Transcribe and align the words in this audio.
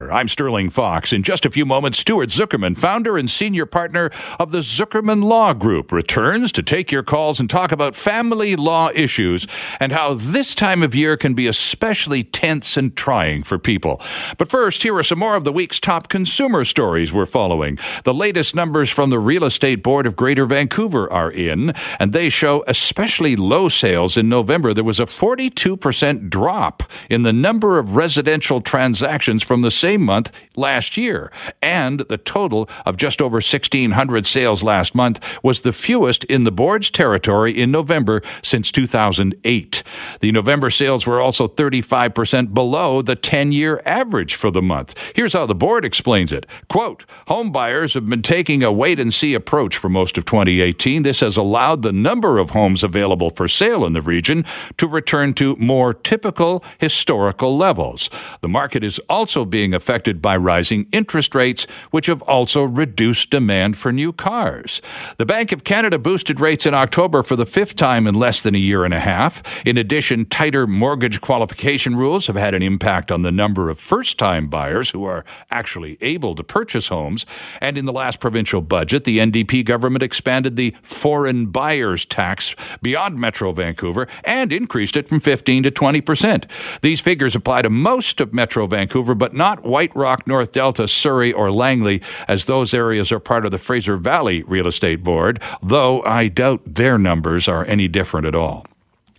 I'm 0.00 0.28
Sterling 0.28 0.70
Fox. 0.70 1.12
In 1.12 1.24
just 1.24 1.44
a 1.44 1.50
few 1.50 1.66
moments, 1.66 1.98
Stuart 1.98 2.28
Zuckerman, 2.28 2.78
founder 2.78 3.18
and 3.18 3.28
senior 3.28 3.66
partner 3.66 4.12
of 4.38 4.52
the 4.52 4.60
Zuckerman 4.60 5.24
Law 5.24 5.52
Group, 5.54 5.90
returns 5.90 6.52
to 6.52 6.62
take 6.62 6.92
your 6.92 7.02
calls 7.02 7.40
and 7.40 7.50
talk 7.50 7.72
about 7.72 7.96
family 7.96 8.54
law 8.54 8.90
issues 8.94 9.48
and 9.80 9.90
how 9.90 10.14
this 10.14 10.54
time 10.54 10.84
of 10.84 10.94
year 10.94 11.16
can 11.16 11.34
be 11.34 11.48
especially 11.48 12.22
tense 12.22 12.76
and 12.76 12.94
trying 12.96 13.42
for 13.42 13.58
people. 13.58 14.00
But 14.38 14.48
first, 14.48 14.84
here 14.84 14.94
are 14.94 15.02
some 15.02 15.18
more 15.18 15.34
of 15.34 15.42
the 15.42 15.52
week's 15.52 15.80
top 15.80 16.08
consumer 16.08 16.64
stories 16.64 17.12
we're 17.12 17.26
following. 17.26 17.76
The 18.04 18.14
latest 18.14 18.54
numbers 18.54 18.90
from 18.90 19.10
the 19.10 19.18
Real 19.18 19.42
Estate 19.42 19.82
Board 19.82 20.06
of 20.06 20.14
Greater 20.14 20.46
Vancouver 20.46 21.12
are 21.12 21.32
in, 21.32 21.74
and 21.98 22.12
they 22.12 22.28
show 22.28 22.62
especially 22.68 23.34
low 23.34 23.68
sales 23.68 24.16
in 24.16 24.28
November. 24.28 24.72
There 24.72 24.84
was 24.84 25.00
a 25.00 25.06
42% 25.06 26.30
drop 26.30 26.84
in 27.10 27.24
the 27.24 27.32
number 27.32 27.80
of 27.80 27.96
residential 27.96 28.60
transactions 28.60 29.42
from 29.42 29.62
the 29.62 29.72
same 29.88 30.02
month 30.02 30.30
last 30.54 30.98
year. 30.98 31.32
And 31.62 32.00
the 32.10 32.18
total 32.18 32.68
of 32.84 32.98
just 32.98 33.22
over 33.22 33.36
1,600 33.36 34.26
sales 34.26 34.62
last 34.62 34.94
month 34.94 35.18
was 35.42 35.62
the 35.62 35.72
fewest 35.72 36.24
in 36.24 36.44
the 36.44 36.52
board's 36.52 36.90
territory 36.90 37.52
in 37.52 37.70
November 37.70 38.20
since 38.42 38.70
2008. 38.70 39.82
The 40.20 40.32
November 40.32 40.68
sales 40.68 41.06
were 41.06 41.22
also 41.22 41.48
35% 41.48 42.52
below 42.52 43.00
the 43.00 43.16
10 43.16 43.52
year 43.52 43.80
average 43.86 44.34
for 44.34 44.50
the 44.50 44.60
month. 44.60 44.94
Here's 45.14 45.32
how 45.32 45.46
the 45.46 45.54
board 45.54 45.86
explains 45.86 46.34
it. 46.34 46.44
Quote, 46.68 47.06
home 47.28 47.50
buyers 47.50 47.94
have 47.94 48.06
been 48.10 48.20
taking 48.20 48.62
a 48.62 48.70
wait 48.70 49.00
and 49.00 49.14
see 49.14 49.32
approach 49.32 49.78
for 49.78 49.88
most 49.88 50.18
of 50.18 50.26
2018. 50.26 51.02
This 51.02 51.20
has 51.20 51.38
allowed 51.38 51.80
the 51.80 51.92
number 51.92 52.38
of 52.38 52.50
homes 52.50 52.84
available 52.84 53.30
for 53.30 53.48
sale 53.48 53.86
in 53.86 53.94
the 53.94 54.02
region 54.02 54.44
to 54.76 54.86
return 54.86 55.32
to 55.34 55.56
more 55.56 55.94
typical 55.94 56.62
historical 56.78 57.56
levels. 57.56 58.10
The 58.42 58.48
market 58.48 58.84
is 58.84 58.98
also 59.08 59.44
being 59.44 59.77
affected 59.78 60.20
by 60.20 60.36
rising 60.36 60.88
interest 60.90 61.36
rates, 61.36 61.68
which 61.92 62.06
have 62.06 62.20
also 62.22 62.64
reduced 62.64 63.30
demand 63.30 63.78
for 63.78 63.92
new 63.92 64.12
cars. 64.12 64.82
The 65.18 65.24
Bank 65.24 65.52
of 65.52 65.62
Canada 65.62 66.00
boosted 66.00 66.40
rates 66.40 66.66
in 66.66 66.74
October 66.74 67.22
for 67.22 67.36
the 67.36 67.46
fifth 67.46 67.76
time 67.76 68.08
in 68.08 68.16
less 68.16 68.42
than 68.42 68.56
a 68.56 68.58
year 68.58 68.84
and 68.84 68.92
a 68.92 68.98
half. 68.98 69.40
In 69.64 69.78
addition, 69.78 70.26
tighter 70.26 70.66
mortgage 70.66 71.20
qualification 71.20 71.94
rules 71.94 72.26
have 72.26 72.34
had 72.34 72.54
an 72.54 72.62
impact 72.62 73.12
on 73.12 73.22
the 73.22 73.30
number 73.30 73.70
of 73.70 73.78
first 73.78 74.18
time 74.18 74.48
buyers 74.48 74.90
who 74.90 75.04
are 75.04 75.24
actually 75.48 75.96
able 76.00 76.34
to 76.34 76.42
purchase 76.42 76.88
homes. 76.88 77.24
And 77.60 77.78
in 77.78 77.84
the 77.84 77.92
last 77.92 78.18
provincial 78.18 78.60
budget, 78.60 79.04
the 79.04 79.18
NDP 79.18 79.64
government 79.64 80.02
expanded 80.02 80.56
the 80.56 80.74
foreign 80.82 81.46
buyers 81.46 82.04
tax 82.04 82.56
beyond 82.82 83.16
Metro 83.16 83.52
Vancouver 83.52 84.08
and 84.24 84.52
increased 84.52 84.96
it 84.96 85.08
from 85.08 85.20
15 85.20 85.62
to 85.62 85.70
20 85.70 86.00
percent. 86.00 86.46
These 86.82 87.00
figures 87.00 87.36
apply 87.36 87.62
to 87.62 87.70
most 87.70 88.20
of 88.20 88.32
Metro 88.32 88.66
Vancouver, 88.66 89.14
but 89.14 89.34
not 89.34 89.62
White 89.68 89.94
Rock, 89.94 90.26
North 90.26 90.50
Delta, 90.50 90.88
Surrey, 90.88 91.32
or 91.32 91.52
Langley, 91.52 92.02
as 92.26 92.46
those 92.46 92.74
areas 92.74 93.12
are 93.12 93.20
part 93.20 93.44
of 93.44 93.52
the 93.52 93.58
Fraser 93.58 93.96
Valley 93.96 94.42
Real 94.44 94.66
Estate 94.66 95.04
Board, 95.04 95.40
though 95.62 96.02
I 96.02 96.28
doubt 96.28 96.62
their 96.64 96.98
numbers 96.98 97.46
are 97.46 97.64
any 97.66 97.86
different 97.86 98.26
at 98.26 98.34
all. 98.34 98.64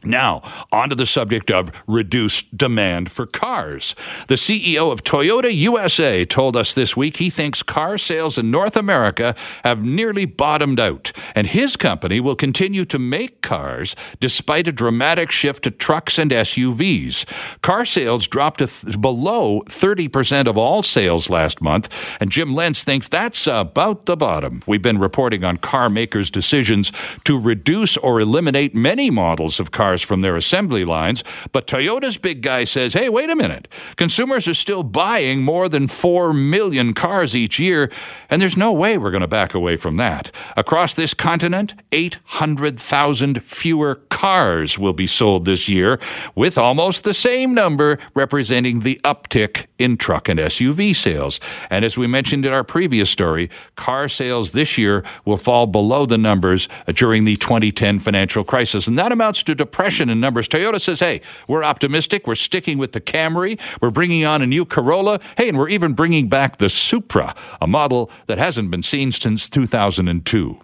Now, 0.03 0.41
on 0.71 0.89
to 0.89 0.95
the 0.95 1.05
subject 1.05 1.51
of 1.51 1.71
reduced 1.85 2.55
demand 2.55 3.11
for 3.11 3.25
cars. 3.25 3.95
The 4.27 4.35
CEO 4.35 4.93
of 4.93 5.03
Toyota 5.03 5.53
USA 5.53 6.23
told 6.23 6.55
us 6.55 6.73
this 6.73 6.95
week 6.95 7.17
he 7.17 7.29
thinks 7.29 7.61
car 7.63 7.97
sales 7.97 8.37
in 8.37 8.49
North 8.49 8.77
America 8.77 9.35
have 9.65 9.83
nearly 9.83 10.23
bottomed 10.25 10.79
out, 10.79 11.11
and 11.35 11.47
his 11.47 11.75
company 11.75 12.21
will 12.21 12.35
continue 12.35 12.85
to 12.85 12.97
make 12.97 13.41
cars 13.41 13.93
despite 14.21 14.69
a 14.69 14.71
dramatic 14.71 15.31
shift 15.31 15.63
to 15.63 15.71
trucks 15.71 16.17
and 16.17 16.31
SUVs. 16.31 17.25
Car 17.61 17.83
sales 17.83 18.25
dropped 18.27 18.59
to 18.59 18.67
th- 18.67 19.01
below 19.01 19.61
30% 19.65 20.47
of 20.47 20.57
all 20.57 20.81
sales 20.81 21.29
last 21.29 21.61
month, 21.61 21.89
and 22.21 22.31
Jim 22.31 22.53
Lentz 22.53 22.85
thinks 22.85 23.09
that's 23.09 23.47
about 23.47 24.05
the 24.05 24.15
bottom. 24.15 24.63
We've 24.65 24.81
been 24.81 24.97
reporting 24.97 25.43
on 25.43 25.57
car 25.57 25.89
makers' 25.89 26.31
decisions 26.31 26.93
to 27.25 27.37
reduce 27.37 27.97
or 27.97 28.21
eliminate 28.21 28.73
many 28.73 29.09
models 29.09 29.59
of 29.59 29.71
cars 29.71 29.88
cars 29.89 30.03
from 30.03 30.21
their 30.21 30.35
assembly 30.35 30.85
lines. 30.85 31.23
But 31.51 31.65
Toyota's 31.65 32.19
big 32.19 32.43
guy 32.43 32.63
says, 32.63 32.93
hey, 32.93 33.09
wait 33.09 33.31
a 33.31 33.35
minute. 33.35 33.67
Consumers 33.95 34.47
are 34.47 34.53
still 34.53 34.83
buying 34.83 35.41
more 35.41 35.67
than 35.67 35.87
4 35.87 36.31
million 36.31 36.93
cars 36.93 37.35
each 37.35 37.59
year, 37.59 37.89
and 38.29 38.39
there's 38.39 38.55
no 38.55 38.71
way 38.71 38.99
we're 38.99 39.09
going 39.09 39.21
to 39.21 39.27
back 39.27 39.55
away 39.55 39.77
from 39.77 39.97
that. 39.97 40.31
Across 40.55 40.93
this 40.93 41.15
continent, 41.15 41.73
800,000 41.91 43.41
fewer 43.41 43.95
cars 44.09 44.77
will 44.77 44.93
be 44.93 45.07
sold 45.07 45.45
this 45.45 45.67
year, 45.67 45.99
with 46.35 46.59
almost 46.59 47.03
the 47.03 47.13
same 47.13 47.55
number 47.55 47.97
representing 48.13 48.81
the 48.81 49.01
uptick 49.03 49.65
in 49.79 49.97
truck 49.97 50.29
and 50.29 50.39
SUV 50.39 50.93
sales. 50.93 51.39
And 51.71 51.83
as 51.83 51.97
we 51.97 52.05
mentioned 52.05 52.45
in 52.45 52.53
our 52.53 52.63
previous 52.63 53.09
story, 53.09 53.49
car 53.75 54.07
sales 54.07 54.51
this 54.51 54.77
year 54.77 55.03
will 55.25 55.37
fall 55.37 55.65
below 55.65 56.05
the 56.05 56.17
numbers 56.17 56.67
during 56.93 57.25
the 57.25 57.37
2010 57.37 57.97
financial 57.99 58.43
crisis. 58.43 58.87
And 58.87 58.99
that 58.99 59.11
amounts 59.11 59.41
to 59.43 59.55
depression 59.55 59.78
depression 59.79 60.09
in 60.09 60.19
numbers. 60.19 60.49
Toyota 60.49 60.79
says, 60.79 60.99
hey, 60.99 61.21
we're 61.47 61.63
optimistic. 61.63 62.27
We're 62.27 62.35
sticking 62.35 62.77
with 62.77 62.91
the 62.91 62.99
Camry. 62.99 63.57
We're 63.81 63.91
bringing 63.91 64.25
on 64.25 64.41
a 64.41 64.45
new 64.45 64.65
Corolla. 64.65 65.21
Hey, 65.37 65.47
and 65.47 65.57
we're 65.57 65.69
even 65.69 65.93
bringing 65.93 66.27
back 66.27 66.57
the 66.57 66.67
Supra, 66.67 67.33
a 67.61 67.65
model 67.65 68.11
that 68.27 68.37
hasn't 68.37 68.71
been 68.71 68.83
seen 68.83 69.13
since 69.13 69.49
2002. 69.49 70.57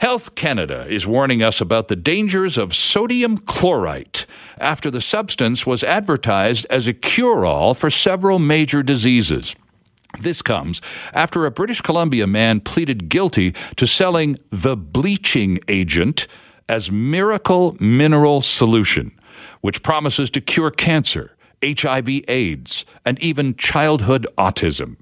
Health 0.00 0.34
Canada 0.34 0.84
is 0.88 1.06
warning 1.06 1.40
us 1.40 1.60
about 1.60 1.86
the 1.86 1.94
dangers 1.94 2.58
of 2.58 2.74
sodium 2.74 3.38
chlorite 3.38 4.26
after 4.58 4.90
the 4.90 5.00
substance 5.00 5.64
was 5.64 5.84
advertised 5.84 6.66
as 6.68 6.88
a 6.88 6.92
cure 6.92 7.46
all 7.46 7.74
for 7.74 7.90
several 7.90 8.40
major 8.40 8.82
diseases. 8.82 9.54
This 10.18 10.42
comes 10.42 10.82
after 11.14 11.46
a 11.46 11.52
British 11.52 11.80
Columbia 11.80 12.26
man 12.26 12.58
pleaded 12.58 13.08
guilty 13.08 13.54
to 13.76 13.86
selling 13.86 14.36
the 14.50 14.76
bleaching 14.76 15.60
agent 15.68 16.26
as 16.68 16.90
Miracle 16.90 17.76
Mineral 17.80 18.40
Solution, 18.40 19.12
which 19.60 19.82
promises 19.82 20.30
to 20.30 20.40
cure 20.40 20.70
cancer. 20.70 21.36
HIV 21.64 22.24
AIDS, 22.26 22.84
and 23.04 23.20
even 23.20 23.54
childhood 23.54 24.26
autism. 24.36 24.96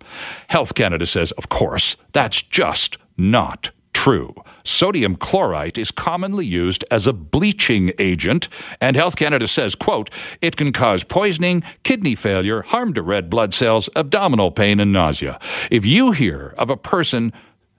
Health 0.48 0.74
Canada 0.74 1.06
says, 1.06 1.32
of 1.32 1.48
course, 1.48 1.96
that's 2.12 2.42
just 2.42 2.98
not 3.16 3.70
true. 3.92 4.34
Sodium 4.64 5.14
chlorite 5.14 5.76
is 5.76 5.90
commonly 5.90 6.46
used 6.46 6.84
as 6.90 7.06
a 7.06 7.12
bleaching 7.12 7.90
agent, 7.98 8.48
and 8.80 8.96
Health 8.96 9.16
Canada 9.16 9.46
says, 9.46 9.74
quote, 9.74 10.08
it 10.40 10.56
can 10.56 10.72
cause 10.72 11.04
poisoning, 11.04 11.62
kidney 11.82 12.14
failure, 12.14 12.62
harm 12.62 12.94
to 12.94 13.02
red 13.02 13.28
blood 13.28 13.52
cells, 13.52 13.90
abdominal 13.96 14.50
pain, 14.50 14.80
and 14.80 14.92
nausea. 14.92 15.38
If 15.70 15.84
you 15.84 16.12
hear 16.12 16.54
of 16.56 16.70
a 16.70 16.76
person 16.78 17.32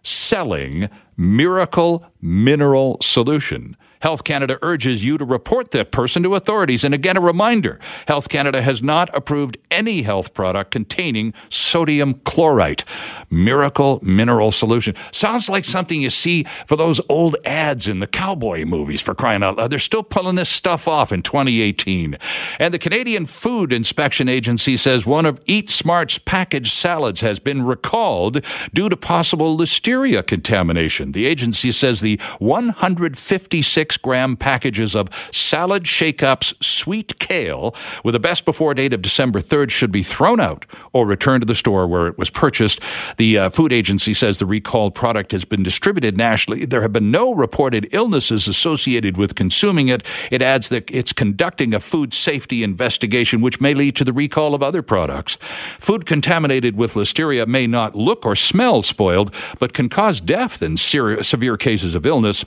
selling 0.03 0.89
miracle 1.17 2.05
mineral 2.21 2.97
solution, 3.01 3.75
Health 4.01 4.23
Canada 4.23 4.57
urges 4.61 5.03
you 5.03 5.17
to 5.17 5.25
report 5.25 5.71
that 5.71 5.91
person 5.91 6.23
to 6.23 6.35
authorities. 6.35 6.83
And 6.83 6.93
again, 6.93 7.17
a 7.17 7.21
reminder 7.21 7.79
Health 8.07 8.29
Canada 8.29 8.61
has 8.61 8.81
not 8.81 9.09
approved 9.15 9.57
any 9.69 10.01
health 10.01 10.33
product 10.33 10.71
containing 10.71 11.33
sodium 11.49 12.15
chlorite. 12.25 12.83
Miracle 13.29 13.99
Mineral 14.01 14.51
Solution. 14.51 14.95
Sounds 15.11 15.49
like 15.49 15.65
something 15.65 16.01
you 16.01 16.09
see 16.09 16.43
for 16.65 16.75
those 16.75 16.99
old 17.07 17.35
ads 17.45 17.87
in 17.87 17.99
the 17.99 18.07
cowboy 18.07 18.65
movies 18.65 19.01
for 19.01 19.15
crying 19.15 19.43
out 19.43 19.57
loud. 19.57 19.71
They're 19.71 19.79
still 19.79 20.03
pulling 20.03 20.35
this 20.35 20.49
stuff 20.49 20.87
off 20.87 21.11
in 21.11 21.21
2018. 21.21 22.17
And 22.59 22.73
the 22.73 22.79
Canadian 22.79 23.25
Food 23.25 23.71
Inspection 23.71 24.27
Agency 24.27 24.77
says 24.77 25.05
one 25.05 25.25
of 25.25 25.39
Eat 25.45 25.69
Smart's 25.69 26.17
packaged 26.17 26.73
salads 26.73 27.21
has 27.21 27.39
been 27.39 27.63
recalled 27.63 28.43
due 28.73 28.89
to 28.89 28.97
possible 28.97 29.57
listeria 29.57 30.25
contamination. 30.25 31.13
The 31.13 31.25
agency 31.25 31.71
says 31.71 32.01
the 32.01 32.19
156 32.39 33.90
six 33.91 33.97
gram 33.97 34.37
packages 34.37 34.95
of 34.95 35.09
Salad 35.33 35.85
Shake 35.85 36.23
Ups 36.23 36.53
sweet 36.61 37.19
kale 37.19 37.75
with 38.05 38.15
a 38.15 38.19
best 38.19 38.45
before 38.45 38.73
date 38.73 38.93
of 38.93 39.01
December 39.01 39.41
3rd 39.41 39.69
should 39.69 39.91
be 39.91 40.01
thrown 40.01 40.39
out 40.39 40.65
or 40.93 41.05
returned 41.05 41.41
to 41.41 41.45
the 41.45 41.55
store 41.55 41.85
where 41.87 42.07
it 42.07 42.17
was 42.17 42.29
purchased. 42.29 42.79
The 43.17 43.37
uh, 43.37 43.49
food 43.49 43.73
agency 43.73 44.13
says 44.13 44.39
the 44.39 44.45
recalled 44.45 44.95
product 44.95 45.33
has 45.33 45.43
been 45.43 45.61
distributed 45.61 46.15
nationally. 46.15 46.65
There 46.65 46.81
have 46.81 46.93
been 46.93 47.11
no 47.11 47.33
reported 47.33 47.89
illnesses 47.91 48.47
associated 48.47 49.17
with 49.17 49.35
consuming 49.35 49.89
it. 49.89 50.05
It 50.31 50.41
adds 50.41 50.69
that 50.69 50.89
it's 50.89 51.11
conducting 51.11 51.73
a 51.73 51.81
food 51.81 52.13
safety 52.13 52.63
investigation, 52.63 53.41
which 53.41 53.59
may 53.59 53.73
lead 53.73 53.97
to 53.97 54.05
the 54.05 54.13
recall 54.13 54.55
of 54.55 54.63
other 54.63 54.81
products. 54.81 55.35
Food 55.79 56.05
contaminated 56.05 56.77
with 56.77 56.93
listeria 56.93 57.45
may 57.45 57.67
not 57.67 57.93
look 57.93 58.25
or 58.25 58.37
smell 58.37 58.83
spoiled, 58.83 59.33
but 59.59 59.73
can 59.73 59.89
cause 59.89 60.21
death 60.21 60.61
in 60.61 60.77
severe 60.77 61.57
cases 61.57 61.93
of 61.93 62.05
illness. 62.05 62.45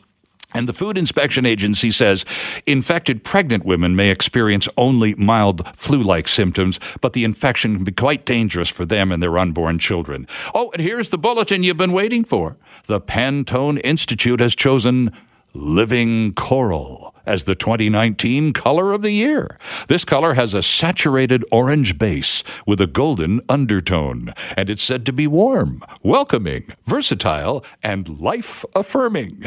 And 0.55 0.69
the 0.69 0.73
Food 0.73 0.97
Inspection 0.97 1.45
Agency 1.45 1.91
says 1.91 2.25
infected 2.65 3.25
pregnant 3.25 3.65
women 3.65 3.97
may 3.97 4.11
experience 4.11 4.69
only 4.77 5.17
mild 5.17 5.67
flu 5.77 6.01
like 6.01 6.29
symptoms, 6.29 6.79
but 7.01 7.13
the 7.13 7.25
infection 7.25 7.75
can 7.75 7.85
be 7.85 7.91
quite 7.91 8.25
dangerous 8.25 8.69
for 8.69 8.85
them 8.85 9.11
and 9.11 9.21
their 9.21 9.37
unborn 9.37 9.81
children. 9.81 10.29
Oh, 10.55 10.71
and 10.73 10.81
here's 10.81 11.11
the 11.11 11.19
bulletin 11.19 11.65
you've 11.65 11.77
been 11.77 11.93
waiting 11.93 12.23
for. 12.23 12.57
The 12.87 13.01
Pantone 13.01 13.81
Institute 13.83 14.39
has 14.39 14.55
chosen 14.55 15.11
living 15.55 16.35
coral 16.35 17.15
as 17.27 17.45
the 17.45 17.55
2019 17.55 18.53
color 18.53 18.93
of 18.93 19.03
the 19.03 19.11
year. 19.11 19.59
This 19.89 20.05
color 20.05 20.35
has 20.35 20.55
a 20.55 20.63
saturated 20.63 21.45
orange 21.51 21.99
base 21.99 22.45
with 22.67 22.81
a 22.81 22.87
golden 22.87 23.41
undertone, 23.49 24.35
and 24.57 24.69
it's 24.69 24.83
said 24.83 25.07
to 25.07 25.13
be 25.13 25.27
warm, 25.27 25.83
welcoming, 26.03 26.73
versatile, 26.85 27.65
and 27.83 28.21
life 28.21 28.65
affirming. 28.75 29.45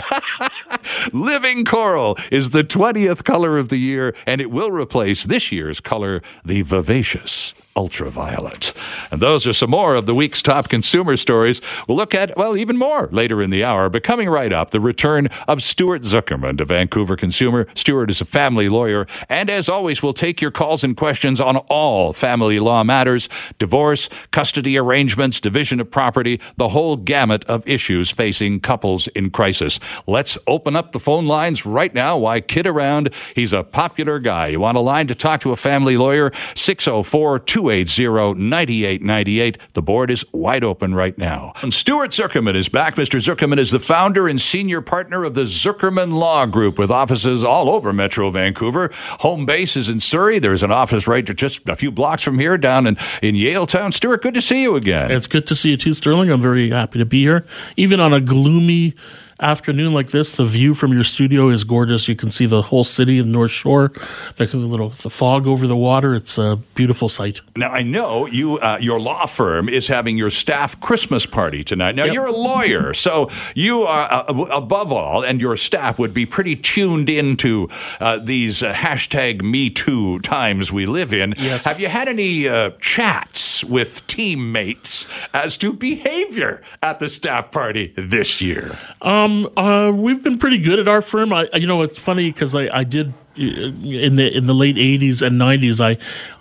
Living 1.13 1.65
coral 1.65 2.18
is 2.31 2.50
the 2.50 2.63
20th 2.63 3.24
color 3.24 3.57
of 3.57 3.69
the 3.69 3.77
year, 3.77 4.15
and 4.25 4.42
it 4.42 4.51
will 4.51 4.71
replace 4.71 5.25
this 5.25 5.51
year's 5.51 5.80
color, 5.80 6.21
the 6.44 6.62
vivacious 6.63 7.54
ultraviolet. 7.77 8.74
And 9.12 9.21
those 9.21 9.47
are 9.47 9.53
some 9.53 9.69
more 9.69 9.95
of 9.95 10.06
the 10.06 10.15
week's 10.15 10.41
top 10.41 10.68
consumer 10.68 11.15
stories. 11.15 11.62
We'll 11.88 11.97
look 11.97 12.15
at, 12.15 12.35
well, 12.35 12.57
even 12.57 12.77
more 12.77 13.07
later 13.12 13.41
in 13.41 13.51
the 13.51 13.63
hour. 13.63 13.89
But 13.89 14.03
coming 14.03 14.29
right 14.29 14.51
up, 14.51 14.71
the 14.71 14.81
return 14.81 15.27
of 15.47 15.63
Stuart 15.63 16.01
Zuckerman 16.01 16.57
to 16.57 16.65
Vancouver 16.65 17.15
Consumer. 17.15 17.68
Stuart 17.75 18.09
is 18.09 18.19
a 18.19 18.25
family 18.25 18.68
lawyer. 18.68 19.07
And 19.29 19.50
as 19.50 19.69
always, 19.69 20.01
we'll 20.01 20.13
take 20.13 20.41
your 20.41 20.51
calls 20.51 20.83
and 20.83 20.97
questions 20.97 21.39
on 21.39 21.57
all 21.69 22.13
family 22.13 22.59
law 22.59 22.83
matters 22.83 23.29
divorce, 23.59 24.09
custody 24.31 24.77
arrangements, 24.77 25.39
division 25.39 25.80
of 25.80 25.89
property, 25.91 26.41
the 26.57 26.69
whole 26.69 26.95
gamut 26.95 27.45
of 27.45 27.68
issues 27.68 28.09
facing 28.09 28.59
couples 28.59 29.07
in 29.09 29.30
crisis. 29.30 29.80
Let's 30.07 30.38
open 30.47 30.75
up 30.75 30.91
the 30.91 31.00
phone 31.00 31.27
lines 31.27 31.65
right 31.65 31.94
now. 31.94 32.18
Why 32.18 32.41
kid 32.41 32.65
around? 32.65 33.13
He's 33.35 33.53
a 33.53 33.63
popular 33.63 34.19
guy. 34.19 34.47
You 34.47 34.59
want 34.59 34.77
a 34.77 34.81
line 34.81 35.07
to 35.07 35.15
talk 35.15 35.41
to 35.41 35.51
a 35.51 35.56
family 35.56 35.97
lawyer? 35.97 36.31
604 36.56 37.39
280 37.68 38.40
9898. 38.40 39.58
The 39.74 39.81
board 39.81 40.10
is 40.10 40.25
wide 40.31 40.64
open 40.64 40.96
right 40.96 41.18
now. 41.18 41.54
And 41.62 41.74
Stuart 41.74 42.12
Zuckerman 42.12 42.56
is 42.56 42.69
back. 42.69 42.96
Mr. 42.96 43.19
Zuckerman 43.19 43.58
is 43.58 43.72
the 43.72 43.80
founder 43.80 44.28
and 44.28 44.40
senior 44.40 44.81
partner 44.81 45.24
of 45.24 45.34
the 45.34 45.44
Zuckerman 45.44 46.14
Law 46.14 46.46
Group 46.46 46.78
with 46.78 46.92
offices 46.92 47.44
all 47.44 47.69
over 47.69 47.94
Metro 47.94 48.30
Vancouver. 48.31 48.90
Home 49.19 49.46
base 49.46 49.75
is 49.75 49.90
in 49.90 50.00
Surrey. 50.00 50.40
There's 50.40 50.64
an 50.64 50.72
office 50.72 51.08
right 51.08 51.25
just 51.25 51.68
a 51.68 51.75
few 51.75 51.92
blocks 51.92 52.24
from 52.24 52.40
here 52.40 52.58
down 52.58 52.88
in, 52.88 52.98
in 53.22 53.36
Yaletown. 53.36 53.94
Stuart, 53.94 54.22
good 54.22 54.34
to 54.34 54.42
see 54.42 54.62
you 54.62 54.75
again. 54.75 55.12
It's 55.12 55.28
good 55.28 55.48
to 55.48 55.56
see 55.56 55.72
you 55.72 55.78
too, 55.78 55.94
Sterling. 55.94 56.31
I'm 56.31 56.42
very 56.42 56.69
happy 56.69 57.00
to 57.00 57.06
be 57.06 57.22
here. 57.22 57.46
Even 57.75 58.00
on 58.00 58.14
a 58.14 58.22
gloomy 58.22 58.96
afternoon 59.39 59.94
like 59.94 60.10
this, 60.10 60.31
the 60.31 60.45
view 60.45 60.74
from 60.74 60.94
your 60.94 61.04
studio 61.04 61.50
is 61.50 61.63
gorgeous. 61.63 62.07
You 62.07 62.16
can 62.16 62.31
see 62.31 62.45
the 62.45 62.62
whole 62.62 62.84
city, 62.84 63.22
the 63.22 63.28
North 63.28 63.51
Shore, 63.51 63.92
the 64.36 64.45
little 64.57 64.89
the 64.89 65.10
fog 65.10 65.48
over 65.48 65.68
the 65.68 65.75
water. 65.75 66.16
It's 66.16 66.38
a 66.38 66.60
beautiful 66.75 67.10
sight. 67.10 67.42
Now 67.56 67.72
I 67.72 67.84
know 67.84 68.25
you, 68.25 68.57
uh, 68.60 68.78
your 68.81 69.00
law 69.00 69.25
firm 69.25 69.69
is 69.69 69.88
having 69.88 70.18
your 70.18 70.30
staff 70.30 70.80
Christmas 70.80 71.25
party 71.25 71.63
tonight. 71.63 71.95
Now 71.95 72.06
yep. 72.06 72.13
you're 72.13 72.25
a 72.25 72.31
lawyer, 72.31 72.94
so 72.94 73.30
you 73.54 73.81
are 73.81 74.12
uh, 74.12 74.48
above 74.51 74.92
all, 74.92 75.24
and 75.24 75.40
your 75.40 75.56
staff 75.57 76.00
would 76.00 76.13
be 76.13 76.25
pretty 76.25 76.56
tuned 76.56 77.10
into 77.10 77.69
uh, 78.00 78.19
these 78.19 78.63
uh, 78.63 78.74
hashtag 78.74 79.42
Me 79.42 79.69
Too 79.69 80.19
times 80.19 80.72
we 80.72 80.86
live 80.86 81.13
in. 81.13 81.33
Yes. 81.38 81.66
Have 81.66 81.80
you 81.80 81.88
had 81.88 82.07
any 82.07 82.48
uh, 82.48 82.72
chats 82.80 83.63
with 83.63 84.06
teammates 84.07 85.06
as 85.33 85.57
to 85.57 85.74
behavior 85.74 86.62
at 86.81 87.00
the 87.00 87.10
staff 87.10 87.51
party 87.51 87.94
this 87.95 88.42
year? 88.42 88.78
Um, 89.01 89.26
um, 89.27 89.50
uh, 89.57 89.91
we've 89.91 90.24
been 90.24 90.38
pretty 90.38 90.57
good 90.57 90.79
at 90.79 90.88
our 90.88 91.01
firm. 91.01 91.33
I, 91.33 91.47
you 91.53 91.68
know, 91.68 91.81
it's 91.81 92.00
funny 92.00 92.31
because 92.31 92.56
I, 92.56 92.69
I 92.71 92.83
did 92.83 93.13
in 93.38 94.16
the 94.16 94.36
in 94.36 94.45
the 94.45 94.54
late 94.54 94.75
80s 94.75 95.25
and 95.25 95.39
90s 95.39 95.80
I 95.80 95.98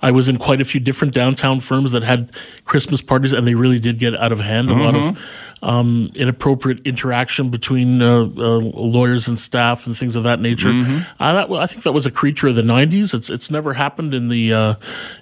I 0.06 0.10
was 0.10 0.28
in 0.28 0.38
quite 0.38 0.60
a 0.60 0.64
few 0.64 0.80
different 0.80 1.14
downtown 1.14 1.60
firms 1.60 1.92
that 1.92 2.02
had 2.02 2.30
Christmas 2.64 3.02
parties 3.02 3.32
and 3.32 3.46
they 3.46 3.54
really 3.54 3.78
did 3.78 3.98
get 3.98 4.18
out 4.18 4.32
of 4.32 4.40
hand 4.40 4.68
mm-hmm. 4.68 4.80
a 4.80 4.84
lot 4.84 4.94
of 4.94 5.02
mm-hmm 5.02 5.46
um, 5.62 6.10
inappropriate 6.14 6.86
interaction 6.86 7.48
between 7.50 8.02
uh, 8.02 8.20
uh, 8.20 8.58
lawyers 8.58 9.26
and 9.26 9.38
staff 9.38 9.86
and 9.86 9.96
things 9.96 10.14
of 10.14 10.24
that 10.24 10.38
nature. 10.40 10.68
Mm-hmm. 10.68 11.22
Uh, 11.22 11.32
that, 11.32 11.50
I 11.50 11.66
think 11.66 11.82
that 11.84 11.92
was 11.92 12.06
a 12.06 12.10
creature 12.10 12.48
of 12.48 12.54
the 12.54 12.62
'90s. 12.62 13.14
It's 13.14 13.30
it's 13.30 13.50
never 13.50 13.74
happened 13.74 14.12
in 14.14 14.28
the 14.28 14.52
uh, 14.52 14.74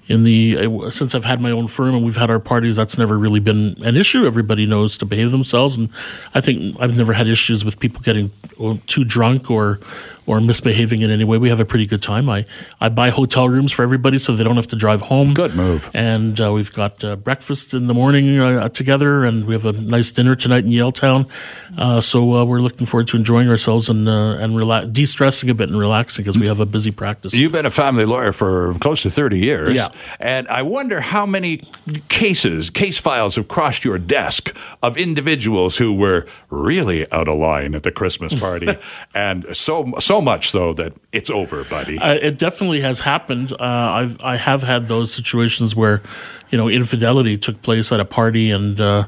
in 0.09 0.25
the 0.25 0.59
uh, 0.59 0.91
since 0.91 1.15
I've 1.15 1.25
had 1.25 1.41
my 1.41 1.51
own 1.51 1.69
firm 1.69 1.95
and 1.95 2.05
we've 2.05 2.17
had 2.17 2.31
our 2.31 2.41
parties. 2.41 2.77
That's 2.77 2.99
never 2.99 3.17
really 3.17 3.41
been 3.41 3.77
an 3.85 3.97
issue. 3.97 4.27
Everybody 4.27 4.67
knows 4.67 4.99
to 4.99 5.07
behave 5.07 5.31
themselves, 5.31 5.77
and 5.77 5.89
I 6.35 6.41
think 6.41 6.77
I've 6.81 6.97
never 6.97 7.13
had 7.13 7.29
issues 7.29 7.65
with 7.65 7.79
people 7.79 8.03
getting 8.03 8.31
uh, 8.61 8.77
too 8.87 9.05
drunk 9.05 9.51
or 9.51 9.81
or 10.27 10.41
misbehaving 10.41 11.03
in 11.03 11.11
any 11.11 11.25
way. 11.25 11.39
We 11.39 11.49
have 11.51 11.61
a 11.61 11.64
pretty 11.65 11.87
good 11.87 12.03
time. 12.03 12.31
I, 12.31 12.45
I 12.81 12.89
buy 12.89 13.11
hotel 13.11 13.49
rooms 13.49 13.73
for 13.73 13.83
everybody 13.83 14.19
so 14.19 14.33
they 14.33 14.45
don't 14.45 14.57
have 14.57 14.69
to 14.69 14.77
drive 14.77 15.03
home. 15.03 15.35
Good 15.35 15.55
move. 15.55 15.91
And 15.93 16.41
uh, 16.41 16.53
we've 16.53 16.73
got 16.73 17.05
uh, 17.05 17.17
breakfast 17.17 17.75
in 17.75 17.87
the 17.87 17.95
morning 17.95 18.41
uh, 18.41 18.69
together, 18.71 19.25
and 19.25 19.45
we 19.45 19.53
have 19.55 19.67
a 19.67 19.73
nice 19.73 20.11
dinner 20.13 20.35
tonight 20.35 20.65
in 20.65 20.71
Yaletown. 20.71 21.31
Uh, 21.77 22.01
so 22.01 22.37
uh, 22.37 22.45
we're 22.45 22.61
looking 22.61 22.87
forward 22.87 23.09
to 23.09 23.17
enjoying 23.17 23.49
ourselves 23.49 23.89
and 23.89 24.09
uh, 24.09 24.37
and 24.39 24.55
rela- 24.55 24.91
de-stressing 24.91 25.51
a 25.51 25.55
bit 25.55 25.69
and 25.69 25.79
relaxing 25.79 26.25
because 26.25 26.39
we 26.39 26.47
have 26.47 26.61
a 26.61 26.67
busy 26.67 26.91
practice. 26.91 27.35
You've 27.35 27.53
been 27.53 27.67
a 27.67 27.71
family 27.71 28.07
lawyer 28.07 28.33
for 28.33 28.75
close 28.81 29.03
to 29.03 29.11
30 29.11 29.39
years. 29.39 29.77
Yeah. 29.77 29.89
And 30.19 30.49
I 30.49 30.63
wonder 30.63 31.01
how 31.01 31.27
many 31.27 31.63
cases, 32.09 32.71
case 32.71 32.99
files 32.99 33.37
have 33.37 33.49
crossed 33.49 33.85
your 33.85 33.99
desk 33.99 34.57
of 34.83 34.97
individuals 34.97 35.77
who 35.77 35.93
were 35.93 36.27
really 36.49 37.11
out 37.13 37.29
of 37.29 37.39
line 37.39 37.75
at 37.75 37.83
the 37.83 37.93
Christmas 37.93 38.39
party 38.39 38.69
and 39.15 39.45
so 39.55 39.75
so 39.75 40.15
so 40.15 40.21
much 40.21 40.51
so 40.51 40.73
that 40.75 40.93
it's 41.15 41.31
over, 41.31 41.65
buddy. 41.65 41.99
Uh, 41.99 42.15
it 42.15 42.39
definitely 42.39 42.81
has 42.81 43.01
happened. 43.01 43.53
Uh, 43.53 43.57
I've 43.61 44.21
I 44.23 44.37
have 44.37 44.63
had 44.63 44.89
those 44.89 45.13
situations 45.13 45.77
where, 45.77 46.03
you 46.51 46.59
know, 46.59 46.69
infidelity 46.69 47.39
took 47.39 47.63
place 47.63 47.93
at 47.93 48.01
a 48.01 48.05
party, 48.05 48.51
and 48.51 48.81
uh, 48.81 49.05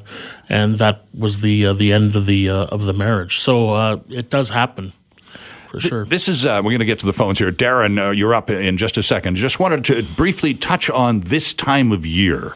and 0.49 0.77
that 0.77 1.05
was 1.13 1.41
the 1.41 1.67
uh, 1.67 1.73
the 1.73 1.93
end 1.93 2.15
of 2.15 2.27
the 2.27 2.49
uh, 2.49 2.63
of 2.71 2.85
the 2.85 2.93
marriage. 2.93 3.41
So 3.41 3.75
uh, 3.75 4.01
it 4.09 4.31
does 4.31 4.51
happen 4.51 4.93
for 5.77 5.89
sure. 5.89 6.05
This 6.07 6.27
is, 6.27 6.47
uh, 6.47 6.63
we're 6.65 6.71
going 6.71 6.79
to 6.79 6.87
get 6.87 6.99
to 7.01 7.07
the 7.07 7.13
phones 7.13 7.39
here. 7.39 7.53
Darren, 7.53 8.03
uh, 8.03 8.11
you're 8.11 8.35
up 8.35 8.49
in 8.49 8.79
just 8.79 8.97
a 8.97 9.03
second. 9.03 9.37
Just 9.37 9.61
wanted 9.61 9.85
to 9.85 10.03
briefly 10.03 10.55
touch 10.55 10.89
on 10.89 11.21
this 11.21 11.53
time 11.53 11.93
of 11.93 12.07
year. 12.07 12.55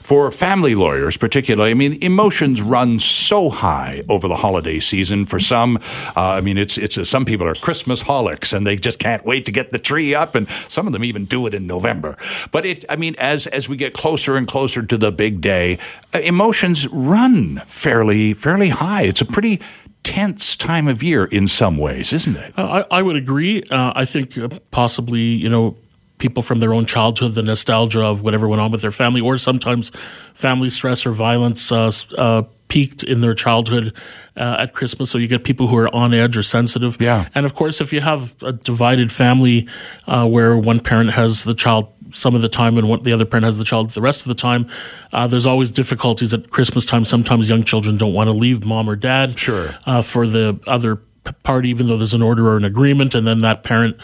For 0.00 0.30
family 0.30 0.74
lawyers, 0.74 1.18
particularly, 1.18 1.70
I 1.70 1.74
mean, 1.74 2.02
emotions 2.02 2.62
run 2.62 2.98
so 2.98 3.50
high 3.50 4.04
over 4.08 4.26
the 4.26 4.36
holiday 4.36 4.78
season. 4.78 5.26
For 5.26 5.38
some, 5.38 5.76
uh, 6.16 6.20
I 6.30 6.40
mean, 6.40 6.56
it's, 6.56 6.78
it's 6.78 6.96
uh, 6.96 7.04
some 7.04 7.26
people 7.26 7.46
are 7.46 7.54
Christmas 7.54 8.04
holics 8.04 8.54
and 8.54 8.66
they 8.66 8.76
just 8.76 8.98
can't 8.98 9.24
wait 9.26 9.44
to 9.46 9.52
get 9.52 9.72
the 9.72 9.78
tree 9.78 10.14
up, 10.14 10.34
and 10.34 10.48
some 10.68 10.86
of 10.86 10.94
them 10.94 11.04
even 11.04 11.26
do 11.26 11.46
it 11.46 11.52
in 11.52 11.66
November. 11.66 12.16
But 12.50 12.64
it, 12.64 12.84
I 12.88 12.96
mean, 12.96 13.14
as, 13.18 13.46
as 13.48 13.68
we 13.68 13.76
get 13.76 13.92
closer 13.92 14.36
and 14.36 14.48
closer 14.48 14.82
to 14.82 14.96
the 14.96 15.12
big 15.12 15.42
day, 15.42 15.78
uh, 16.14 16.20
emotions 16.20 16.88
run 16.88 17.60
fairly, 17.66 18.32
fairly 18.32 18.70
high. 18.70 19.02
It's 19.02 19.20
a 19.20 19.26
pretty 19.26 19.60
tense 20.02 20.56
time 20.56 20.88
of 20.88 21.02
year 21.02 21.24
in 21.24 21.48
some 21.48 21.76
ways, 21.76 22.12
isn't 22.12 22.36
it? 22.36 22.52
Uh, 22.58 22.84
I, 22.90 22.98
I, 22.98 23.02
would 23.02 23.16
agree. 23.16 23.62
Uh, 23.70 23.92
I 23.94 24.04
think 24.04 24.36
uh, 24.36 24.48
possibly, 24.70 25.20
you 25.20 25.48
know, 25.48 25.76
people 26.18 26.42
from 26.42 26.60
their 26.60 26.72
own 26.72 26.86
childhood, 26.86 27.34
the 27.34 27.42
nostalgia 27.42 28.02
of 28.02 28.22
whatever 28.22 28.48
went 28.48 28.60
on 28.60 28.70
with 28.70 28.82
their 28.82 28.90
family, 28.90 29.20
or 29.20 29.38
sometimes 29.38 29.90
family 30.34 30.70
stress 30.70 31.04
or 31.06 31.12
violence 31.12 31.70
uh, 31.72 31.90
uh, 32.16 32.42
peaked 32.68 33.02
in 33.02 33.20
their 33.20 33.34
childhood 33.34 33.94
uh, 34.36 34.56
at 34.58 34.72
Christmas. 34.72 35.10
So 35.10 35.18
you 35.18 35.28
get 35.28 35.44
people 35.44 35.66
who 35.66 35.76
are 35.76 35.94
on 35.94 36.14
edge 36.14 36.36
or 36.36 36.42
sensitive. 36.42 36.96
Yeah. 37.00 37.28
And 37.34 37.44
of 37.44 37.54
course, 37.54 37.80
if 37.80 37.92
you 37.92 38.00
have 38.00 38.40
a 38.42 38.52
divided 38.52 39.12
family 39.12 39.68
where 40.06 40.56
one 40.56 40.80
parent 40.80 41.12
has 41.12 41.44
the 41.44 41.54
child 41.54 41.92
some 42.12 42.34
of 42.34 42.42
the 42.42 42.48
time 42.48 42.78
and 42.78 42.88
what 42.88 43.04
the 43.04 43.12
other 43.12 43.24
parent 43.24 43.44
has 43.44 43.58
the 43.58 43.64
child 43.64 43.90
the 43.90 44.00
rest 44.00 44.22
of 44.22 44.28
the 44.28 44.34
time. 44.34 44.66
Uh, 45.12 45.26
there's 45.26 45.46
always 45.46 45.70
difficulties 45.70 46.32
at 46.34 46.50
Christmas 46.50 46.84
time. 46.84 47.04
Sometimes 47.04 47.48
young 47.48 47.64
children 47.64 47.96
don't 47.96 48.14
want 48.14 48.28
to 48.28 48.32
leave 48.32 48.64
mom 48.64 48.88
or 48.88 48.96
dad 48.96 49.38
sure. 49.38 49.74
Uh, 49.86 50.02
for 50.02 50.26
the 50.26 50.58
other 50.66 50.96
party, 51.42 51.68
even 51.68 51.86
though 51.86 51.96
there's 51.96 52.14
an 52.14 52.22
order 52.22 52.48
or 52.48 52.56
an 52.56 52.64
agreement, 52.64 53.14
and 53.14 53.26
then 53.26 53.38
that 53.40 53.62
parent 53.62 53.96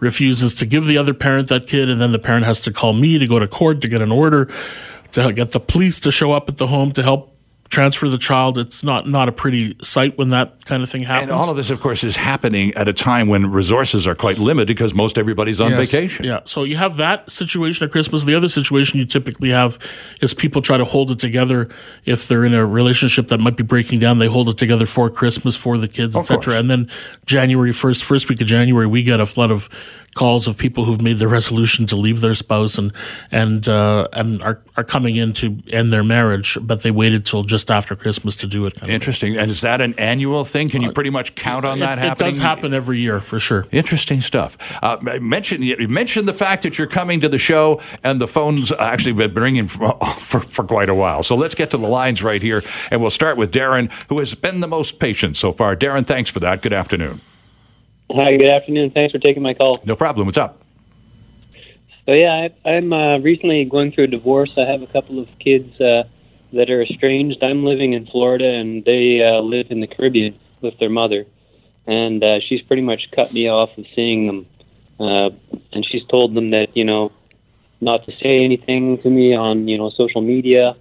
refuses 0.00 0.54
to 0.56 0.66
give 0.66 0.86
the 0.86 0.98
other 0.98 1.14
parent 1.14 1.48
that 1.48 1.66
kid, 1.66 1.88
and 1.88 2.00
then 2.00 2.12
the 2.12 2.18
parent 2.18 2.44
has 2.44 2.60
to 2.62 2.72
call 2.72 2.92
me 2.92 3.18
to 3.18 3.26
go 3.26 3.38
to 3.38 3.46
court 3.46 3.80
to 3.80 3.88
get 3.88 4.02
an 4.02 4.10
order 4.10 4.50
to 5.12 5.32
get 5.32 5.52
the 5.52 5.60
police 5.60 6.00
to 6.00 6.10
show 6.10 6.32
up 6.32 6.48
at 6.48 6.56
the 6.56 6.66
home 6.66 6.90
to 6.92 7.02
help 7.02 7.33
transfer 7.74 8.08
the 8.08 8.18
child. 8.18 8.56
It's 8.56 8.84
not 8.84 9.08
not 9.08 9.28
a 9.28 9.32
pretty 9.32 9.76
sight 9.82 10.16
when 10.16 10.28
that 10.28 10.64
kind 10.64 10.82
of 10.82 10.88
thing 10.88 11.02
happens. 11.02 11.30
And 11.30 11.32
all 11.32 11.50
of 11.50 11.56
this, 11.56 11.70
of 11.70 11.80
course, 11.80 12.04
is 12.04 12.16
happening 12.16 12.72
at 12.74 12.88
a 12.88 12.92
time 12.92 13.28
when 13.28 13.50
resources 13.50 14.06
are 14.06 14.14
quite 14.14 14.38
limited 14.38 14.68
because 14.68 14.94
most 14.94 15.18
everybody's 15.18 15.60
on 15.60 15.72
yes. 15.72 15.90
vacation. 15.90 16.24
Yeah. 16.24 16.40
So 16.44 16.62
you 16.62 16.76
have 16.76 16.96
that 16.98 17.30
situation 17.30 17.84
at 17.84 17.90
Christmas. 17.90 18.24
The 18.24 18.34
other 18.34 18.48
situation 18.48 18.98
you 18.98 19.06
typically 19.06 19.50
have 19.50 19.78
is 20.22 20.32
people 20.32 20.62
try 20.62 20.76
to 20.78 20.84
hold 20.84 21.10
it 21.10 21.18
together 21.18 21.68
if 22.04 22.28
they're 22.28 22.44
in 22.44 22.54
a 22.54 22.64
relationship 22.64 23.28
that 23.28 23.40
might 23.40 23.56
be 23.56 23.64
breaking 23.64 23.98
down. 23.98 24.18
They 24.18 24.28
hold 24.28 24.48
it 24.48 24.56
together 24.56 24.86
for 24.86 25.10
Christmas 25.10 25.56
for 25.56 25.76
the 25.76 25.88
kids, 25.88 26.14
etc. 26.16 26.54
And 26.54 26.70
then 26.70 26.88
January 27.26 27.72
first, 27.72 28.04
first 28.04 28.28
week 28.28 28.40
of 28.40 28.46
January, 28.46 28.86
we 28.86 29.02
get 29.02 29.20
a 29.20 29.26
flood 29.26 29.50
of 29.50 29.68
calls 30.14 30.46
of 30.46 30.56
people 30.56 30.84
who've 30.84 31.02
made 31.02 31.18
the 31.18 31.28
resolution 31.28 31.86
to 31.86 31.96
leave 31.96 32.20
their 32.20 32.34
spouse 32.34 32.78
and 32.78 32.92
and 33.30 33.68
uh, 33.68 34.08
and 34.12 34.42
are 34.42 34.60
are 34.76 34.84
coming 34.84 35.16
in 35.16 35.32
to 35.34 35.58
end 35.68 35.92
their 35.92 36.04
marriage, 36.04 36.58
but 36.60 36.82
they 36.82 36.90
waited 36.90 37.26
till 37.26 37.42
just 37.42 37.70
after 37.70 37.94
Christmas 37.94 38.36
to 38.36 38.46
do 38.46 38.66
it. 38.66 38.82
Interesting. 38.82 39.36
And 39.36 39.50
is 39.50 39.60
that 39.60 39.80
an 39.80 39.94
annual 39.94 40.44
thing? 40.44 40.68
Can 40.68 40.82
you 40.82 40.92
pretty 40.92 41.10
much 41.10 41.34
count 41.34 41.64
on 41.64 41.78
it, 41.78 41.80
that 41.80 41.98
happening? 41.98 42.28
it 42.28 42.30
does 42.32 42.38
happen 42.38 42.74
every 42.74 42.98
year 42.98 43.20
for 43.20 43.38
sure. 43.38 43.66
Interesting 43.70 44.20
stuff. 44.20 44.56
Uh, 44.82 44.98
mention 45.20 45.62
you 45.62 45.88
mentioned 45.88 46.28
the 46.28 46.32
fact 46.32 46.62
that 46.62 46.78
you're 46.78 46.86
coming 46.86 47.20
to 47.20 47.28
the 47.28 47.38
show, 47.38 47.80
and 48.02 48.20
the 48.20 48.28
phones 48.28 48.72
actually 48.72 49.12
been 49.12 49.34
ringing 49.34 49.68
for, 49.68 49.98
for, 50.18 50.40
for 50.40 50.64
quite 50.64 50.88
a 50.88 50.94
while. 50.94 51.22
So 51.22 51.34
let's 51.34 51.54
get 51.54 51.70
to 51.70 51.76
the 51.76 51.88
lines 51.88 52.22
right 52.22 52.42
here, 52.42 52.62
and 52.90 53.00
we'll 53.00 53.10
start 53.10 53.36
with 53.36 53.52
Darren, 53.52 53.90
who 54.08 54.18
has 54.18 54.34
been 54.34 54.60
the 54.60 54.68
most 54.68 54.98
patient 54.98 55.36
so 55.36 55.52
far. 55.52 55.76
Darren, 55.76 56.06
thanks 56.06 56.30
for 56.30 56.40
that. 56.40 56.62
Good 56.62 56.72
afternoon. 56.72 57.20
Hi, 58.14 58.36
good 58.36 58.48
afternoon. 58.48 58.92
Thanks 58.92 59.10
for 59.10 59.18
taking 59.18 59.42
my 59.42 59.54
call. 59.54 59.82
No 59.84 59.96
problem. 59.96 60.26
What's 60.26 60.38
up? 60.38 60.62
So 62.06 62.12
yeah, 62.12 62.48
I, 62.64 62.70
I'm 62.70 62.92
uh, 62.92 63.18
recently 63.18 63.64
going 63.64 63.90
through 63.90 64.04
a 64.04 64.06
divorce. 64.06 64.56
I 64.56 64.66
have 64.66 64.82
a 64.82 64.86
couple 64.86 65.18
of 65.18 65.28
kids 65.40 65.80
uh, 65.80 66.04
that 66.52 66.70
are 66.70 66.80
estranged. 66.80 67.42
I'm 67.42 67.64
living 67.64 67.92
in 67.92 68.06
Florida, 68.06 68.46
and 68.46 68.84
they 68.84 69.20
uh, 69.20 69.40
live 69.40 69.72
in 69.72 69.80
the 69.80 69.88
Caribbean 69.88 70.38
with 70.60 70.78
their 70.78 70.90
mother. 70.90 71.26
And 71.88 72.22
uh, 72.22 72.38
she's 72.38 72.62
pretty 72.62 72.82
much 72.82 73.10
cut 73.10 73.32
me 73.32 73.48
off 73.48 73.76
of 73.76 73.84
seeing 73.96 74.28
them. 74.28 74.46
Uh, 75.00 75.30
and 75.72 75.84
she's 75.84 76.04
told 76.04 76.34
them 76.34 76.50
that 76.50 76.76
you 76.76 76.84
know 76.84 77.10
not 77.80 78.04
to 78.04 78.12
say 78.12 78.44
anything 78.44 78.98
to 78.98 79.10
me 79.10 79.34
on 79.34 79.66
you 79.66 79.76
know 79.76 79.90
social 79.90 80.20
media. 80.20 80.76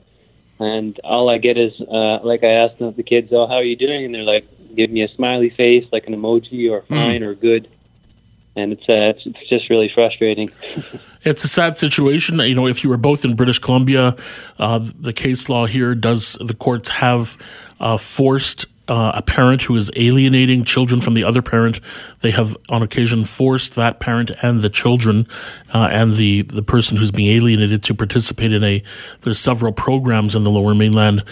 And 0.60 1.00
all 1.04 1.30
I 1.30 1.40
get 1.40 1.58
is 1.58 1.82
uh, 1.82 2.20
like 2.22 2.44
I 2.44 2.52
asked 2.52 2.78
the 2.78 3.02
kids, 3.02 3.30
"Oh, 3.32 3.48
how 3.48 3.56
are 3.56 3.64
you 3.64 3.76
doing?" 3.76 4.06
And 4.06 4.14
they're 4.14 4.22
like, 4.22 4.46
give 4.76 4.90
me 4.90 5.04
a 5.04 5.08
smiley 5.10 5.50
face, 5.50 5.86
like 5.92 6.08
an 6.08 6.16
emoji, 6.16 6.72
or 6.72 6.82
fine 6.84 7.22
mm. 7.22 7.28
or 7.28 7.36
good 7.36 7.70
and 8.56 8.74
it's, 8.74 8.84
uh, 8.88 9.14
it's, 9.16 9.26
it's 9.26 9.50
just 9.50 9.70
really 9.70 9.90
frustrating. 9.94 10.52
it's 11.24 11.44
a 11.44 11.48
sad 11.48 11.78
situation. 11.78 12.40
You 12.40 12.56
know, 12.56 12.68
if 12.68 12.84
you 12.84 12.90
were 12.90 12.98
both 12.98 13.26
in 13.26 13.36
British 13.36 13.60
Columbia, 13.60 14.16
uh, 14.60 14.80
the 15.00 15.14
case 15.14 15.50
law 15.50 15.66
here 15.66 15.96
does 15.96 16.38
the 16.40 16.54
courts 16.54 16.90
have 16.90 17.38
uh, 17.80 17.98
forced 17.98 18.66
uh, 18.88 19.12
a 19.16 19.22
parent 19.22 19.62
who 19.64 19.76
is 19.76 19.90
alienating 19.96 20.64
children 20.64 21.02
from 21.02 21.14
the 21.14 21.24
other 21.24 21.42
parent. 21.42 21.80
They 22.20 22.32
have, 22.32 22.58
on 22.70 22.84
occasion, 22.84 23.26
forced 23.26 23.76
that 23.76 24.00
parent 24.00 24.32
and 24.42 24.62
the 24.62 24.70
children 24.70 25.28
uh, 25.74 25.90
and 25.92 26.14
the, 26.14 26.42
the 26.44 26.64
person 26.64 26.98
who's 26.98 27.12
being 27.12 27.36
alienated 27.36 27.84
to 27.84 27.96
participate 27.96 28.52
in 28.52 28.64
a. 28.64 28.84
There's 29.22 29.40
several 29.40 29.72
programs 29.72 30.36
in 30.36 30.44
the 30.44 30.52
Lower 30.52 30.76
Mainland 30.76 31.24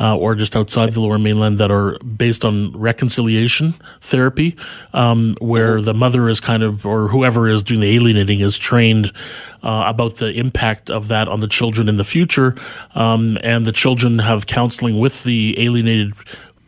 uh, 0.00 0.16
or 0.16 0.34
just 0.34 0.56
outside 0.56 0.92
the 0.92 1.00
Lower 1.00 1.18
Mainland 1.18 1.58
that 1.58 1.70
are 1.70 1.98
based 2.00 2.44
on 2.44 2.72
reconciliation 2.72 3.74
therapy, 4.00 4.56
um, 4.92 5.36
where 5.40 5.80
the 5.80 5.94
mother 5.94 6.28
is 6.28 6.40
kind 6.40 6.62
of 6.62 6.86
or 6.86 7.08
whoever 7.08 7.48
is 7.48 7.62
doing 7.62 7.80
the 7.80 7.94
alienating 7.94 8.40
is 8.40 8.58
trained 8.58 9.12
uh, 9.62 9.84
about 9.86 10.16
the 10.16 10.32
impact 10.32 10.90
of 10.90 11.08
that 11.08 11.28
on 11.28 11.40
the 11.40 11.48
children 11.48 11.88
in 11.88 11.96
the 11.96 12.04
future, 12.04 12.54
um, 12.94 13.36
and 13.42 13.66
the 13.66 13.72
children 13.72 14.20
have 14.20 14.46
counseling 14.46 14.98
with 14.98 15.24
the 15.24 15.58
alienated 15.58 16.12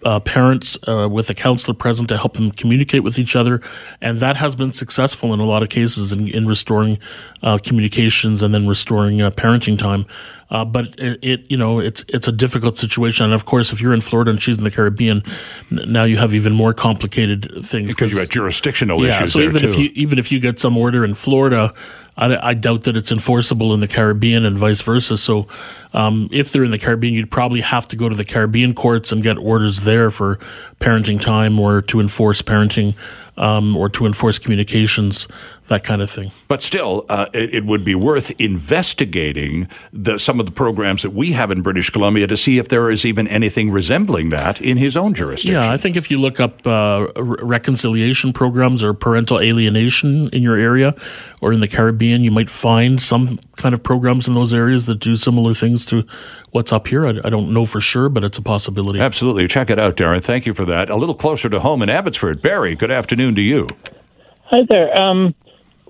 uh, 0.05 0.21
parents 0.21 0.79
uh, 0.87 1.09
with 1.11 1.31
a 1.31 1.35
counselor 1.35 1.75
present 1.75 2.09
to 2.09 2.17
help 2.17 2.35
them 2.35 2.51
communicate 2.51 3.03
with 3.03 3.19
each 3.19 3.37
other, 3.37 3.61
and 4.01 4.19
that 4.19 4.37
has 4.37 4.57
been 4.57 4.73
successful 4.73 5.35
in 5.35 5.41
a 5.41 5.45
lot 5.45 5.63
of 5.63 5.69
cases 5.69 6.13
in, 6.13 6.29
in 6.29 6.47
restoring 6.47 6.99
uh, 7.43 7.59
communications 7.59 8.43
and 8.43 8.55
then 8.55 8.67
restoring 8.69 9.21
uh, 9.21 9.31
parenting 9.31 9.79
time. 9.79 10.07
Uh, 10.51 10.65
but 10.65 10.87
it, 10.99 11.19
it, 11.23 11.51
you 11.51 11.57
know, 11.57 11.79
it's 11.79 12.05
it's 12.09 12.27
a 12.27 12.33
difficult 12.33 12.77
situation, 12.77 13.25
and 13.25 13.35
of 13.35 13.45
course, 13.45 13.73
if 13.73 13.81
you're 13.81 13.95
in 13.95 14.01
Florida 14.01 14.31
and 14.31 14.43
she's 14.43 14.59
in 14.59 14.65
the 14.65 14.71
Caribbean, 14.71 15.23
n- 15.71 15.93
now 15.93 16.05
you 16.05 16.17
have 16.17 16.35
even 16.35 16.53
more 16.53 16.73
complicated 16.73 17.49
things 17.65 17.91
because 17.91 18.13
you 18.13 18.19
have 18.19 18.29
jurisdictional 18.29 19.01
yeah, 19.01 19.17
issues. 19.17 19.33
So 19.33 19.41
even 19.41 19.61
too. 19.61 19.69
if 19.69 19.77
you 19.77 19.91
even 19.95 20.19
if 20.19 20.33
you 20.33 20.41
get 20.41 20.59
some 20.59 20.77
order 20.77 21.05
in 21.05 21.15
Florida, 21.15 21.73
I, 22.21 22.51
I, 22.51 22.55
doubt 22.55 22.83
that 22.83 22.97
it's 22.97 23.11
enforceable 23.11 23.73
in 23.73 23.81
the 23.81 23.89
Caribbean 23.89 24.45
and 24.45 24.57
vice 24.57 24.83
versa. 24.83 25.17
So, 25.17 25.49
um, 25.95 26.29
if 26.31 26.53
they're 26.53 26.65
in 26.65 26.71
the 26.71 26.79
Caribbean, 26.79 27.15
you'd 27.15 27.31
probably 27.31 27.63
have 27.63 27.89
to 27.89 27.97
go 27.97 28.09
to 28.09 28.15
the 28.15 28.25
Caribbean 28.25 28.75
courts 28.75 29.11
and 29.11 29.23
get 29.23 29.39
orders 29.39 29.81
there 29.81 30.11
for 30.11 30.37
parenting 30.79 31.21
time 31.21 31.59
or 31.59 31.83
to 31.83 31.99
enforce 31.99 32.43
parenting 32.43 32.95
um, 33.37 33.77
or 33.77 33.89
to 33.89 34.07
enforce 34.07 34.39
communications, 34.39 35.27
that 35.71 35.85
kind 35.85 36.03
of 36.03 36.11
thing. 36.11 36.33
But 36.49 36.63
still, 36.63 37.07
uh, 37.09 37.27
it, 37.33 37.55
it, 37.55 37.65
would 37.65 37.85
be 37.85 37.95
worth 37.95 38.33
investigating 38.41 39.69
the, 39.93 40.19
some 40.19 40.41
of 40.41 40.47
the 40.47 40.53
programs 40.53 41.03
that 41.03 41.13
we 41.13 41.31
have 41.31 41.53
in 41.53 41.63
British 41.63 41.91
Columbia 41.91 42.27
to 42.27 42.37
see 42.37 42.59
if 42.59 42.69
there 42.69 42.91
is 42.91 43.07
even 43.07 43.29
anything 43.29 43.71
resembling 43.71 44.31
that 44.31 44.61
in 44.61 44.77
his 44.77 44.97
own 44.97 45.15
jurisdiction. 45.15 45.63
Yeah, 45.63 45.73
I 45.73 45.77
think 45.77 45.97
if 45.97 46.11
you 46.11 46.19
look 46.19 46.41
up 46.41 46.67
uh, 46.67 47.07
reconciliation 47.17 48.33
programs 48.33 48.83
or 48.83 48.93
parental 48.95 49.41
alienation 49.41 50.29
in 50.31 50.43
your 50.43 50.57
area 50.57 50.93
or 51.41 51.53
in 51.53 51.61
the 51.61 51.69
Caribbean, 51.69 52.23
you 52.23 52.33
might 52.33 52.51
find 52.51 53.01
some 53.01 53.39
kind 53.55 53.73
of 53.73 53.81
programs 53.81 54.27
in 54.27 54.35
those 54.35 54.53
areas 54.53 54.87
that 54.87 54.99
do 54.99 55.15
similar 55.15 55.55
things 55.55 55.87
to 55.87 56.05
what's 56.51 56.73
up 56.73 56.89
here. 56.89 57.07
I, 57.07 57.11
I, 57.25 57.31
don't 57.31 57.55
know 57.55 57.65
for 57.65 57.81
sure, 57.81 58.09
but 58.09 58.25
it's 58.25 58.39
a 58.39 58.43
possibility. 58.43 58.99
Absolutely. 58.99 59.47
Check 59.47 59.71
it 59.71 59.79
out, 59.79 59.97
Darren. 59.97 60.21
Thank 60.21 60.47
you 60.47 60.55
for 60.55 60.65
that. 60.65 60.91
A 60.91 60.97
little 60.97 61.15
closer 61.15 61.49
to 61.49 61.61
home 61.61 61.81
in 61.81 61.89
Abbotsford. 61.89 62.43
Barry, 62.43 62.75
good 62.75 62.91
afternoon 62.91 63.37
to 63.37 63.41
you. 63.41 63.69
Hi 64.47 64.63
there. 64.69 64.97
Um, 64.99 65.33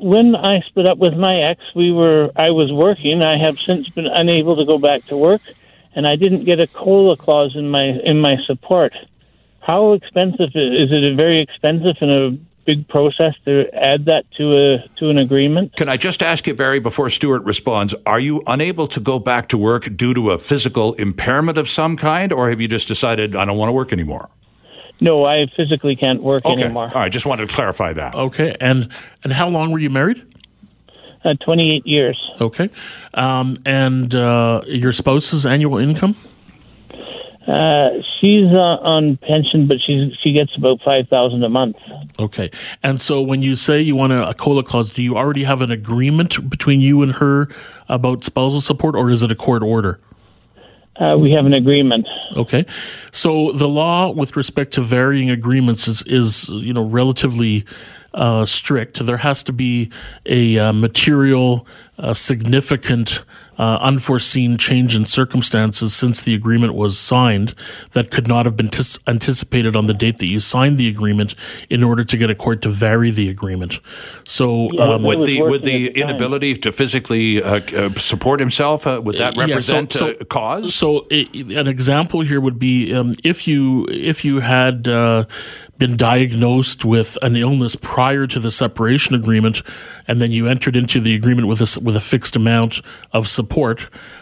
when 0.01 0.35
I 0.35 0.61
split 0.63 0.87
up 0.87 0.99
with 0.99 1.15
my 1.15 1.41
ex, 1.43 1.61
we 1.75 1.93
were 1.93 2.31
I 2.37 2.51
was 2.51 2.73
working. 2.73 3.23
I 3.23 3.37
have 3.37 3.59
since 3.59 3.89
been 3.89 4.07
unable 4.07 4.57
to 4.57 4.65
go 4.65 4.79
back 4.79 5.05
to 5.07 5.17
work, 5.17 5.43
and 5.95 6.07
I 6.07 6.17
didn't 6.17 6.45
get 6.45 6.61
a 6.61 6.67
COLA 6.67 7.17
clause 7.17 7.55
in 7.55 7.69
my 7.71 7.85
in 8.05 8.21
my 8.21 8.37
support. 8.47 8.95
How 9.61 9.93
expensive 9.93 10.51
is 10.55 10.91
it? 10.91 11.17
Very 11.17 11.41
expensive 11.41 11.97
and 12.01 12.11
a 12.11 12.39
big 12.65 12.87
process 12.89 13.35
to 13.45 13.67
add 13.75 14.05
that 14.07 14.25
to 14.39 14.57
a 14.57 14.89
to 14.99 15.11
an 15.11 15.19
agreement. 15.19 15.77
Can 15.77 15.89
I 15.89 15.97
just 15.97 16.23
ask 16.23 16.47
you, 16.47 16.55
Barry, 16.55 16.81
before 16.81 17.11
Stuart 17.11 17.45
responds, 17.45 17.95
are 18.07 18.21
you 18.21 18.43
unable 18.47 18.87
to 18.89 19.01
go 19.01 19.19
back 19.19 19.49
to 19.49 19.59
work 19.59 19.97
due 19.97 20.15
to 20.15 20.31
a 20.31 20.39
physical 20.39 20.95
impairment 20.95 21.59
of 21.59 21.69
some 21.69 21.97
kind, 21.97 22.33
or 22.33 22.49
have 22.51 22.61
you 22.61 22.69
just 22.69 22.89
decided 22.89 23.37
I 23.37 23.45
don't 23.45 23.59
want 23.59 23.69
to 23.69 23.75
work 23.75 23.93
anymore? 23.93 24.31
No, 25.01 25.25
I 25.25 25.47
physically 25.57 25.97
can't 25.97 26.23
work 26.23 26.45
okay. 26.45 26.65
anymore. 26.65 26.91
All 26.95 27.01
right, 27.01 27.11
just 27.11 27.27
wanted 27.27 27.49
to 27.49 27.55
clarify 27.55 27.93
that. 27.95 28.15
Okay, 28.15 28.55
and 28.61 28.89
and 29.25 29.33
how 29.33 29.49
long 29.49 29.71
were 29.71 29.79
you 29.79 29.91
married? 29.91 30.23
Uh, 31.25 31.35
Twenty 31.35 31.77
eight 31.77 31.87
years. 31.87 32.19
Okay, 32.41 32.71
um, 33.15 33.57
and 33.65 34.15
uh, 34.15 34.63
your 34.67 34.93
spouse's 34.93 35.47
annual 35.47 35.79
income? 35.79 36.17
Uh, 37.47 38.03
she's 38.21 38.47
uh, 38.53 38.79
on 38.83 39.17
pension, 39.17 39.67
but 39.67 39.79
she's 39.85 40.15
she 40.23 40.33
gets 40.33 40.55
about 40.57 40.81
five 40.83 41.09
thousand 41.09 41.43
a 41.43 41.49
month. 41.49 41.77
Okay, 42.19 42.51
and 42.83 43.01
so 43.01 43.21
when 43.23 43.43
you 43.43 43.55
say 43.57 43.81
you 43.81 43.97
want 43.97 44.13
a, 44.13 44.29
a 44.29 44.35
COLA 44.35 44.63
clause, 44.63 44.91
do 44.91 45.03
you 45.03 45.17
already 45.17 45.45
have 45.45 45.63
an 45.63 45.71
agreement 45.71 46.49
between 46.51 46.81
you 46.81 47.03
and 47.03 47.13
her 47.13 47.49
about 47.89 48.23
spousal 48.23 48.61
support, 48.61 48.95
or 48.95 49.11
is 49.11 49.23
it 49.23 49.31
a 49.31 49.35
court 49.35 49.63
order? 49.63 49.99
Uh, 51.01 51.17
we 51.17 51.33
have 51.33 51.47
an 51.47 51.55
agreement. 51.55 52.07
Okay, 52.37 52.67
so 53.11 53.53
the 53.53 53.67
law 53.67 54.11
with 54.11 54.37
respect 54.37 54.73
to 54.75 54.83
varying 54.83 55.31
agreements 55.31 55.89
is 55.89 56.03
is 56.03 56.49
you 56.51 56.75
know 56.75 56.85
relatively 56.85 57.65
uh, 58.13 58.45
strict. 58.45 59.05
There 59.05 59.17
has 59.17 59.43
to 59.45 59.53
be 59.53 59.91
a 60.27 60.59
uh, 60.59 60.73
material, 60.73 61.67
uh, 61.99 62.13
significant 62.13 63.23
uh, 63.61 63.77
unforeseen 63.83 64.57
change 64.57 64.97
in 64.97 65.05
circumstances 65.05 65.93
since 65.93 66.23
the 66.23 66.35
agreement 66.35 66.75
was 66.75 66.99
signed 66.99 67.55
that 67.91 68.11
could 68.11 68.27
not 68.27 68.47
have 68.47 68.57
been 68.57 68.71
tis- 68.71 68.99
anticipated 69.07 69.77
on 69.77 69.85
the 69.85 69.93
date 69.93 70.17
that 70.17 70.29
you 70.29 70.41
signed 70.41 70.79
the 70.79 70.89
agreement 70.89 71.35
in 71.69 71.85
order 71.85 72.03
to 72.03 72.17
get 72.17 72.31
a 72.31 72.35
court 72.35 72.63
to 72.63 72.71
vary 72.71 73.11
the 73.11 73.29
agreement. 73.29 73.79
So, 74.25 74.71
yeah, 74.73 74.95
um, 74.95 75.03
would 75.03 75.27
the 75.27 75.43
would 75.43 75.63
the 75.63 75.89
inability 75.89 76.57
to 76.57 76.73
physically 76.73 77.43
uh, 77.43 77.61
uh, 77.77 77.93
support 77.97 78.41
himself 78.41 78.87
uh, 78.87 78.99
would 79.05 79.19
that 79.19 79.37
represent 79.37 79.95
yeah, 79.95 79.99
so, 79.99 80.13
so, 80.15 80.19
a 80.21 80.25
cause? 80.25 80.75
So, 80.75 81.07
an 81.11 81.67
example 81.67 82.23
here 82.23 82.41
would 82.41 82.59
be 82.59 82.95
um, 82.95 83.15
if 83.23 83.47
you 83.47 83.87
if 83.91 84.25
you 84.25 84.41
had 84.41 84.89
uh, 84.89 85.27
been 85.81 85.97
diagnosed 85.97 86.85
with 86.85 87.17
an 87.23 87.35
illness 87.35 87.75
prior 87.75 88.27
to 88.27 88.39
the 88.39 88.51
separation 88.51 89.15
agreement, 89.15 89.63
and 90.07 90.21
then 90.21 90.31
you 90.31 90.47
entered 90.47 90.77
into 90.77 91.01
the 91.01 91.15
agreement 91.15 91.49
with 91.49 91.61
a, 91.63 91.81
with 91.81 91.97
a 91.97 92.01
fixed 92.01 92.37
amount 92.37 92.83
of 93.13 93.27
support, 93.27 93.50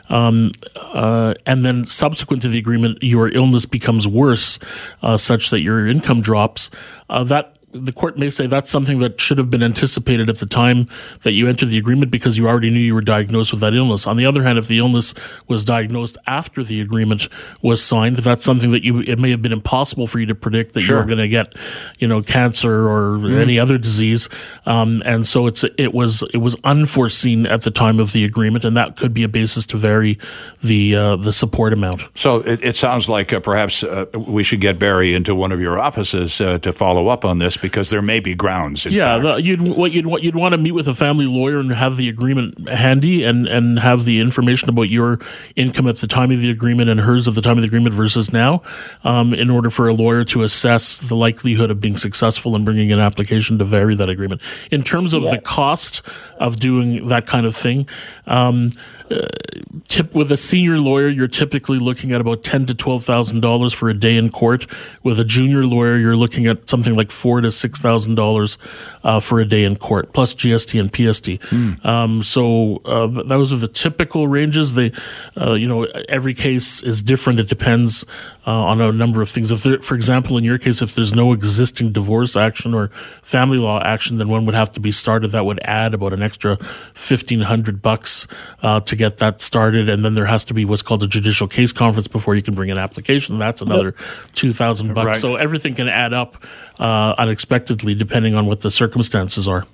um, 0.08 0.52
uh, 0.76 1.34
and 1.46 1.64
then 1.64 1.86
subsequent 1.86 2.42
to 2.42 2.48
the 2.48 2.58
agreement, 2.58 2.98
your 3.02 3.28
illness 3.28 3.66
becomes 3.66 4.08
worse, 4.08 4.58
uh, 5.02 5.16
such 5.16 5.50
that 5.50 5.60
your 5.62 5.86
income 5.86 6.20
drops. 6.20 6.70
Uh, 7.08 7.24
that 7.24 7.57
the 7.72 7.92
court 7.92 8.18
may 8.18 8.30
say 8.30 8.46
that's 8.46 8.70
something 8.70 8.98
that 9.00 9.20
should 9.20 9.36
have 9.36 9.50
been 9.50 9.62
anticipated 9.62 10.30
at 10.30 10.38
the 10.38 10.46
time 10.46 10.86
that 11.22 11.32
you 11.32 11.48
entered 11.48 11.68
the 11.68 11.76
agreement 11.76 12.10
because 12.10 12.38
you 12.38 12.48
already 12.48 12.70
knew 12.70 12.80
you 12.80 12.94
were 12.94 13.02
diagnosed 13.02 13.52
with 13.52 13.60
that 13.60 13.74
illness. 13.74 14.06
On 14.06 14.16
the 14.16 14.24
other 14.24 14.42
hand, 14.42 14.58
if 14.58 14.68
the 14.68 14.78
illness 14.78 15.12
was 15.48 15.64
diagnosed 15.64 16.16
after 16.26 16.64
the 16.64 16.80
agreement 16.80 17.28
was 17.62 17.84
signed, 17.84 18.16
that's 18.18 18.44
something 18.44 18.70
that 18.70 18.84
you 18.84 19.00
it 19.00 19.18
may 19.18 19.30
have 19.30 19.42
been 19.42 19.52
impossible 19.52 20.06
for 20.06 20.18
you 20.18 20.26
to 20.26 20.34
predict 20.34 20.72
that 20.74 20.80
sure. 20.80 20.96
you 20.96 21.02
were 21.02 21.06
going 21.06 21.18
to 21.18 21.28
get, 21.28 21.54
you 21.98 22.08
know, 22.08 22.22
cancer 22.22 22.88
or 22.88 23.18
mm. 23.18 23.38
any 23.38 23.58
other 23.58 23.76
disease, 23.76 24.30
um, 24.64 25.02
and 25.04 25.26
so 25.26 25.46
it's 25.46 25.62
it 25.76 25.92
was 25.92 26.22
it 26.32 26.38
was 26.38 26.56
unforeseen 26.64 27.44
at 27.44 27.62
the 27.62 27.70
time 27.70 28.00
of 28.00 28.12
the 28.12 28.24
agreement, 28.24 28.64
and 28.64 28.76
that 28.78 28.96
could 28.96 29.12
be 29.12 29.24
a 29.24 29.28
basis 29.28 29.66
to 29.66 29.76
vary 29.76 30.18
the 30.62 30.94
uh, 30.94 31.16
the 31.16 31.32
support 31.32 31.74
amount. 31.74 32.04
So 32.14 32.36
it, 32.36 32.62
it 32.62 32.76
sounds 32.76 33.10
like 33.10 33.32
uh, 33.32 33.40
perhaps 33.40 33.84
uh, 33.84 34.06
we 34.16 34.42
should 34.42 34.62
get 34.62 34.78
Barry 34.78 35.14
into 35.14 35.34
one 35.34 35.52
of 35.52 35.60
your 35.60 35.78
offices 35.78 36.40
uh, 36.40 36.58
to 36.58 36.72
follow 36.72 37.08
up 37.08 37.26
on 37.26 37.38
this 37.38 37.57
because 37.60 37.90
there 37.90 38.02
may 38.02 38.20
be 38.20 38.34
grounds. 38.34 38.86
yeah, 38.86 39.18
the, 39.18 39.36
you'd 39.36 39.60
what 39.60 39.92
you'd 39.92 40.06
you'd 40.22 40.36
want 40.36 40.52
to 40.52 40.58
meet 40.58 40.72
with 40.72 40.88
a 40.88 40.94
family 40.94 41.26
lawyer 41.26 41.58
and 41.58 41.72
have 41.72 41.96
the 41.96 42.08
agreement 42.08 42.68
handy 42.68 43.24
and 43.24 43.46
and 43.46 43.78
have 43.78 44.04
the 44.04 44.20
information 44.20 44.68
about 44.68 44.82
your 44.82 45.18
income 45.56 45.86
at 45.88 45.98
the 45.98 46.06
time 46.06 46.30
of 46.30 46.40
the 46.40 46.50
agreement 46.50 46.90
and 46.90 47.00
hers 47.00 47.28
at 47.28 47.34
the 47.34 47.42
time 47.42 47.58
of 47.58 47.62
the 47.62 47.68
agreement 47.68 47.94
versus 47.94 48.32
now, 48.32 48.62
um, 49.04 49.34
in 49.34 49.50
order 49.50 49.70
for 49.70 49.88
a 49.88 49.94
lawyer 49.94 50.24
to 50.24 50.42
assess 50.42 51.00
the 51.00 51.16
likelihood 51.16 51.70
of 51.70 51.80
being 51.80 51.96
successful 51.96 52.56
in 52.56 52.64
bringing 52.64 52.92
an 52.92 53.00
application 53.00 53.58
to 53.58 53.64
vary 53.64 53.94
that 53.94 54.08
agreement. 54.08 54.40
In 54.70 54.82
terms 54.82 55.14
of 55.14 55.22
yeah. 55.22 55.32
the 55.32 55.38
cost 55.38 56.02
of 56.38 56.58
doing 56.58 57.08
that 57.08 57.26
kind 57.26 57.46
of 57.46 57.56
thing. 57.56 57.88
Um, 58.26 58.70
uh, 59.10 59.28
tip 59.88 60.14
with 60.14 60.30
a 60.30 60.36
senior 60.36 60.78
lawyer, 60.78 61.08
you're 61.08 61.28
typically 61.28 61.78
looking 61.78 62.12
at 62.12 62.20
about 62.20 62.42
ten 62.42 62.66
to 62.66 62.74
twelve 62.74 63.04
thousand 63.04 63.40
dollars 63.40 63.72
for 63.72 63.88
a 63.88 63.94
day 63.94 64.16
in 64.16 64.30
court. 64.30 64.66
With 65.02 65.18
a 65.20 65.24
junior 65.24 65.64
lawyer, 65.64 65.96
you're 65.96 66.16
looking 66.16 66.46
at 66.46 66.68
something 66.68 66.94
like 66.94 67.10
four 67.10 67.40
to 67.40 67.50
six 67.50 67.78
thousand 67.80 68.12
uh, 68.12 68.22
dollars 68.22 68.58
for 69.22 69.40
a 69.40 69.44
day 69.44 69.64
in 69.64 69.76
court, 69.76 70.12
plus 70.12 70.34
GST 70.34 70.78
and 70.80 70.92
PST. 70.92 71.24
Mm. 71.50 71.84
Um, 71.84 72.22
so 72.22 72.76
uh, 72.84 73.06
those 73.06 73.52
are 73.52 73.56
the 73.56 73.68
typical 73.68 74.28
ranges. 74.28 74.74
They, 74.74 74.92
uh, 75.36 75.54
you 75.54 75.66
know, 75.66 75.84
every 76.08 76.34
case 76.34 76.82
is 76.82 77.02
different. 77.02 77.40
It 77.40 77.48
depends 77.48 78.04
uh, 78.46 78.64
on 78.64 78.80
a 78.80 78.92
number 78.92 79.22
of 79.22 79.30
things. 79.30 79.50
If 79.50 79.62
there, 79.62 79.80
for 79.80 79.94
example, 79.94 80.38
in 80.38 80.44
your 80.44 80.58
case, 80.58 80.82
if 80.82 80.94
there's 80.94 81.14
no 81.14 81.32
existing 81.32 81.92
divorce 81.92 82.36
action 82.36 82.74
or 82.74 82.88
family 83.22 83.58
law 83.58 83.80
action, 83.82 84.18
then 84.18 84.28
one 84.28 84.46
would 84.46 84.54
have 84.54 84.72
to 84.72 84.80
be 84.80 84.92
started. 84.92 85.32
That 85.32 85.44
would 85.44 85.60
add 85.64 85.94
about 85.94 86.12
an 86.12 86.22
extra 86.22 86.56
fifteen 86.94 87.40
hundred 87.40 87.82
bucks 87.82 88.26
uh, 88.62 88.80
to 88.80 88.96
get 88.98 89.18
that 89.18 89.40
started, 89.40 89.88
and 89.88 90.04
then 90.04 90.14
there 90.14 90.26
has 90.26 90.44
to 90.44 90.54
be 90.54 90.66
what's 90.66 90.82
called 90.82 91.02
a 91.02 91.06
judicial 91.06 91.48
case 91.48 91.72
conference 91.72 92.08
before 92.08 92.34
you 92.34 92.42
can 92.42 92.54
bring 92.54 92.70
an 92.70 92.78
application. 92.78 93.38
That's 93.38 93.62
another 93.62 93.94
two 94.34 94.52
thousand 94.52 94.92
bucks. 94.92 95.06
Right. 95.06 95.16
So 95.16 95.36
everything 95.36 95.74
can 95.74 95.88
add 95.88 96.12
up 96.12 96.36
uh, 96.78 97.14
unexpectedly 97.16 97.94
depending 97.94 98.34
on 98.34 98.44
what 98.46 98.60
the 98.60 98.70
circumstances 98.70 99.48
are. 99.48 99.64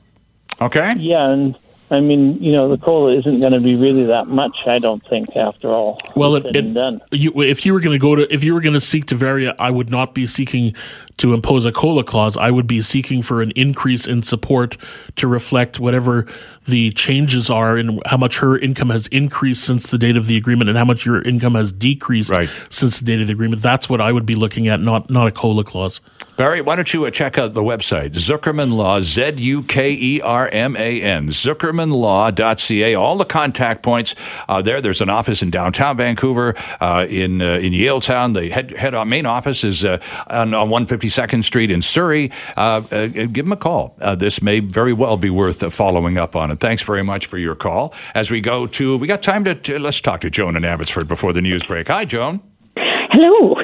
Okay. 0.61 0.95
Yeah, 0.99 1.31
and 1.31 1.57
I 1.91 2.01
mean, 2.01 2.43
you 2.43 2.53
know, 2.53 2.69
the 2.69 2.79
cola 2.79 3.17
isn't 3.19 3.41
going 3.41 3.53
to 3.53 3.61
be 3.61 3.75
really 3.75 4.05
that 4.05 4.29
much. 4.29 4.67
I 4.67 4.79
don't 4.79 5.05
think, 5.07 5.37
after 5.37 5.69
all. 5.69 5.99
Well, 6.17 6.37
it, 6.37 6.47
it 6.57 7.03
you, 7.13 7.43
if 7.43 7.67
you 7.67 7.73
were 7.73 7.81
going 7.81 7.99
to 7.99 8.03
go 8.03 8.15
to, 8.15 8.33
if 8.33 8.43
you 8.43 8.55
were 8.55 8.61
going 8.61 8.75
to 8.75 8.81
seek 8.81 9.07
to 9.07 9.15
vary, 9.15 9.49
I 9.59 9.71
would 9.71 9.91
not 9.91 10.15
be 10.15 10.27
seeking 10.27 10.75
to 11.19 11.33
impose 11.33 11.65
a 11.65 11.73
COLA 11.73 12.05
clause, 12.05 12.37
I 12.37 12.51
would 12.51 12.67
be 12.67 12.81
seeking 12.83 13.23
for 13.23 13.41
an 13.43 13.53
increase 13.53 14.07
in 14.07 14.23
support 14.23 14.77
to 15.17 15.29
reflect 15.29 15.79
whatever 15.79 16.27
the 16.67 16.91
changes 16.93 17.51
are 17.51 17.77
in 17.77 18.01
how 18.07 18.17
much 18.17 18.39
her 18.39 18.59
income 18.59 18.91
has 18.91 19.07
increased 19.09 19.65
since 19.65 19.87
the 19.91 19.99
date 19.99 20.17
of 20.17 20.27
the 20.27 20.37
agreement 20.37 20.69
and 20.71 20.79
how 20.79 20.85
much 20.85 21.05
your 21.05 21.21
income 21.23 21.55
has 21.55 21.73
decreased 21.73 22.31
right. 22.31 22.49
since 22.71 23.01
the 23.01 23.07
date 23.07 23.21
of 23.21 23.27
the 23.27 23.33
agreement. 23.33 23.61
That's 23.61 23.89
what 23.89 24.01
I 24.01 24.13
would 24.13 24.27
be 24.27 24.35
looking 24.35 24.69
at, 24.69 24.81
not 24.81 25.11
not 25.11 25.27
a 25.27 25.31
COLA 25.31 25.65
clause. 25.65 26.01
Barry, 26.37 26.61
why 26.61 26.75
don't 26.75 26.93
you 26.93 27.05
uh, 27.05 27.11
check 27.11 27.39
out 27.39 27.53
the 27.53 27.63
website, 27.63 28.11
Zuckerman 28.11 28.73
Law, 28.75 29.01
Z 29.01 29.35
U 29.37 29.63
K 29.63 29.93
E 29.93 30.21
R 30.21 30.49
M 30.49 30.75
A 30.77 31.01
N, 31.01 31.29
zuckermanlaw.ca. 31.29 32.95
All 32.95 33.17
the 33.17 33.25
contact 33.25 33.83
points 33.85 34.15
uh, 34.49 34.61
there. 34.61 34.81
There's 34.81 35.01
an 35.01 35.11
office 35.11 35.43
in 35.43 35.51
downtown 35.51 35.97
Vancouver, 35.97 36.55
uh, 36.81 37.07
in 37.09 37.41
uh, 37.41 37.59
in 37.59 37.73
Yaletown. 37.73 38.35
The 38.35 38.49
head, 38.49 38.73
head 38.73 38.95
main 39.07 39.27
office 39.27 39.63
is 39.63 39.85
uh, 39.85 39.99
on, 40.27 40.55
on 40.55 40.71
150. 40.71 41.04
52nd 41.05 41.45
Street 41.45 41.71
in 41.71 41.83
Surrey, 41.83 42.31
uh, 42.57 42.83
uh, 42.91 43.07
give 43.07 43.45
them 43.45 43.53
a 43.53 43.57
call. 43.57 43.97
Uh, 44.01 44.15
this 44.15 44.43
may 44.43 44.61
very 44.61 44.93
well 44.93 45.17
be 45.17 45.31
worth 45.31 45.73
following 45.73 46.19
up 46.19 46.35
on. 46.37 46.51
And 46.51 46.61
thanks 46.61 46.83
very 46.83 47.03
much 47.03 47.27
for 47.27 47.39
your 47.39 47.55
call. 47.55 47.95
As 48.15 48.31
we 48.31 48.41
go 48.41 48.67
to, 48.67 48.97
we 48.97 49.07
got 49.07 49.23
time 49.23 49.45
to, 49.45 49.55
to 49.55 49.79
let's 49.79 50.01
talk 50.01 50.21
to 50.23 50.31
Joan 50.31 50.57
in 50.57 50.65
Abbotsford 50.65 51.09
before 51.09 51.33
the 51.33 51.43
news 51.43 51.65
break. 51.65 51.89
Hi, 51.89 52.05
Joan. 52.05 52.41
Hello. 52.77 53.57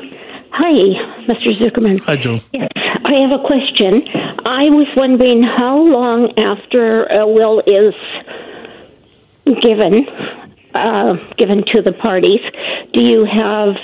Hi, 0.53 0.73
Mr. 1.27 1.57
Zuckerman. 1.59 2.01
Hi, 2.01 2.17
Joan. 2.17 2.41
Yes, 2.53 2.71
I 2.77 3.15
have 3.15 3.33
a 3.33 3.43
question. 3.45 4.07
I 4.45 4.69
was 4.71 4.87
wondering 4.97 5.43
how 5.43 5.79
long 5.79 6.39
after 6.39 7.07
a 7.07 7.27
will 7.27 7.61
is 7.67 7.95
given 9.63 10.07
uh, 10.75 11.15
given 11.37 11.65
to 11.67 11.83
the 11.83 11.91
parties 11.91 12.41
do 12.93 13.01
you 13.01 13.25
have 13.25 13.75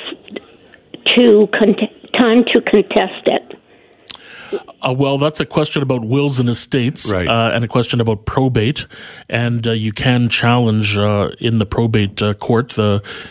to 1.16 1.48
con- 1.58 1.74
time 2.16 2.44
to 2.52 2.60
contest 2.60 3.26
it. 3.26 3.58
Uh, 4.86 4.92
well, 4.92 5.18
that's 5.18 5.40
a 5.40 5.46
question 5.46 5.82
about 5.82 6.04
wills 6.04 6.38
and 6.38 6.48
estates, 6.48 7.12
right. 7.12 7.26
uh, 7.26 7.50
and 7.52 7.64
a 7.64 7.68
question 7.68 8.00
about 8.00 8.24
probate. 8.24 8.86
And 9.28 9.66
uh, 9.66 9.72
you 9.72 9.92
can 9.92 10.28
challenge 10.28 10.96
uh, 10.96 11.30
in 11.40 11.58
the 11.58 11.66
probate 11.66 12.22
uh, 12.22 12.34
court. 12.34 12.76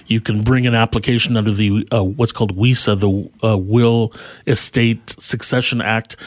you 0.08 0.22
can 0.22 0.44
bring 0.44 0.68
an 0.68 0.76
application 0.76 1.38
under 1.38 1.52
the 1.52 1.88
uh, 1.92 2.04
what's 2.04 2.32
called 2.32 2.56
WESA, 2.58 3.00
the 3.00 3.58
Will 3.58 4.12
Estate 4.48 5.16
Succession 5.20 5.82
Act. 5.82 6.18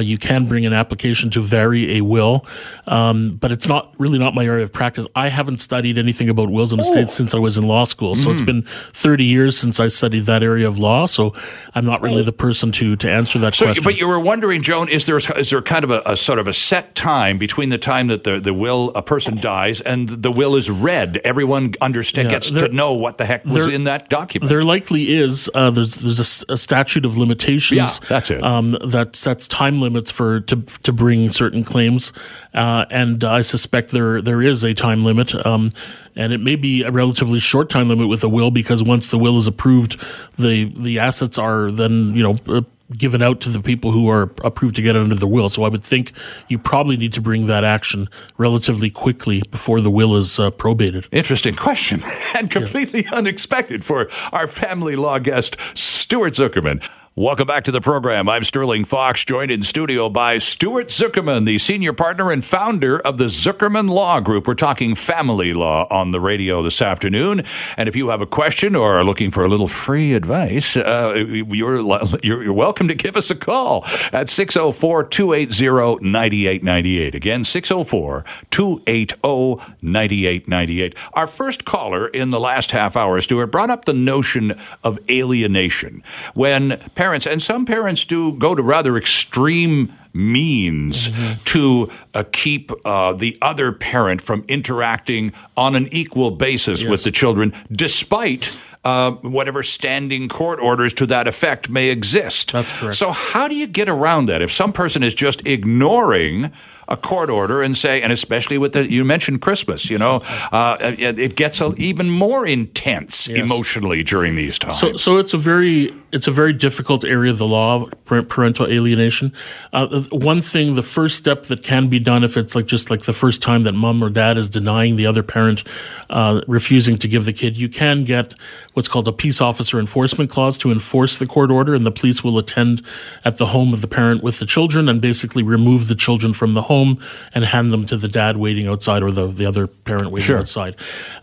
you 0.00 0.18
can 0.18 0.46
bring 0.46 0.66
an 0.66 0.72
application 0.72 1.30
to 1.30 1.40
vary 1.40 1.98
a 1.98 2.00
will, 2.02 2.44
um, 2.86 3.36
but 3.36 3.52
it's 3.52 3.68
not 3.68 3.94
really 3.98 4.18
not 4.18 4.34
my 4.34 4.44
area 4.44 4.64
of 4.64 4.72
practice. 4.72 5.06
I 5.14 5.28
haven't 5.28 5.58
studied 5.58 5.96
anything 5.96 6.28
about 6.28 6.50
wills 6.50 6.72
and 6.72 6.80
estates 6.80 7.14
oh. 7.14 7.18
since 7.18 7.34
I 7.34 7.38
was 7.38 7.56
in 7.56 7.66
law 7.66 7.84
school, 7.84 8.14
so 8.14 8.28
mm. 8.28 8.32
it's 8.32 8.42
been 8.42 8.62
thirty 8.62 9.24
years 9.24 9.56
since 9.56 9.80
I 9.80 9.88
studied 9.88 10.24
that 10.24 10.42
area 10.42 10.66
of 10.66 10.78
law. 10.78 11.06
So 11.06 11.34
I'm 11.74 11.84
not 11.84 12.02
really 12.02 12.22
the 12.22 12.32
person 12.32 12.72
to 12.72 12.96
to 12.96 13.10
answer 13.10 13.38
that 13.38 13.54
so, 13.54 13.66
question. 13.66 13.84
But 13.84 13.96
you 13.96 14.08
were 14.08 14.20
wondering 14.26 14.60
Joan, 14.60 14.88
is 14.88 15.06
there 15.06 15.16
is 15.16 15.50
there 15.50 15.62
kind 15.62 15.84
of 15.84 15.90
a, 15.90 16.02
a, 16.04 16.16
sort 16.16 16.38
of 16.38 16.46
a 16.48 16.52
set 16.52 16.94
time 16.94 17.38
between 17.38 17.70
the 17.70 17.78
time 17.78 18.08
that 18.08 18.24
the, 18.24 18.40
the 18.40 18.52
will 18.52 18.90
a 18.94 19.02
person 19.02 19.40
dies 19.40 19.80
and 19.80 20.08
the 20.08 20.30
will 20.30 20.56
is 20.56 20.68
read? 20.68 21.18
Everyone 21.24 21.72
understand 21.80 22.26
yeah, 22.26 22.32
gets 22.32 22.50
there, 22.50 22.68
to 22.68 22.74
know 22.74 22.92
what 22.92 23.16
the 23.18 23.24
heck 23.24 23.44
was 23.44 23.66
there, 23.66 23.70
in 23.70 23.84
that 23.84 24.10
document. 24.10 24.50
There 24.50 24.62
likely 24.62 25.14
is. 25.14 25.48
Uh, 25.54 25.70
there's 25.70 25.94
there's 25.94 26.44
a, 26.48 26.52
a, 26.52 26.56
statute 26.56 27.06
of 27.06 27.16
limitations. 27.16 28.00
Yeah, 28.02 28.08
that's 28.08 28.30
it. 28.30 28.42
Um, 28.42 28.76
that 28.84 29.16
sets 29.16 29.46
time 29.48 29.78
limits 29.78 30.10
for 30.10 30.40
to 30.40 30.56
to 30.56 30.92
bring 30.92 31.30
certain 31.30 31.64
claims, 31.64 32.12
uh, 32.52 32.84
and 32.90 33.22
I 33.24 33.40
suspect 33.40 33.92
there 33.92 34.20
there 34.20 34.42
is 34.42 34.64
a 34.64 34.74
time 34.74 35.02
limit. 35.02 35.34
Um, 35.46 35.72
and 36.18 36.32
it 36.32 36.40
may 36.40 36.56
be 36.56 36.82
a 36.82 36.90
relatively 36.90 37.38
short 37.38 37.68
time 37.68 37.88
limit 37.88 38.08
with 38.08 38.24
a 38.24 38.28
will 38.28 38.50
because 38.50 38.82
once 38.82 39.08
the 39.08 39.18
will 39.18 39.36
is 39.36 39.46
approved, 39.46 40.00
the 40.38 40.72
the 40.74 40.98
assets 40.98 41.38
are 41.38 41.70
then 41.70 42.16
you 42.16 42.22
know 42.22 42.34
uh, 42.48 42.62
given 42.92 43.22
out 43.22 43.40
to 43.40 43.48
the 43.48 43.60
people 43.60 43.90
who 43.90 44.08
are 44.08 44.30
approved 44.44 44.76
to 44.76 44.82
get 44.82 44.96
it 44.96 45.02
under 45.02 45.14
the 45.14 45.26
will. 45.26 45.48
So 45.48 45.64
I 45.64 45.68
would 45.68 45.82
think 45.82 46.12
you 46.48 46.58
probably 46.58 46.96
need 46.96 47.12
to 47.14 47.20
bring 47.20 47.46
that 47.46 47.64
action 47.64 48.08
relatively 48.38 48.90
quickly 48.90 49.42
before 49.50 49.80
the 49.80 49.90
will 49.90 50.16
is 50.16 50.38
uh, 50.38 50.50
probated. 50.50 51.08
Interesting 51.10 51.54
question 51.54 52.02
and 52.36 52.50
completely 52.50 53.04
yeah. 53.04 53.14
unexpected 53.14 53.84
for 53.84 54.08
our 54.32 54.46
family 54.46 54.96
law 54.96 55.18
guest, 55.18 55.56
Stuart 55.74 56.34
Zuckerman. 56.34 56.86
Welcome 57.18 57.46
back 57.46 57.64
to 57.64 57.70
the 57.70 57.80
program. 57.80 58.28
I'm 58.28 58.44
Sterling 58.44 58.84
Fox, 58.84 59.24
joined 59.24 59.50
in 59.50 59.62
studio 59.62 60.10
by 60.10 60.36
Stuart 60.36 60.88
Zuckerman, 60.88 61.46
the 61.46 61.56
senior 61.56 61.94
partner 61.94 62.30
and 62.30 62.44
founder 62.44 63.00
of 63.00 63.16
the 63.16 63.24
Zuckerman 63.24 63.88
Law 63.88 64.20
Group. 64.20 64.46
We're 64.46 64.52
talking 64.52 64.94
family 64.94 65.54
law 65.54 65.86
on 65.88 66.10
the 66.10 66.20
radio 66.20 66.62
this 66.62 66.82
afternoon. 66.82 67.42
And 67.78 67.88
if 67.88 67.96
you 67.96 68.10
have 68.10 68.20
a 68.20 68.26
question 68.26 68.76
or 68.76 68.98
are 68.98 69.02
looking 69.02 69.30
for 69.30 69.46
a 69.46 69.48
little 69.48 69.66
free 69.66 70.12
advice, 70.12 70.76
uh, 70.76 71.14
you're, 71.16 71.80
you're, 72.22 72.42
you're 72.44 72.52
welcome 72.52 72.86
to 72.88 72.94
give 72.94 73.16
us 73.16 73.30
a 73.30 73.34
call 73.34 73.86
at 74.12 74.28
604 74.28 75.04
280 75.04 76.04
9898. 76.04 77.14
Again, 77.14 77.44
604 77.44 78.26
280 78.50 79.74
9898. 79.80 80.94
Our 81.14 81.26
first 81.26 81.64
caller 81.64 82.08
in 82.08 82.28
the 82.28 82.38
last 82.38 82.72
half 82.72 82.94
hour, 82.94 83.18
Stuart, 83.22 83.46
brought 83.46 83.70
up 83.70 83.86
the 83.86 83.94
notion 83.94 84.52
of 84.84 84.98
alienation. 85.08 86.02
When 86.34 86.76
parents 86.94 87.05
parents, 87.06 87.26
and 87.26 87.40
some 87.40 87.64
parents 87.64 88.04
do 88.04 88.32
go 88.32 88.52
to 88.52 88.62
rather 88.62 88.96
extreme 88.96 89.92
means 90.12 91.08
mm-hmm. 91.08 91.40
to 91.44 91.88
uh, 92.14 92.24
keep 92.32 92.72
uh, 92.84 93.12
the 93.12 93.38
other 93.40 93.70
parent 93.70 94.20
from 94.20 94.44
interacting 94.48 95.32
on 95.56 95.76
an 95.76 95.86
equal 95.92 96.32
basis 96.32 96.82
yes. 96.82 96.90
with 96.90 97.04
the 97.04 97.12
children, 97.12 97.52
despite. 97.70 98.60
Uh, 98.84 99.10
whatever 99.22 99.64
standing 99.64 100.28
court 100.28 100.60
orders 100.60 100.92
to 100.92 101.06
that 101.06 101.26
effect 101.26 101.68
may 101.68 101.88
exist. 101.88 102.52
That's 102.52 102.70
correct. 102.70 102.94
So, 102.94 103.10
how 103.10 103.48
do 103.48 103.56
you 103.56 103.66
get 103.66 103.88
around 103.88 104.26
that? 104.26 104.42
If 104.42 104.52
some 104.52 104.72
person 104.72 105.02
is 105.02 105.12
just 105.12 105.44
ignoring 105.44 106.52
a 106.88 106.96
court 106.96 107.30
order 107.30 107.62
and 107.62 107.76
say, 107.76 108.00
and 108.02 108.12
especially 108.12 108.58
with 108.58 108.72
the, 108.72 108.90
you 108.90 109.04
mentioned 109.04 109.40
Christmas, 109.40 109.90
you 109.90 109.98
know, 109.98 110.16
uh, 110.52 110.76
it 110.80 111.36
gets 111.36 111.60
a, 111.60 111.74
even 111.76 112.10
more 112.10 112.46
intense 112.46 113.28
yes. 113.28 113.38
emotionally 113.38 114.02
during 114.02 114.36
these 114.36 114.58
times. 114.58 114.78
So, 114.78 114.96
so 114.96 115.18
it's 115.18 115.34
a 115.34 115.38
very, 115.38 115.90
it's 116.12 116.26
a 116.26 116.30
very 116.30 116.52
difficult 116.52 117.04
area 117.04 117.32
of 117.32 117.38
the 117.38 117.46
law, 117.46 117.86
parental 118.04 118.66
alienation. 118.66 119.32
Uh, 119.72 120.02
one 120.10 120.40
thing, 120.40 120.74
the 120.74 120.82
first 120.82 121.16
step 121.16 121.44
that 121.44 121.62
can 121.62 121.88
be 121.88 121.98
done 121.98 122.22
if 122.22 122.36
it's 122.36 122.54
like 122.54 122.66
just 122.66 122.90
like 122.90 123.02
the 123.02 123.12
first 123.12 123.42
time 123.42 123.64
that 123.64 123.74
mom 123.74 124.02
or 124.02 124.10
dad 124.10 124.38
is 124.38 124.48
denying 124.48 124.96
the 124.96 125.06
other 125.06 125.22
parent, 125.22 125.64
uh, 126.10 126.40
refusing 126.46 126.96
to 126.98 127.08
give 127.08 127.24
the 127.24 127.32
kid, 127.32 127.56
you 127.56 127.68
can 127.68 128.04
get 128.04 128.34
what's 128.74 128.88
called 128.88 129.08
a 129.08 129.12
peace 129.12 129.40
officer 129.40 129.78
enforcement 129.78 130.30
clause 130.30 130.56
to 130.58 130.70
enforce 130.70 131.18
the 131.18 131.26
court 131.26 131.50
order, 131.50 131.74
and 131.74 131.84
the 131.84 131.90
police 131.90 132.22
will 132.22 132.38
attend 132.38 132.82
at 133.24 133.38
the 133.38 133.46
home 133.46 133.72
of 133.72 133.80
the 133.80 133.88
parent 133.88 134.22
with 134.22 134.38
the 134.38 134.46
children 134.46 134.88
and 134.88 135.00
basically 135.00 135.42
remove 135.42 135.88
the 135.88 135.94
children 135.94 136.32
from 136.32 136.54
the 136.54 136.62
home 136.62 136.75
home 136.76 136.98
and 137.34 137.44
hand 137.44 137.72
them 137.72 137.84
to 137.86 137.96
the 137.96 138.08
dad 138.08 138.36
waiting 138.36 138.66
outside 138.68 139.02
or 139.02 139.10
the, 139.12 139.26
the 139.28 139.46
other 139.46 139.66
parent 139.66 140.10
waiting 140.10 140.26
sure. 140.26 140.38
outside. 140.38 140.74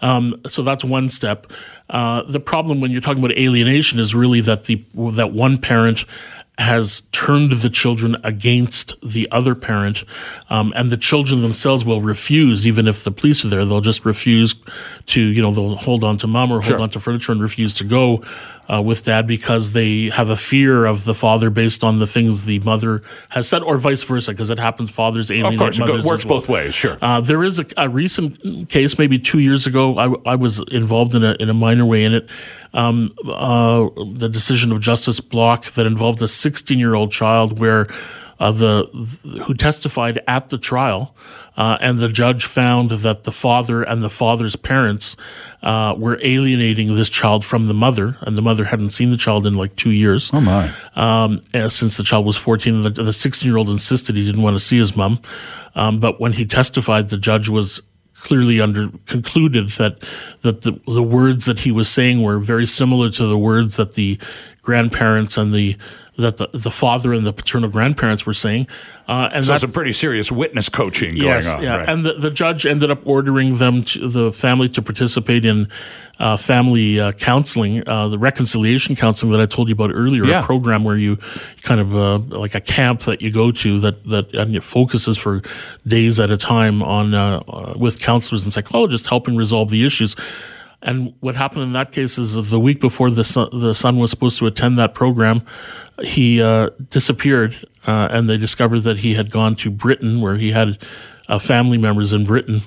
Um, 0.01 0.41
so 0.47 0.63
that's 0.63 0.83
one 0.83 1.09
step. 1.09 1.47
Uh, 1.89 2.23
the 2.23 2.39
problem 2.39 2.81
when 2.81 2.91
you're 2.91 3.01
talking 3.01 3.23
about 3.23 3.37
alienation 3.37 3.99
is 3.99 4.15
really 4.15 4.41
that 4.41 4.65
the 4.65 4.75
that 5.21 5.31
one 5.31 5.57
parent 5.57 6.05
has 6.59 7.01
turned 7.11 7.51
the 7.51 7.69
children 7.69 8.15
against 8.23 8.93
the 9.01 9.27
other 9.31 9.55
parent, 9.55 10.03
um, 10.49 10.71
and 10.75 10.91
the 10.91 10.97
children 10.97 11.41
themselves 11.41 11.83
will 11.83 12.01
refuse, 12.01 12.67
even 12.67 12.87
if 12.87 13.03
the 13.03 13.11
police 13.11 13.43
are 13.43 13.49
there. 13.49 13.65
They'll 13.65 13.81
just 13.81 14.05
refuse 14.05 14.53
to, 15.07 15.19
you 15.19 15.41
know, 15.41 15.51
they'll 15.51 15.75
hold 15.75 16.03
on 16.03 16.17
to 16.19 16.27
mom 16.27 16.51
or 16.51 16.61
hold 16.61 16.65
Sure. 16.65 16.81
on 16.81 16.89
to 16.91 16.99
furniture 16.99 17.31
and 17.31 17.41
refuse 17.41 17.73
to 17.75 17.83
go 17.83 18.21
uh, 18.71 18.81
with 18.81 19.05
dad 19.05 19.27
because 19.27 19.73
they 19.73 20.09
have 20.09 20.29
a 20.29 20.35
fear 20.35 20.85
of 20.85 21.03
the 21.03 21.13
father 21.13 21.49
based 21.49 21.83
on 21.83 21.97
the 21.97 22.07
things 22.07 22.45
the 22.45 22.59
mother 22.59 23.01
has 23.29 23.47
said, 23.47 23.61
or 23.63 23.77
vice 23.77 24.03
versa, 24.03 24.31
because 24.31 24.49
it 24.49 24.59
happens. 24.59 24.89
Fathers 24.89 25.29
alienate 25.31 25.53
Of 25.53 25.59
course, 25.59 25.77
it 25.77 25.79
mothers. 25.81 26.05
works 26.05 26.25
well. 26.25 26.39
both 26.39 26.49
ways. 26.49 26.73
Sure. 26.73 26.97
Uh, 27.01 27.19
there 27.21 27.43
is 27.43 27.59
a, 27.59 27.65
a 27.77 27.89
recent 27.89 28.69
case, 28.69 28.97
maybe 28.97 29.19
two 29.19 29.39
years 29.39 29.67
ago. 29.67 29.97
I, 29.97 30.31
I 30.31 30.35
was 30.35 30.59
involved 30.71 31.13
in 31.15 31.23
a 31.23 31.35
in 31.39 31.49
a 31.49 31.53
minor 31.53 31.85
way 31.85 32.03
in 32.03 32.13
it. 32.13 32.29
Um, 32.73 33.11
uh, 33.27 33.89
the 34.15 34.29
decision 34.29 34.71
of 34.71 34.79
Justice 34.79 35.19
Block 35.19 35.65
that 35.73 35.85
involved 35.85 36.21
a 36.21 36.27
16 36.27 36.79
year 36.79 36.95
old 36.95 37.11
child, 37.11 37.59
where 37.59 37.87
uh, 38.43 38.51
the 38.51 39.41
who 39.45 39.53
testified 39.53 40.19
at 40.27 40.49
the 40.49 40.57
trial, 40.57 41.15
uh, 41.55 41.77
and 41.79 41.99
the 41.99 42.09
judge 42.09 42.43
found 42.43 42.91
that 42.91 43.23
the 43.23 43.31
father 43.31 43.83
and 43.83 44.03
the 44.03 44.09
father's 44.09 44.57
parents 44.57 45.15
uh, 45.61 45.95
were 45.97 46.19
alienating 46.21 46.93
this 46.97 47.09
child 47.09 47.45
from 47.45 47.67
the 47.67 47.73
mother, 47.73 48.17
and 48.21 48.37
the 48.37 48.41
mother 48.41 48.65
hadn't 48.65 48.89
seen 48.89 49.07
the 49.07 49.17
child 49.17 49.47
in 49.47 49.53
like 49.53 49.73
two 49.77 49.91
years 49.91 50.29
oh 50.33 50.41
my. 50.41 50.69
um, 50.95 51.39
since 51.69 51.95
the 51.95 52.03
child 52.03 52.25
was 52.25 52.35
14. 52.35 52.81
The, 52.81 52.89
the 52.89 53.13
16 53.13 53.47
year 53.47 53.57
old 53.57 53.69
insisted 53.69 54.17
he 54.17 54.25
didn't 54.25 54.41
want 54.41 54.57
to 54.57 54.63
see 54.63 54.77
his 54.77 54.93
mom. 54.93 55.21
Um, 55.73 56.01
but 56.01 56.19
when 56.19 56.33
he 56.33 56.45
testified, 56.45 57.07
the 57.07 57.17
judge 57.17 57.47
was 57.47 57.81
clearly 58.13 58.59
under 58.59 58.89
concluded 59.05 59.69
that 59.71 59.99
that 60.41 60.61
the, 60.61 60.79
the 60.85 61.03
words 61.03 61.45
that 61.45 61.59
he 61.59 61.71
was 61.71 61.89
saying 61.89 62.21
were 62.21 62.39
very 62.39 62.65
similar 62.65 63.09
to 63.09 63.25
the 63.25 63.37
words 63.37 63.77
that 63.77 63.93
the 63.93 64.17
grandparents 64.61 65.37
and 65.37 65.53
the 65.53 65.77
that 66.17 66.37
the, 66.37 66.47
the 66.53 66.69
father 66.71 67.11
and 67.13 67.25
the 67.25 67.33
paternal 67.33 67.69
grandparents 67.69 68.25
were 68.25 68.33
saying, 68.33 68.67
uh, 69.07 69.29
and 69.33 69.43
So 69.45 69.53
that, 69.53 69.61
some 69.61 69.71
pretty 69.71 69.93
serious 69.93 70.31
witness 70.31 70.69
coaching 70.69 71.15
going 71.15 71.23
yes, 71.27 71.55
on. 71.55 71.63
yeah, 71.63 71.77
right. 71.77 71.89
and 71.89 72.05
the, 72.05 72.13
the 72.13 72.29
judge 72.29 72.65
ended 72.67 72.91
up 72.91 72.99
ordering 73.05 73.55
them, 73.55 73.83
to, 73.83 74.07
the 74.07 74.31
family, 74.31 74.69
to 74.69 74.81
participate 74.81 75.43
in 75.43 75.67
uh, 76.19 76.37
family 76.37 76.99
uh, 76.99 77.11
counseling, 77.13 77.87
uh, 77.87 78.07
the 78.09 78.19
reconciliation 78.19 78.95
counseling 78.95 79.31
that 79.31 79.41
I 79.41 79.47
told 79.47 79.69
you 79.69 79.73
about 79.73 79.89
earlier, 79.93 80.23
Yeah. 80.25 80.41
a 80.41 80.43
program 80.43 80.83
where 80.83 80.97
you 80.97 81.17
kind 81.63 81.79
of 81.81 81.95
uh, 81.95 82.19
like 82.37 82.53
a 82.53 82.61
camp 82.61 83.01
that 83.01 83.21
you 83.23 83.31
go 83.31 83.49
to 83.49 83.79
that 83.79 84.03
that 84.05 84.33
and 84.35 84.55
it 84.55 84.63
focuses 84.63 85.17
for 85.17 85.41
days 85.87 86.19
at 86.19 86.29
a 86.29 86.37
time 86.37 86.83
on 86.83 87.15
uh, 87.15 87.73
with 87.75 87.99
counselors 87.99 88.43
and 88.43 88.53
psychologists 88.53 89.07
helping 89.07 89.35
resolve 89.35 89.69
the 89.71 89.83
issues. 89.83 90.15
And 90.83 91.13
what 91.21 91.35
happened 91.35 91.63
in 91.63 91.71
that 91.73 91.93
case 91.93 92.17
is 92.17 92.49
the 92.49 92.59
week 92.59 92.81
before 92.81 93.09
the 93.09 93.23
son, 93.23 93.49
the 93.53 93.73
son 93.73 93.97
was 93.97 94.11
supposed 94.11 94.37
to 94.39 94.45
attend 94.47 94.77
that 94.79 94.93
program, 94.93 95.41
he 96.03 96.41
uh, 96.41 96.69
disappeared, 96.89 97.55
uh, 97.87 98.09
and 98.11 98.29
they 98.29 98.37
discovered 98.37 98.81
that 98.81 98.97
he 98.97 99.15
had 99.15 99.31
gone 99.31 99.55
to 99.57 99.71
Britain, 99.71 100.19
where 100.19 100.35
he 100.35 100.51
had 100.51 100.77
uh, 101.29 101.39
family 101.39 101.77
members 101.77 102.11
in 102.11 102.25
Britain. 102.25 102.63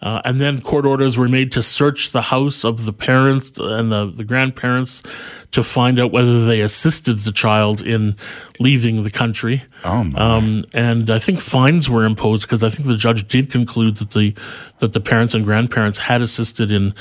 Uh, 0.00 0.20
and 0.24 0.40
then 0.40 0.60
court 0.60 0.84
orders 0.84 1.16
were 1.16 1.28
made 1.28 1.52
to 1.52 1.62
search 1.62 2.10
the 2.10 2.22
house 2.22 2.64
of 2.64 2.84
the 2.84 2.92
parents 2.92 3.56
and 3.58 3.92
the, 3.92 4.10
the 4.10 4.24
grandparents 4.24 5.00
to 5.52 5.62
find 5.62 6.00
out 6.00 6.10
whether 6.10 6.46
they 6.46 6.60
assisted 6.62 7.20
the 7.20 7.32
child 7.32 7.82
in 7.82 8.16
leaving 8.58 9.02
the 9.02 9.10
country. 9.10 9.62
Oh. 9.84 10.10
Um, 10.16 10.64
and 10.72 11.10
I 11.10 11.18
think 11.18 11.40
fines 11.40 11.88
were 11.88 12.04
imposed 12.04 12.42
because 12.42 12.64
I 12.64 12.70
think 12.70 12.88
the 12.88 12.96
judge 12.96 13.28
did 13.28 13.50
conclude 13.50 13.96
that 13.96 14.10
the 14.10 14.34
that 14.78 14.94
the 14.94 15.00
parents 15.00 15.34
and 15.34 15.44
grandparents 15.44 15.98
had 15.98 16.22
assisted 16.22 16.72
in 16.72 16.94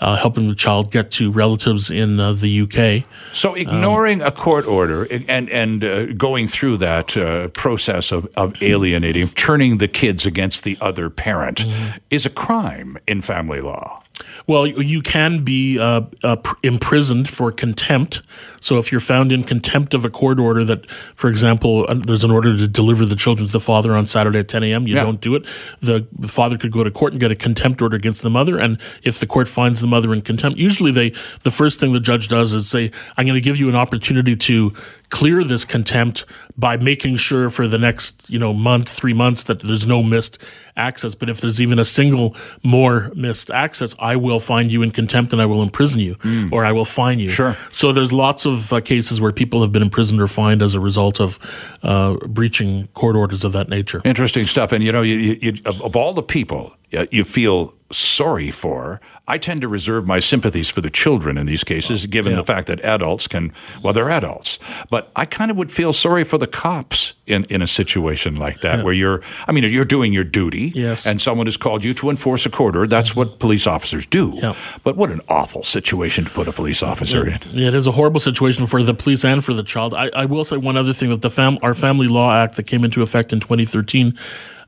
uh, 0.00 0.16
helping 0.16 0.48
the 0.48 0.54
child 0.54 0.90
get 0.90 1.10
to 1.10 1.30
relatives 1.30 1.90
in 1.90 2.18
uh, 2.18 2.32
the 2.32 2.62
UK. 2.62 3.04
So 3.32 3.54
ignoring 3.54 4.22
a 4.22 4.30
court 4.30 4.66
order 4.66 5.04
and 5.04 5.50
and 5.50 5.84
uh, 5.84 6.12
going 6.14 6.48
through 6.48 6.78
that 6.78 7.16
uh, 7.16 7.48
process 7.48 8.10
of, 8.10 8.26
of 8.36 8.54
alienating, 8.62 9.28
turning 9.28 9.78
the 9.78 9.88
kids 9.88 10.24
against 10.24 10.64
the 10.64 10.78
other 10.80 11.10
parent, 11.10 11.64
is 12.10 12.24
a 12.24 12.30
crime 12.30 12.96
in 13.06 13.20
family 13.22 13.60
law. 13.60 14.02
Well, 14.48 14.66
you- 14.66 15.02
can 15.02 15.44
be 15.44 15.78
uh, 15.78 16.02
uh, 16.24 16.36
imprisoned 16.62 17.28
for 17.30 17.52
contempt. 17.52 18.20
So 18.60 18.78
if 18.78 18.90
you're 18.90 19.00
found 19.00 19.30
in 19.30 19.44
contempt 19.44 19.94
of 19.94 20.04
a 20.04 20.10
court 20.10 20.38
order 20.40 20.64
that, 20.64 20.90
for 20.90 21.28
example, 21.30 21.86
uh, 21.88 21.94
there's 21.94 22.24
an 22.24 22.30
order 22.30 22.56
to 22.56 22.66
deliver 22.66 23.06
the 23.06 23.14
children 23.14 23.46
to 23.46 23.52
the 23.52 23.60
father 23.60 23.94
on 23.94 24.06
Saturday 24.06 24.38
at 24.40 24.48
10 24.48 24.62
a.m., 24.64 24.86
you 24.86 24.96
Yeah. 24.96 25.04
don't 25.04 25.20
do 25.20 25.34
it. 25.34 25.44
The 25.80 26.06
father 26.26 26.56
could 26.58 26.72
go 26.72 26.82
to 26.82 26.90
court 26.90 27.12
and 27.12 27.20
get 27.20 27.30
a 27.30 27.34
contempt 27.36 27.80
order 27.82 27.96
against 27.96 28.22
the 28.22 28.30
mother. 28.30 28.58
And 28.58 28.78
if 29.02 29.18
the 29.20 29.26
court 29.26 29.48
finds 29.48 29.80
the 29.80 29.86
mother 29.86 30.12
in 30.12 30.22
contempt, 30.22 30.58
usually 30.58 30.90
they 30.92 31.12
the 31.42 31.50
first 31.50 31.78
thing 31.78 31.92
the 31.92 32.00
judge 32.00 32.28
does 32.28 32.52
is 32.54 32.68
say, 32.68 32.90
"I'm 33.16 33.24
going 33.26 33.34
to 33.36 33.40
give 33.44 33.56
you 33.58 33.68
an 33.68 33.76
opportunity 33.76 34.34
to 34.36 34.72
clear 35.10 35.42
this 35.44 35.64
contempt 35.64 36.24
by 36.56 36.76
making 36.76 37.16
sure 37.16 37.50
for 37.50 37.68
the 37.68 37.78
next 37.78 38.28
you 38.28 38.38
know 38.38 38.52
month, 38.52 38.88
three 38.88 39.12
months 39.12 39.44
that 39.44 39.60
there's 39.62 39.86
no 39.86 40.02
missed 40.02 40.38
access. 40.76 41.14
But 41.14 41.28
if 41.28 41.40
there's 41.40 41.60
even 41.60 41.78
a 41.78 41.84
single 41.84 42.36
more 42.62 43.10
missed 43.14 43.50
access, 43.50 43.94
I 43.98 44.16
will 44.16 44.38
find 44.38 44.70
you 44.70 44.82
in 44.82 44.90
contempt 44.90 45.32
and 45.32 45.42
I 45.42 45.46
will 45.46 45.62
imprison 45.62 46.00
you 46.00 46.16
or 46.52 46.64
I 46.64 46.72
will 46.72 46.84
fine 46.84 47.18
you. 47.18 47.28
Sure. 47.28 47.56
So 47.70 47.92
there's 47.92 48.12
lots 48.12 48.46
of 48.46 48.72
uh, 48.72 48.80
cases 48.80 49.20
where 49.20 49.32
people 49.32 49.60
have 49.62 49.72
been 49.72 49.82
imprisoned 49.82 50.20
or 50.20 50.28
fined 50.28 50.62
as 50.62 50.74
a 50.74 50.80
result 50.80 51.20
of 51.20 51.38
uh, 51.82 52.16
breaching 52.26 52.86
court 52.88 53.16
orders 53.16 53.44
of 53.44 53.52
that 53.52 53.68
nature. 53.68 54.00
Interesting 54.04 54.46
stuff. 54.46 54.72
And 54.72 54.84
you 54.84 54.92
know, 54.92 55.02
you, 55.02 55.16
you, 55.16 55.38
you, 55.40 55.52
of, 55.64 55.80
of 55.82 55.96
all 55.96 56.14
the 56.14 56.22
people 56.22 56.74
uh, 56.96 57.06
you 57.10 57.24
feel 57.24 57.74
sorry 57.90 58.50
for, 58.50 59.00
I 59.26 59.38
tend 59.38 59.60
to 59.62 59.68
reserve 59.68 60.06
my 60.06 60.18
sympathies 60.20 60.68
for 60.70 60.80
the 60.80 60.90
children 60.90 61.38
in 61.38 61.46
these 61.46 61.64
cases, 61.64 62.06
given 62.06 62.34
the 62.36 62.44
fact 62.44 62.66
that 62.66 62.80
adults 62.82 63.26
can, 63.28 63.52
well, 63.82 63.92
they're 63.92 64.10
adults. 64.10 64.58
But 64.90 65.10
I 65.16 65.24
kind 65.24 65.50
of 65.50 65.56
would 65.56 65.70
feel 65.72 65.92
sorry 65.92 66.24
for 66.24 66.38
the 66.38 66.46
cops 66.46 67.14
in, 67.26 67.44
in 67.44 67.62
a 67.62 67.66
situation 67.66 68.36
like 68.36 68.60
that, 68.60 68.84
where 68.84 68.92
you're, 68.94 69.22
I 69.46 69.52
mean, 69.52 69.64
you're 69.64 69.84
doing 69.84 70.12
your 70.12 70.24
duty, 70.24 70.72
Yes. 70.74 71.06
and 71.06 71.20
someone 71.20 71.46
has 71.46 71.56
called 71.56 71.84
you 71.84 71.94
to 71.94 72.10
enforce 72.10 72.44
a 72.46 72.56
order. 72.58 72.86
That's 72.86 73.14
what 73.14 73.38
police 73.38 73.66
officers 73.66 74.04
do. 74.06 74.32
Yeah. 74.34 74.54
But 74.82 74.96
what 74.96 75.10
an 75.10 75.20
awful 75.28 75.62
situation 75.62 76.24
to 76.24 76.30
put 76.30 76.48
a 76.48 76.52
police 76.52 76.82
officer 76.82 77.26
in. 77.26 77.34
It 77.56 77.74
is 77.74 77.86
a 77.86 77.92
horrible 77.92 78.20
situation 78.20 78.66
for 78.66 78.82
the 78.82 78.94
police 78.94 79.24
and 79.24 79.44
for 79.44 79.54
the 79.54 79.62
child. 79.62 79.94
I, 79.94 80.10
I 80.14 80.24
will 80.24 80.44
say 80.44 80.56
one 80.56 80.76
other 80.76 80.92
thing 80.92 81.10
that 81.10 81.22
the 81.22 81.30
fam- 81.30 81.58
our 81.62 81.74
Family 81.74 82.08
Law 82.08 82.32
Act 82.34 82.56
that 82.56 82.64
came 82.64 82.84
into 82.84 83.02
effect 83.02 83.32
in 83.32 83.40
2013 83.40 84.18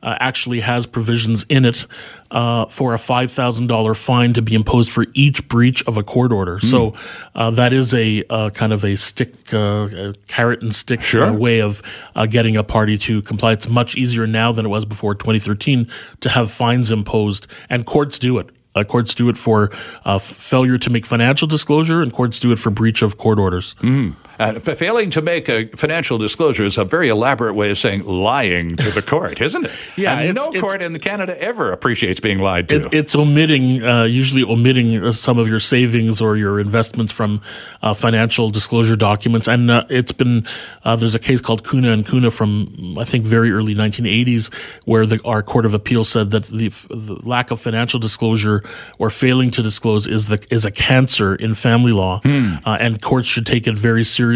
uh, 0.02 0.16
actually 0.20 0.60
has 0.60 0.86
provisions 0.86 1.44
in 1.48 1.64
it 1.64 1.86
uh, 2.30 2.66
for 2.66 2.94
a 2.94 2.96
$5,000 2.96 3.96
fine 4.04 4.32
to 4.34 4.42
be 4.42 4.54
imposed 4.54 4.90
for 4.90 5.06
each 5.14 5.46
breach 5.48 5.82
of 5.86 5.96
a 5.96 6.02
court 6.02 6.32
order. 6.32 6.58
Hmm. 6.58 6.66
So 6.66 6.94
uh, 7.34 7.50
that 7.50 7.72
is 7.72 7.92
a 7.94 8.22
uh, 8.30 8.50
kind 8.50 8.72
of 8.72 8.84
a 8.84 8.96
stick, 8.96 9.52
uh, 9.52 9.88
a 9.92 10.14
carrot 10.28 10.62
and 10.62 10.74
stick 10.74 11.02
Sure. 11.02 11.24
uh, 11.24 11.32
way 11.32 11.60
of 11.60 11.82
uh, 12.14 12.26
getting 12.26 12.56
a 12.56 12.62
party 12.64 12.96
to 12.98 13.22
comply. 13.22 13.52
It's 13.52 13.68
much 13.68 13.96
easier 13.96 14.26
now 14.26 14.52
than 14.52 14.64
it 14.66 14.68
was 14.68 14.84
before 14.84 15.14
2013 15.14 15.86
to 16.20 16.28
have 16.28 16.50
fines 16.50 16.90
imposed, 16.90 17.46
and 17.68 17.84
courts 17.84 18.18
do 18.18 18.38
it. 18.38 18.48
Uh, 18.72 18.84
courts 18.84 19.16
do 19.16 19.28
it 19.28 19.36
for 19.36 19.70
uh, 20.04 20.16
failure 20.16 20.78
to 20.78 20.90
make 20.90 21.04
financial 21.04 21.48
disclosure, 21.48 22.02
and 22.02 22.12
courts 22.12 22.38
do 22.38 22.52
it 22.52 22.58
for 22.58 22.70
breach 22.70 23.02
of 23.02 23.16
court 23.18 23.38
orders. 23.38 23.74
Uh, 23.82 24.12
f- 24.40 24.78
failing 24.78 25.10
to 25.10 25.22
make 25.22 25.48
a 25.48 25.66
financial 25.76 26.18
disclosure 26.18 26.64
is 26.64 26.78
a 26.78 26.84
very 26.84 27.08
elaborate 27.08 27.54
way 27.54 27.70
of 27.70 27.78
saying 27.78 28.04
lying 28.04 28.76
to 28.76 28.90
the 28.90 29.02
court, 29.06 29.40
isn't 29.40 29.66
it? 29.66 29.72
Yeah, 29.96 30.12
and 30.18 30.30
it's- 30.30 30.34
no 30.34 30.50
it's- 30.52 30.60
court 30.62 30.80
in 30.82 30.98
Canada 30.98 31.40
ever 31.40 31.70
appreciates 31.72 32.20
being 32.20 32.38
lied 32.38 32.68
to. 32.70 32.76
It, 32.86 32.94
it's 32.94 33.14
omitting, 33.14 33.84
uh, 33.84 34.04
usually 34.04 34.42
omitting 34.42 34.96
uh, 35.04 35.12
some 35.12 35.38
of 35.38 35.46
your 35.48 35.60
savings 35.60 36.20
or 36.22 36.36
your 36.36 36.58
investments 36.58 37.12
from 37.12 37.42
uh, 37.82 37.92
financial 37.92 38.50
disclosure 38.50 38.96
documents. 38.96 39.46
And 39.48 39.70
uh, 39.70 39.84
it's 39.90 40.12
been, 40.12 40.46
uh, 40.84 40.96
there's 40.96 41.14
a 41.14 41.18
case 41.18 41.40
called 41.42 41.62
Cunha 41.64 41.92
and 41.92 42.06
Cunha 42.06 42.30
from, 42.32 42.96
I 42.98 43.04
think, 43.04 43.26
very 43.26 43.52
early 43.52 43.74
1980s, 43.74 44.52
where 44.86 45.04
the, 45.04 45.20
our 45.24 45.42
Court 45.42 45.66
of 45.66 45.74
Appeal 45.74 46.04
said 46.04 46.30
that 46.30 46.44
the, 46.44 46.68
the 46.88 47.20
lack 47.24 47.50
of 47.50 47.60
financial 47.60 48.00
disclosure 48.00 48.62
or 48.98 49.10
failing 49.10 49.50
to 49.50 49.62
disclose 49.62 50.06
is, 50.06 50.28
the, 50.28 50.44
is 50.50 50.64
a 50.64 50.70
cancer 50.70 51.34
in 51.34 51.52
family 51.54 51.92
law. 51.92 52.20
Uh, 52.24 52.76
and 52.80 53.02
courts 53.02 53.28
should 53.28 53.44
take 53.46 53.66
it 53.66 53.76
very 53.76 54.04
seriously 54.04 54.29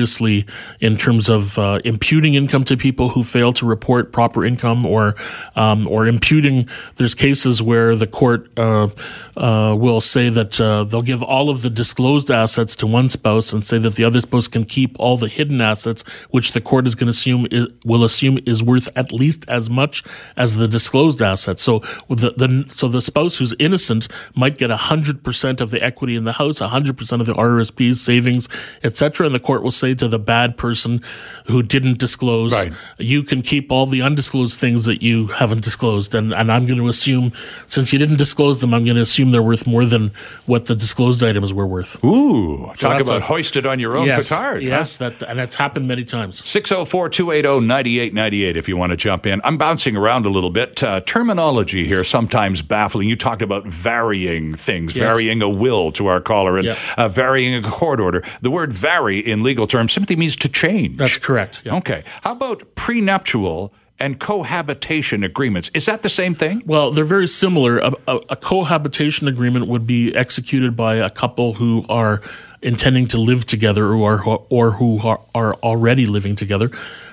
in 0.81 0.97
terms 0.97 1.29
of 1.29 1.59
uh, 1.59 1.81
imputing 1.85 2.35
income 2.35 2.65
to 2.65 2.77
people 2.77 3.11
who 3.11 3.23
fail 3.23 3.53
to 3.53 3.67
report 3.67 4.13
proper 4.13 4.45
income 4.45 4.87
or, 4.87 5.15
um, 5.57 5.87
or 5.89 6.07
imputing. 6.07 6.69
There's 6.97 7.15
cases 7.15 7.63
where 7.63 7.97
the 7.97 8.07
court 8.07 8.59
uh, 8.59 8.89
uh, 9.37 9.77
will 9.79 10.01
say 10.01 10.29
that 10.29 10.61
uh, 10.61 10.85
they'll 10.85 11.03
give 11.03 11.23
all 11.23 11.51
of 11.51 11.63
the 11.63 11.71
disclosed 11.71 12.31
assets 12.31 12.77
to 12.77 12.87
one 12.87 13.09
spouse 13.09 13.53
and 13.53 13.65
say 13.65 13.79
that 13.79 13.95
the 13.95 14.05
other 14.05 14.21
spouse 14.21 14.49
can 14.49 14.65
keep 14.65 14.97
all 14.99 15.17
the 15.17 15.29
hidden 15.29 15.61
assets, 15.61 16.03
which 16.31 16.53
the 16.53 16.61
court 16.61 16.87
is 16.87 16.95
going 16.95 17.07
to 17.07 17.11
assume 17.11 17.47
is, 17.51 17.67
will 17.85 18.05
assume 18.05 18.39
is 18.47 18.63
worth 18.63 18.89
at 18.97 19.13
least 19.13 19.45
as 19.49 19.71
much 19.71 20.03
as 20.37 20.57
the 20.57 20.69
disclosed 20.69 21.21
assets. 21.23 21.63
So 21.63 21.81
the, 22.09 22.35
the 22.37 22.65
so 22.69 22.89
the 22.89 23.01
spouse 23.01 23.37
who's 23.39 23.55
innocent 23.59 24.09
might 24.35 24.59
get 24.59 24.71
hundred 24.71 25.23
percent 25.23 25.61
of 25.61 25.71
the 25.71 25.83
equity 25.83 26.17
in 26.17 26.25
the 26.25 26.33
house, 26.33 26.59
hundred 26.59 26.97
percent 26.97 27.21
of 27.21 27.27
the 27.27 27.35
RRSPs, 27.35 27.97
savings, 27.97 28.49
etc., 28.83 29.27
and 29.27 29.35
the 29.35 29.41
court 29.41 29.63
will 29.63 29.71
say 29.75 29.95
to 29.95 30.09
the 30.09 30.19
bad 30.19 30.57
person 30.57 31.03
who 31.47 31.63
didn't 31.63 31.99
disclose, 31.99 32.53
Right. 32.53 32.73
you 32.99 33.23
can 33.23 33.43
keep 33.43 33.71
all 33.71 33.87
the 33.87 34.03
undisclosed 34.03 34.59
things 34.59 34.85
that 34.87 35.03
you 35.03 35.27
haven't 35.29 35.63
disclosed. 35.63 36.15
And, 36.15 36.33
and 36.33 36.51
I'm 36.51 36.67
going 36.67 36.79
to 36.79 36.89
assume, 36.89 37.33
since 37.67 37.93
you 37.93 37.99
didn't 37.99 38.17
disclose 38.17 38.61
them, 38.61 38.73
I'm 38.73 38.85
going 38.85 38.97
to 38.97 39.03
assume 39.03 39.31
they're 39.31 39.43
worth 39.43 39.67
more 39.67 39.85
than 39.85 40.13
what 40.47 40.67
the 40.67 40.75
disclosed 40.75 41.23
items 41.23 41.53
were 41.53 41.67
worth. 41.67 42.03
Ooh, 42.05 42.73
talk 42.79 43.01
about 43.01 43.19
a- 43.19 43.21
hoisted 43.25 43.67
on 43.67 43.79
your 43.79 43.97
own 43.97 44.07
yes, 44.07 44.29
petard. 44.31 44.63
huh? 44.63 44.69
yes, 44.69 44.97
that 44.99 45.23
and 45.23 45.39
that's 45.39 45.57
happened 45.57 45.89
many 45.89 46.05
times. 46.05 46.39
604 46.49 47.09
280 47.09 47.67
9898 47.67 48.57
if 48.57 48.69
you 48.69 48.77
want 48.77 48.91
to 48.91 48.97
jump 48.97 49.27
in. 49.27 49.41
I'm 49.45 49.59
bouncing 49.59 49.97
around 49.97 50.27
a 50.27 50.31
little 50.31 50.51
bit. 50.51 50.83
Uh, 50.83 51.01
terminology 51.01 51.87
here 51.87 52.05
sometimes 52.05 52.63
baffling. 52.63 53.09
You 53.09 53.17
talked 53.17 53.43
about 53.43 53.67
varying 53.67 54.55
things, 54.55 54.95
Yes. 54.95 55.11
varying 55.11 55.43
a 55.43 55.49
will 55.49 55.91
to 55.93 56.07
our 56.07 56.21
caller, 56.21 56.59
and 56.59 56.77
uh, 56.97 57.09
varying 57.09 57.55
a 57.65 57.69
court 57.71 58.01
order. 58.01 58.23
The 58.43 58.51
word 58.51 58.73
vary 58.73 59.19
in 59.19 59.43
legal 59.43 59.64
terms 59.67 59.93
simply 59.93 60.17
means 60.17 60.37
to 60.37 60.49
change. 60.49 60.97
That's 60.97 61.19
correct. 61.19 61.63
yeah. 61.65 61.77
Okay. 61.77 62.05
How 62.23 62.33
about 62.33 62.75
prenuptial 62.75 63.73
and 64.01 64.19
cohabitation 64.19 65.23
agreements? 65.23 65.71
Is 65.75 65.87
that 65.87 66.03
the 66.03 66.09
same 66.09 66.35
thing? 66.35 66.63
Well, 66.67 66.91
they're 66.91 67.05
very 67.05 67.29
similar. 67.29 67.79
A, 67.79 67.93
a, 68.09 68.17
a 68.31 68.37
cohabitation 68.37 69.29
agreement 69.29 69.69
would 69.69 69.87
be 69.87 70.15
executed 70.17 70.75
by 70.77 70.97
a 70.97 71.11
couple 71.11 71.55
who 71.55 71.85
are 71.89 72.21
intending 72.65 73.07
to 73.09 73.19
live 73.19 73.45
together 73.45 73.95
or 73.95 74.29
are, 74.29 74.43
or 74.49 74.71
who 74.73 74.99
are, 75.07 75.21
are 75.35 75.55
already 75.57 76.07
living 76.07 76.35
together, 76.35 76.71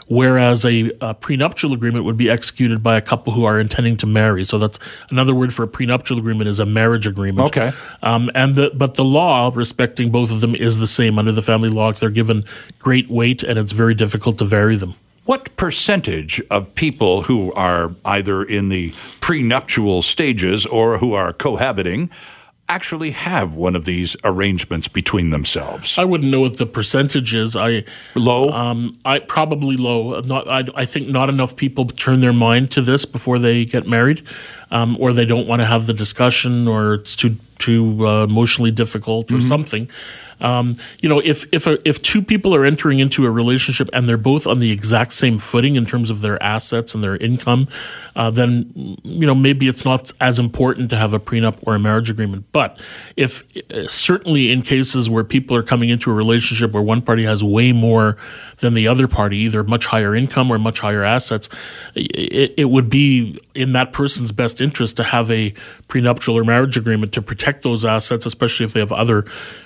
whereas 0.08 0.66
a, 0.66 0.92
a 1.02 1.14
prenuptial 1.14 1.74
agreement 1.74 2.06
would 2.06 2.18
be 2.18 2.30
executed 2.30 2.82
by 2.82 2.98
a 2.98 3.02
couple 3.02 3.34
who 3.34 3.44
are 3.46 3.60
intending 3.60 3.98
to 3.98 4.08
marry. 4.08 4.44
So 4.46 4.58
that's 4.58 4.80
another 5.12 5.36
word 5.36 5.54
for 5.54 5.64
a 5.64 5.68
prenuptial 5.68 6.18
agreement 6.18 6.48
is 6.48 6.60
a 6.60 6.66
marriage 6.66 7.06
agreement. 7.06 7.48
Okay. 7.48 7.72
Um, 8.02 8.30
and 8.34 8.56
the, 8.56 8.72
but 8.74 8.96
the 8.96 9.04
law 9.04 9.52
respecting 9.54 10.10
both 10.10 10.32
of 10.32 10.42
them 10.42 10.56
is 10.56 10.80
the 10.80 10.88
same 10.88 11.20
under 11.20 11.34
the 11.34 11.42
family 11.42 11.70
law. 11.70 11.92
They're 11.92 12.10
given 12.10 12.46
great 12.80 13.10
weight, 13.10 13.44
and 13.44 13.60
it's 13.60 13.74
very 13.74 13.94
difficult 13.94 14.38
to 14.40 14.46
vary 14.46 14.78
them. 14.78 14.96
What 15.26 15.56
percentage 15.56 16.42
of 16.50 16.74
people 16.74 17.24
who 17.24 17.54
are 17.54 17.94
either 18.06 18.44
in 18.44 18.70
the 18.70 18.92
prenuptial 19.22 20.02
stages 20.02 20.66
or 20.66 20.98
who 20.98 21.14
are 21.14 21.32
cohabiting 21.32 22.10
actually 22.70 23.12
have 23.12 23.54
one 23.54 23.76
of 23.76 23.86
these 23.86 24.16
arrangements 24.24 24.88
between 24.88 25.30
themselves? 25.30 25.98
I 25.98 26.06
wouldn't 26.06 26.32
know 26.32 26.40
what 26.40 26.58
the 26.58 26.66
percentage 26.66 27.36
is. 27.36 27.56
I 27.56 27.84
Low? 28.16 28.50
Um, 28.50 28.98
I 29.04 29.20
probably 29.20 29.78
low. 29.78 30.20
Not, 30.22 30.48
I, 30.48 30.64
I 30.76 30.86
think 30.86 31.08
not 31.08 31.30
enough 31.30 31.56
people 31.56 31.86
turn 31.88 32.22
their 32.22 32.34
mind 32.34 32.72
to 32.72 32.82
this 32.82 33.06
before 33.06 33.40
they 33.40 33.66
get 33.66 33.88
married, 33.88 34.24
um, 34.72 34.98
or 35.00 35.14
they 35.14 35.26
don't 35.26 35.48
want 35.48 35.62
to 35.62 35.66
have 35.66 35.86
the 35.86 35.94
discussion, 35.94 36.68
or 36.68 36.96
it's 36.96 37.16
too 37.16 37.36
too 37.60 38.08
uh, 38.08 38.24
emotionally 38.24 38.72
difficult, 38.72 39.32
or 39.32 39.40
something. 39.42 39.88
Um, 40.42 40.76
you 41.00 41.10
know, 41.10 41.20
if 41.20 41.52
if 41.54 41.68
a, 41.68 41.78
if 41.88 42.02
two 42.02 42.22
people 42.22 42.56
are 42.56 42.66
entering 42.66 43.00
into 43.00 43.26
a 43.26 43.32
relationship 43.32 43.90
and 43.94 44.08
they're 44.08 44.18
both 44.18 44.48
on 44.48 44.60
the 44.60 44.72
exact 44.72 45.14
same 45.14 45.38
footing 45.38 45.76
in 45.76 45.86
terms 45.86 46.10
of 46.10 46.22
their 46.22 46.42
assets 46.42 46.94
and 46.94 47.04
their 47.04 47.16
income, 47.18 47.68
uh, 48.16 48.30
then 48.30 48.98
you 49.04 49.26
know 49.26 49.36
maybe 49.36 49.68
it's 49.68 49.86
not 49.86 50.12
as 50.20 50.40
important 50.40 50.90
to 50.90 50.96
have 50.96 51.14
a 51.14 51.20
prenup 51.20 51.58
or 51.62 51.76
a 51.76 51.80
marriage 51.80 52.10
agreement. 52.10 52.46
But 52.52 52.80
if 53.16 53.44
uh, 53.72 53.88
certainly 53.88 54.52
in 54.52 54.62
cases 54.62 55.10
where 55.10 55.24
people 55.24 55.56
are 55.56 55.64
coming 55.64 55.90
into 55.90 56.12
a 56.12 56.14
relationship 56.14 56.72
where 56.72 56.84
one 56.84 57.02
party 57.02 57.24
has 57.24 57.44
way 57.44 57.72
more 57.72 58.18
than 58.58 58.74
the 58.74 58.88
other 58.88 59.08
party, 59.08 59.38
either 59.38 59.64
much 59.64 59.86
higher 59.86 60.16
income 60.16 60.52
or 60.52 60.58
much 60.58 60.80
higher 60.80 61.04
assets, 61.04 61.50
it, 61.96 62.54
it 62.58 62.70
would 62.70 62.90
be 62.90 63.40
in 63.54 63.74
that 63.74 63.94
person's 63.94 64.32
best 64.32 64.62
interest 64.62 64.98
to 64.98 65.04
have 65.04 65.30
a 65.30 65.54
prenuptial 65.88 66.38
or 66.38 66.44
marriage 66.44 66.78
agreement 66.78 67.14
to 67.14 67.22
protect 67.22 67.64
those 67.64 67.86
assets, 67.86 68.26
especially 68.26 68.66
if 68.66 68.74
they 68.74 68.80
have 68.80 68.92
other, 68.92 69.26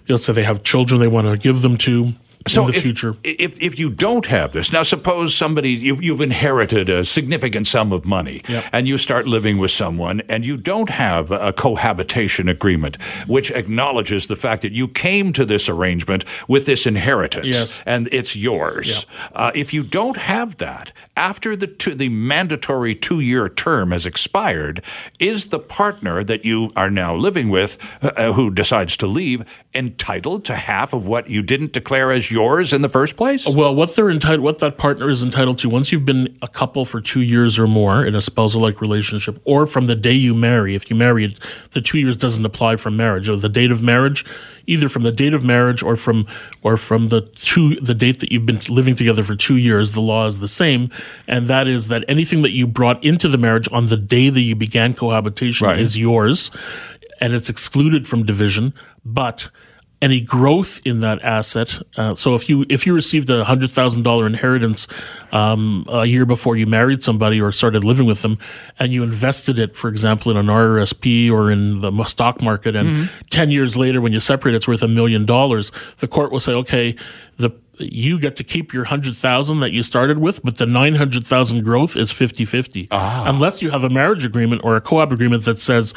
let's 0.10 0.26
say 0.26 0.34
they 0.34 0.44
have 0.44 0.64
children 0.66 1.00
they 1.00 1.08
want 1.08 1.28
to 1.28 1.38
give 1.38 1.62
them 1.62 1.78
to 1.78 2.14
in 2.48 2.66
the 2.68 2.74
if, 2.76 2.84
future. 2.84 3.16
If, 3.24 3.62
if 3.62 3.80
you 3.80 3.90
don't 3.90 4.28
have 4.28 4.52
this, 4.52 4.72
now 4.72 4.84
suppose 4.84 5.34
somebody, 5.36 5.72
you've, 5.72 6.04
you've 6.04 6.22
inherited 6.22 6.90
a 6.90 7.04
significant 7.04 7.68
sum 7.68 7.92
of 7.92 8.06
money 8.06 8.42
Yep. 8.48 8.66
and 8.72 8.88
you 8.88 8.98
start 8.98 9.28
living 9.28 9.58
with 9.58 9.72
someone 9.72 10.22
and 10.30 10.46
you 10.46 10.58
don't 10.58 10.90
have 10.90 11.32
a 11.32 11.52
cohabitation 11.54 12.48
agreement 12.48 13.02
which 13.28 13.50
acknowledges 13.52 14.28
the 14.28 14.36
fact 14.36 14.62
that 14.62 14.74
you 14.74 14.88
came 14.88 15.34
to 15.34 15.46
this 15.46 15.68
arrangement 15.68 16.24
with 16.48 16.66
this 16.66 16.86
inheritance 16.86 17.48
Yes. 17.48 17.82
and 17.86 18.08
it's 18.12 18.36
yours. 18.36 19.06
Uh, 19.34 19.52
if 19.56 19.74
you 19.74 19.84
don't 19.84 20.18
have 20.18 20.58
that, 20.58 20.92
after 21.18 21.56
the, 21.56 21.68
two, 21.68 21.96
the 21.96 22.10
mandatory 22.10 22.94
two 22.94 23.20
year 23.20 23.50
term 23.50 23.92
has 23.92 24.06
expired, 24.06 24.84
is 25.20 25.48
the 25.48 25.60
partner 25.60 26.24
that 26.24 26.46
you 26.46 26.72
are 26.76 26.90
now 26.92 27.16
living 27.16 27.50
with 27.50 27.78
uh, 28.04 28.12
uh, 28.16 28.34
who 28.34 28.52
decides 28.52 28.96
to 28.98 29.08
leave 29.08 29.44
entitled 29.74 30.46
to 30.46 30.56
half 30.56 30.94
of 30.94 31.06
what 31.08 31.30
you 31.30 31.42
didn't 31.42 31.74
declare 31.74 32.12
as 32.12 32.32
yours 32.36 32.74
in 32.74 32.82
the 32.82 32.90
first 32.90 33.16
place? 33.16 33.48
Well, 33.48 33.74
what 33.74 33.96
they're 33.96 34.10
entitled, 34.10 34.42
what 34.42 34.60
that 34.60 34.78
partner 34.78 35.10
is 35.10 35.24
entitled 35.24 35.58
to, 35.60 35.70
once 35.70 35.92
you've 35.92 36.06
been 36.06 36.38
a 36.42 36.48
couple 36.48 36.84
for 36.86 37.00
two 37.02 37.22
years 37.22 37.58
or 37.58 37.66
more 37.66 38.06
in 38.06 38.14
a 38.14 38.22
spousal-like 38.22 38.82
relationship, 38.82 39.40
or 39.46 39.66
from 39.66 39.86
the 39.88 39.96
day 39.96 40.12
you 40.14 40.34
marry, 40.36 40.76
if 40.76 40.90
you 40.90 40.96
marry, 40.96 41.36
the 41.72 41.82
two 41.82 41.98
years 41.98 42.18
doesn't 42.18 42.46
apply 42.46 42.76
from 42.76 42.96
marriage, 42.98 43.30
or 43.30 43.38
the 43.38 43.50
date 43.50 43.72
of 43.72 43.82
marriage, 43.82 44.26
either 44.68 44.90
from 44.90 45.04
the 45.04 45.12
date 45.12 45.34
of 45.34 45.44
marriage 45.44 45.82
or 45.82 45.96
from 45.96 46.28
or 46.62 46.76
from 46.76 47.08
the 47.08 47.22
two 47.22 47.76
the 47.76 47.94
date 47.94 48.20
that 48.20 48.32
you've 48.32 48.46
been 48.46 48.60
living 48.70 48.96
together 48.96 49.24
for 49.24 49.36
two 49.36 49.58
years, 49.58 49.94
the 49.94 50.02
law 50.02 50.26
is 50.28 50.40
the 50.40 50.48
same, 50.48 50.90
and 51.28 51.48
that 51.48 51.68
is 51.68 51.88
that 51.88 52.04
anything 52.08 52.42
that 52.42 52.52
you 52.52 52.68
brought 52.68 53.02
into 53.04 53.28
the 53.30 53.38
marriage 53.38 53.70
on 53.72 53.86
the 53.88 53.98
day 53.98 54.30
that 54.30 54.42
you 54.42 54.56
began 54.56 54.94
cohabitation 54.94 55.68
Right. 55.68 55.80
is 55.80 55.98
yours, 55.98 56.52
and 57.22 57.34
it's 57.34 57.50
excluded 57.50 58.08
from 58.08 58.24
division, 58.24 58.74
but 59.06 59.50
any 60.06 60.22
growth 60.22 60.80
in 60.86 61.00
that 61.02 61.20
asset. 61.24 61.82
Uh, 61.98 62.14
so 62.14 62.36
if 62.36 62.48
you 62.48 62.64
if 62.70 62.86
you 62.86 62.94
received 62.94 63.28
a 63.32 63.44
hundred 63.44 63.72
thousand 63.72 64.04
dollar 64.04 64.28
inheritance 64.28 64.88
um, 65.32 65.84
a 65.90 66.06
year 66.06 66.28
before 66.28 66.56
you 66.56 66.68
married 66.68 67.02
somebody 67.02 67.42
or 67.42 67.52
started 67.52 67.84
living 67.84 68.06
with 68.06 68.22
them, 68.22 68.38
and 68.78 68.94
you 68.94 69.02
invested 69.02 69.58
it, 69.58 69.76
for 69.76 69.88
example, 69.90 70.32
in 70.32 70.38
an 70.38 70.46
RRSP 70.46 71.32
or 71.32 71.50
in 71.50 71.80
the 71.80 71.92
stock 72.04 72.40
market, 72.40 72.76
and 72.76 73.10
ten 73.32 73.50
years 73.50 73.76
later, 73.76 74.00
when 74.00 74.14
you 74.14 74.20
separate, 74.20 74.54
it's 74.54 74.68
worth 74.68 74.84
a 74.84 74.88
million 74.88 75.26
dollars. 75.26 75.72
The 75.98 76.08
court 76.08 76.32
will 76.32 76.40
say, 76.40 76.54
okay, 76.54 76.96
the 77.38 77.50
you 77.78 78.20
get 78.20 78.38
to 78.38 78.44
keep 78.46 78.72
your 78.72 78.84
100,000 78.84 79.60
that 79.60 79.74
you 79.74 79.84
started 79.84 80.18
with, 80.18 80.42
but 80.44 80.58
the 80.58 80.66
900,000 80.66 81.62
growth 81.62 81.98
is 81.98 82.10
50-50. 82.10 82.88
Unless 83.30 83.62
you 83.62 83.70
have 83.70 83.84
a 83.84 83.90
marriage 83.90 84.24
agreement 84.24 84.64
or 84.64 84.78
a 84.78 84.82
co-op 84.82 85.12
agreement 85.12 85.44
that 85.44 85.60
says 85.60 85.94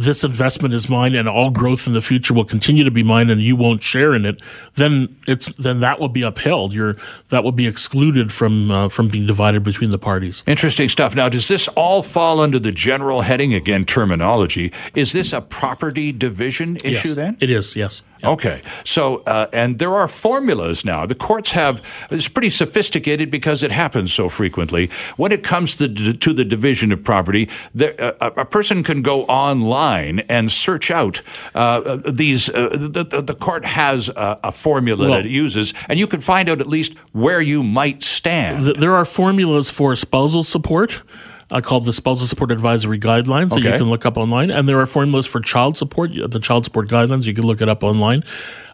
this 0.00 0.24
investment 0.24 0.74
is 0.74 0.88
mine 0.88 1.14
and 1.14 1.28
all 1.28 1.50
growth 1.50 1.86
in 1.86 1.92
the 1.92 2.00
future 2.00 2.34
will 2.34 2.44
continue 2.44 2.84
to 2.84 2.90
be 2.90 3.02
mine 3.02 3.30
and 3.30 3.40
you 3.40 3.56
won't 3.56 3.82
share 3.82 4.14
in 4.14 4.24
it, 4.24 4.40
then 4.74 5.16
it's 5.26 5.46
then 5.56 5.80
that 5.80 6.00
will 6.00 6.08
be 6.08 6.22
upheld. 6.22 6.72
You're 6.72 6.96
that 7.28 7.44
will 7.44 7.52
be 7.52 7.66
excluded 7.66 8.32
from 8.32 8.70
uh, 8.70 8.88
from 8.88 9.08
being 9.08 9.26
divided 9.26 9.62
between 9.62 9.90
the 9.90 9.98
parties. 9.98 10.42
Interesting 10.46 10.88
stuff. 10.88 11.14
Now, 11.14 11.28
does 11.28 11.48
this 11.48 11.68
all 11.68 12.02
fall 12.02 12.40
under 12.40 12.58
the 12.58 12.72
general 12.72 13.22
heading? 13.22 13.54
Again, 13.54 13.84
terminology. 13.84 14.72
Is 14.94 15.12
this 15.12 15.32
a 15.32 15.40
property 15.40 16.12
division 16.12 16.76
issue 16.76 17.08
Yes, 17.08 17.16
then? 17.16 17.36
It 17.40 17.50
is, 17.50 17.76
yes. 17.76 18.02
Okay. 18.22 18.62
So, 18.84 19.18
uh, 19.26 19.46
and 19.52 19.78
there 19.78 19.94
are 19.94 20.08
formulas 20.08 20.84
now. 20.84 21.06
The 21.06 21.14
courts 21.14 21.52
have, 21.52 21.82
it's 22.10 22.28
pretty 22.28 22.50
sophisticated 22.50 23.30
because 23.30 23.62
it 23.62 23.70
happens 23.70 24.12
so 24.12 24.28
frequently. 24.28 24.90
When 25.16 25.32
it 25.32 25.42
comes 25.42 25.76
to, 25.76 25.88
to 25.88 26.32
the 26.32 26.44
division 26.44 26.92
of 26.92 27.02
property, 27.02 27.48
there, 27.74 27.94
uh, 27.98 28.12
a, 28.36 28.42
a 28.42 28.44
person 28.44 28.82
can 28.82 29.02
go 29.02 29.24
online 29.24 29.89
and 29.98 30.50
search 30.50 30.90
out 30.90 31.22
uh, 31.54 31.96
these, 32.08 32.48
uh, 32.50 32.68
the, 32.72 33.04
the, 33.04 33.22
the 33.22 33.34
court 33.34 33.64
has 33.64 34.08
a, 34.10 34.38
a 34.44 34.52
formula 34.52 35.04
Well- 35.04 35.10
that 35.16 35.26
it 35.26 35.30
uses, 35.30 35.74
and 35.88 35.98
you 35.98 36.06
can 36.06 36.20
find 36.20 36.48
out 36.48 36.60
at 36.60 36.66
least 36.66 36.94
where 37.12 37.40
you 37.40 37.62
might 37.62 38.02
stand. 38.02 38.64
Th- 38.64 38.76
There 38.76 38.94
are 38.94 39.04
formulas 39.04 39.70
for 39.70 39.94
spousal 39.96 40.42
support. 40.42 41.02
Uh, 41.52 41.60
called 41.60 41.84
the 41.84 41.92
Spousal 41.92 42.28
Support 42.28 42.52
Advisory 42.52 43.00
Guidelines 43.00 43.48
that 43.48 43.58
Okay. 43.58 43.72
you 43.72 43.78
can 43.78 43.90
look 43.90 44.06
up 44.06 44.16
online, 44.16 44.52
and 44.52 44.68
there 44.68 44.78
are 44.78 44.86
formulas 44.86 45.26
for 45.26 45.40
child 45.40 45.76
support. 45.76 46.12
The 46.14 46.38
Child 46.38 46.64
Support 46.64 46.88
Guidelines 46.88 47.26
you 47.26 47.34
can 47.34 47.44
look 47.44 47.60
it 47.60 47.68
up 47.68 47.82
online. 47.82 48.22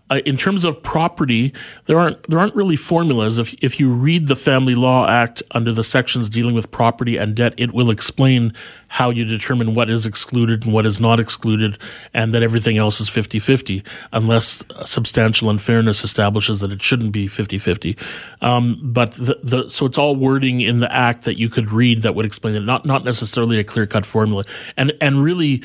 Uh, 0.08 0.20
in 0.24 0.36
terms 0.36 0.64
of 0.64 0.80
property, 0.82 1.52
there 1.86 1.98
aren't 1.98 2.22
there 2.24 2.38
aren't 2.38 2.54
really 2.54 2.76
formulas. 2.76 3.38
If 3.40 3.54
if 3.62 3.80
you 3.80 3.92
read 3.92 4.28
the 4.28 4.36
Family 4.36 4.76
Law 4.76 5.08
Act 5.08 5.42
under 5.50 5.72
the 5.72 5.82
sections 5.82 6.28
dealing 6.28 6.54
with 6.54 6.70
property 6.70 7.16
and 7.16 7.34
debt, 7.34 7.54
it 7.56 7.72
will 7.72 7.90
explain 7.90 8.52
how 8.88 9.10
you 9.10 9.24
determine 9.24 9.74
what 9.74 9.90
is 9.90 10.06
excluded 10.06 10.64
and 10.64 10.72
what 10.72 10.86
is 10.86 11.00
not 11.00 11.18
excluded, 11.18 11.76
and 12.14 12.32
that 12.32 12.44
everything 12.44 12.78
else 12.78 13.00
is 13.00 13.08
50-50, 13.08 13.84
unless 14.12 14.64
substantial 14.84 15.50
unfairness 15.50 16.04
establishes 16.04 16.60
that 16.60 16.70
it 16.70 16.80
shouldn't 16.80 17.10
be 17.10 17.26
50-50. 17.26 17.98
Um, 18.42 18.78
but 18.80 19.12
the, 19.14 19.40
the 19.42 19.68
so 19.68 19.86
it's 19.86 19.98
all 19.98 20.14
wording 20.14 20.60
in 20.60 20.78
the 20.78 20.94
act 20.94 21.24
that 21.24 21.36
you 21.36 21.48
could 21.48 21.72
read 21.72 22.02
that 22.02 22.14
would 22.14 22.24
explain 22.24 22.54
it, 22.54 22.60
not 22.60 22.86
not 22.86 23.04
necessarily 23.04 23.58
a 23.58 23.64
clear 23.64 23.86
cut 23.86 24.06
formula. 24.06 24.44
And 24.76 24.92
and 25.00 25.20
really, 25.20 25.64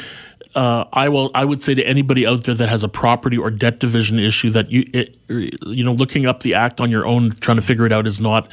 uh, 0.55 0.85
I 0.91 1.09
will 1.09 1.31
I 1.33 1.45
would 1.45 1.63
say 1.63 1.75
to 1.75 1.83
anybody 1.83 2.25
out 2.27 2.43
there 2.43 2.55
that 2.55 2.69
has 2.69 2.83
a 2.83 2.89
property 2.89 3.37
or 3.37 3.49
debt 3.49 3.79
division 3.79 4.19
issue 4.19 4.49
that 4.51 4.71
you 4.71 4.85
it, 4.93 5.17
you 5.29 5.83
know 5.83 5.93
looking 5.93 6.25
up 6.25 6.41
the 6.41 6.55
act 6.55 6.81
on 6.81 6.89
your 6.91 7.05
own 7.05 7.31
trying 7.31 7.57
to 7.57 7.63
figure 7.63 7.85
it 7.85 7.91
out 7.91 8.07
is 8.07 8.19
not 8.19 8.49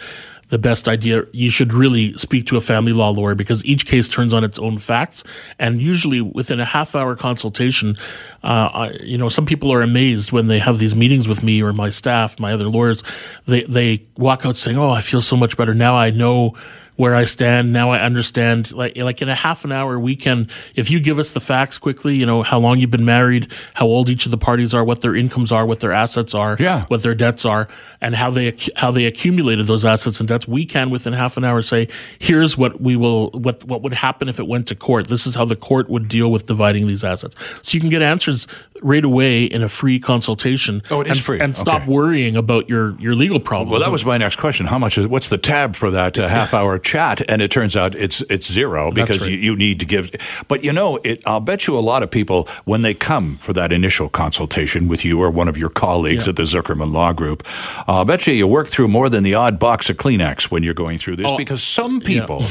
the 0.49 0.59
best 0.59 0.89
idea. 0.89 1.25
You 1.33 1.51
should 1.51 1.73
really 1.73 2.15
speak 2.15 2.47
to 2.47 2.57
a 2.57 2.61
family 2.61 2.93
law 2.93 3.11
lawyer 3.11 3.35
because 3.35 3.65
each 3.65 3.87
case 3.87 4.09
turns 4.09 4.33
on 4.33 4.45
its 4.45 4.59
own 4.59 4.79
facts, 4.79 5.25
and 5.59 5.81
usually 5.81 6.21
within 6.21 6.61
a 6.61 6.65
half 6.65 6.95
hour 6.95 7.15
consultation, 7.17 7.97
uh, 8.43 8.71
I, 8.73 8.91
you 9.03 9.19
know, 9.19 9.29
some 9.29 9.47
people 9.47 9.73
are 9.73 9.83
amazed 9.83 10.33
when 10.33 10.47
they 10.47 10.59
have 10.59 10.79
these 10.79 10.95
meetings 10.95 11.29
with 11.29 11.43
me 11.43 11.63
or 11.63 11.73
my 11.73 11.91
staff, 11.91 12.41
my 12.41 12.53
other 12.53 12.69
lawyers. 12.69 13.03
They 13.47 13.65
they 13.65 14.07
walk 14.17 14.47
out 14.47 14.57
saying, 14.57 14.79
"Oh, 14.79 14.91
I 14.91 15.01
feel 15.01 15.23
so 15.23 15.37
much 15.37 15.57
better 15.57 15.75
now. 15.75 15.97
I 15.97 16.11
know." 16.11 16.55
Where 16.99 17.15
I 17.15 17.25
stand. 17.27 17.73
Now 17.73 17.91
I 17.93 18.01
understand. 18.01 18.73
Like 18.73 18.97
like 18.97 19.23
in 19.23 19.29
a 19.29 19.35
half 19.35 19.65
an 19.65 19.71
hour, 19.71 19.99
we 20.01 20.17
can. 20.17 20.49
If 20.75 20.91
you 20.91 20.99
give 20.99 21.21
us 21.21 21.31
the 21.31 21.39
facts 21.41 21.79
quickly, 21.79 22.17
you 22.17 22.27
know 22.27 22.43
how 22.43 22.59
long 22.59 22.79
you've 22.79 22.91
been 22.91 23.05
married, 23.05 23.53
how 23.75 23.87
old 23.87 24.11
each 24.11 24.27
of 24.27 24.33
the 24.33 24.37
parties 24.37 24.75
are, 24.75 24.83
what 24.83 25.01
their 25.01 25.15
incomes 25.15 25.53
are, 25.53 25.65
what 25.65 25.79
their 25.79 25.93
assets 25.93 26.35
are, 26.35 26.57
Yeah. 26.59 26.87
what 26.89 27.03
their 27.03 27.15
debts 27.15 27.45
are, 27.45 27.69
and 28.01 28.17
how 28.17 28.31
they 28.31 28.53
how 28.75 28.91
they 28.91 29.05
accumulated 29.07 29.69
those 29.69 29.85
assets 29.85 30.19
and 30.19 30.29
debts. 30.29 30.49
We 30.49 30.65
can 30.67 30.91
within 30.91 31.13
half 31.13 31.37
an 31.37 31.45
hour 31.45 31.63
say, 31.63 31.87
here's 32.19 32.59
what 32.59 32.81
we 32.81 32.97
will 32.97 33.31
what 33.31 33.63
what 33.65 33.83
would 33.83 33.93
happen 33.93 34.29
if 34.29 34.41
it 34.41 34.49
went 34.49 34.67
to 34.67 34.75
court. 34.75 35.07
This 35.07 35.25
is 35.25 35.37
how 35.37 35.45
the 35.45 35.57
court 35.57 35.89
would 35.89 36.09
deal 36.09 36.33
with 36.33 36.47
dividing 36.49 36.89
these 36.89 37.05
assets. 37.05 37.37
So 37.63 37.77
you 37.77 37.81
can 37.81 37.91
get 37.91 38.03
answers 38.03 38.49
right 38.83 39.05
away 39.05 39.45
in 39.45 39.63
a 39.63 39.69
free 39.69 39.99
consultation. 39.99 40.83
Oh, 40.91 41.01
it 41.01 41.07
is 41.07 41.19
and, 41.19 41.25
free. 41.25 41.41
and 41.41 41.57
stop 41.57 41.83
Okay. 41.83 41.91
worrying 41.91 42.37
about 42.37 42.69
your 42.69 42.95
your 43.01 43.15
legal 43.15 43.41
problems. 43.41 43.71
Well, 43.73 43.81
that 43.81 43.91
was 43.91 44.05
my 44.05 44.19
next 44.19 44.37
question. 44.37 44.67
How 44.67 44.79
much 44.79 44.99
is 44.99 45.07
what's 45.07 45.29
the 45.29 45.39
tab 45.39 45.75
for 45.77 45.91
that 45.91 46.19
uh, 46.19 46.29
half 46.29 46.53
hour 46.55 46.79
chat? 46.79 47.23
And 47.29 47.43
it 47.43 47.51
turns 47.51 47.77
out 47.77 47.95
it's 47.95 48.21
it's 48.31 48.51
zero 48.51 48.91
because 48.91 49.21
right. 49.23 49.31
you, 49.31 49.37
you 49.39 49.57
need 49.57 49.81
to 49.81 49.87
give. 49.87 50.11
But 50.49 50.65
you 50.65 50.73
know, 50.73 50.99
it, 51.05 51.23
I'll 51.27 51.41
bet 51.41 51.67
you 51.67 51.79
a 51.79 51.81
lot 51.81 52.03
of 52.03 52.11
people 52.11 52.49
when 52.65 52.83
they 52.83 52.95
come 52.95 53.37
for 53.39 53.53
that 53.53 53.73
initial 53.73 54.09
consultation 54.09 54.89
with 54.89 55.05
you 55.05 55.21
or 55.21 55.31
one 55.31 55.49
of 55.49 55.57
your 55.57 55.71
colleagues 55.71 56.27
Yeah. 56.27 56.31
at 56.31 56.37
the 56.37 56.43
Zuckerman 56.45 56.93
Law 56.93 57.13
Group, 57.13 57.47
I'll 57.87 58.05
bet 58.05 58.27
you 58.27 58.35
you 58.35 58.47
work 58.47 58.69
through 58.69 58.89
more 58.89 59.09
than 59.09 59.23
the 59.23 59.35
odd 59.35 59.59
box 59.59 59.91
of 59.91 59.97
Kleenex 59.97 60.51
when 60.51 60.63
you're 60.63 60.75
going 60.75 60.99
through 60.99 61.17
this 61.17 61.31
Oh, 61.31 61.37
because 61.37 61.63
some 61.63 62.01
people. 62.01 62.45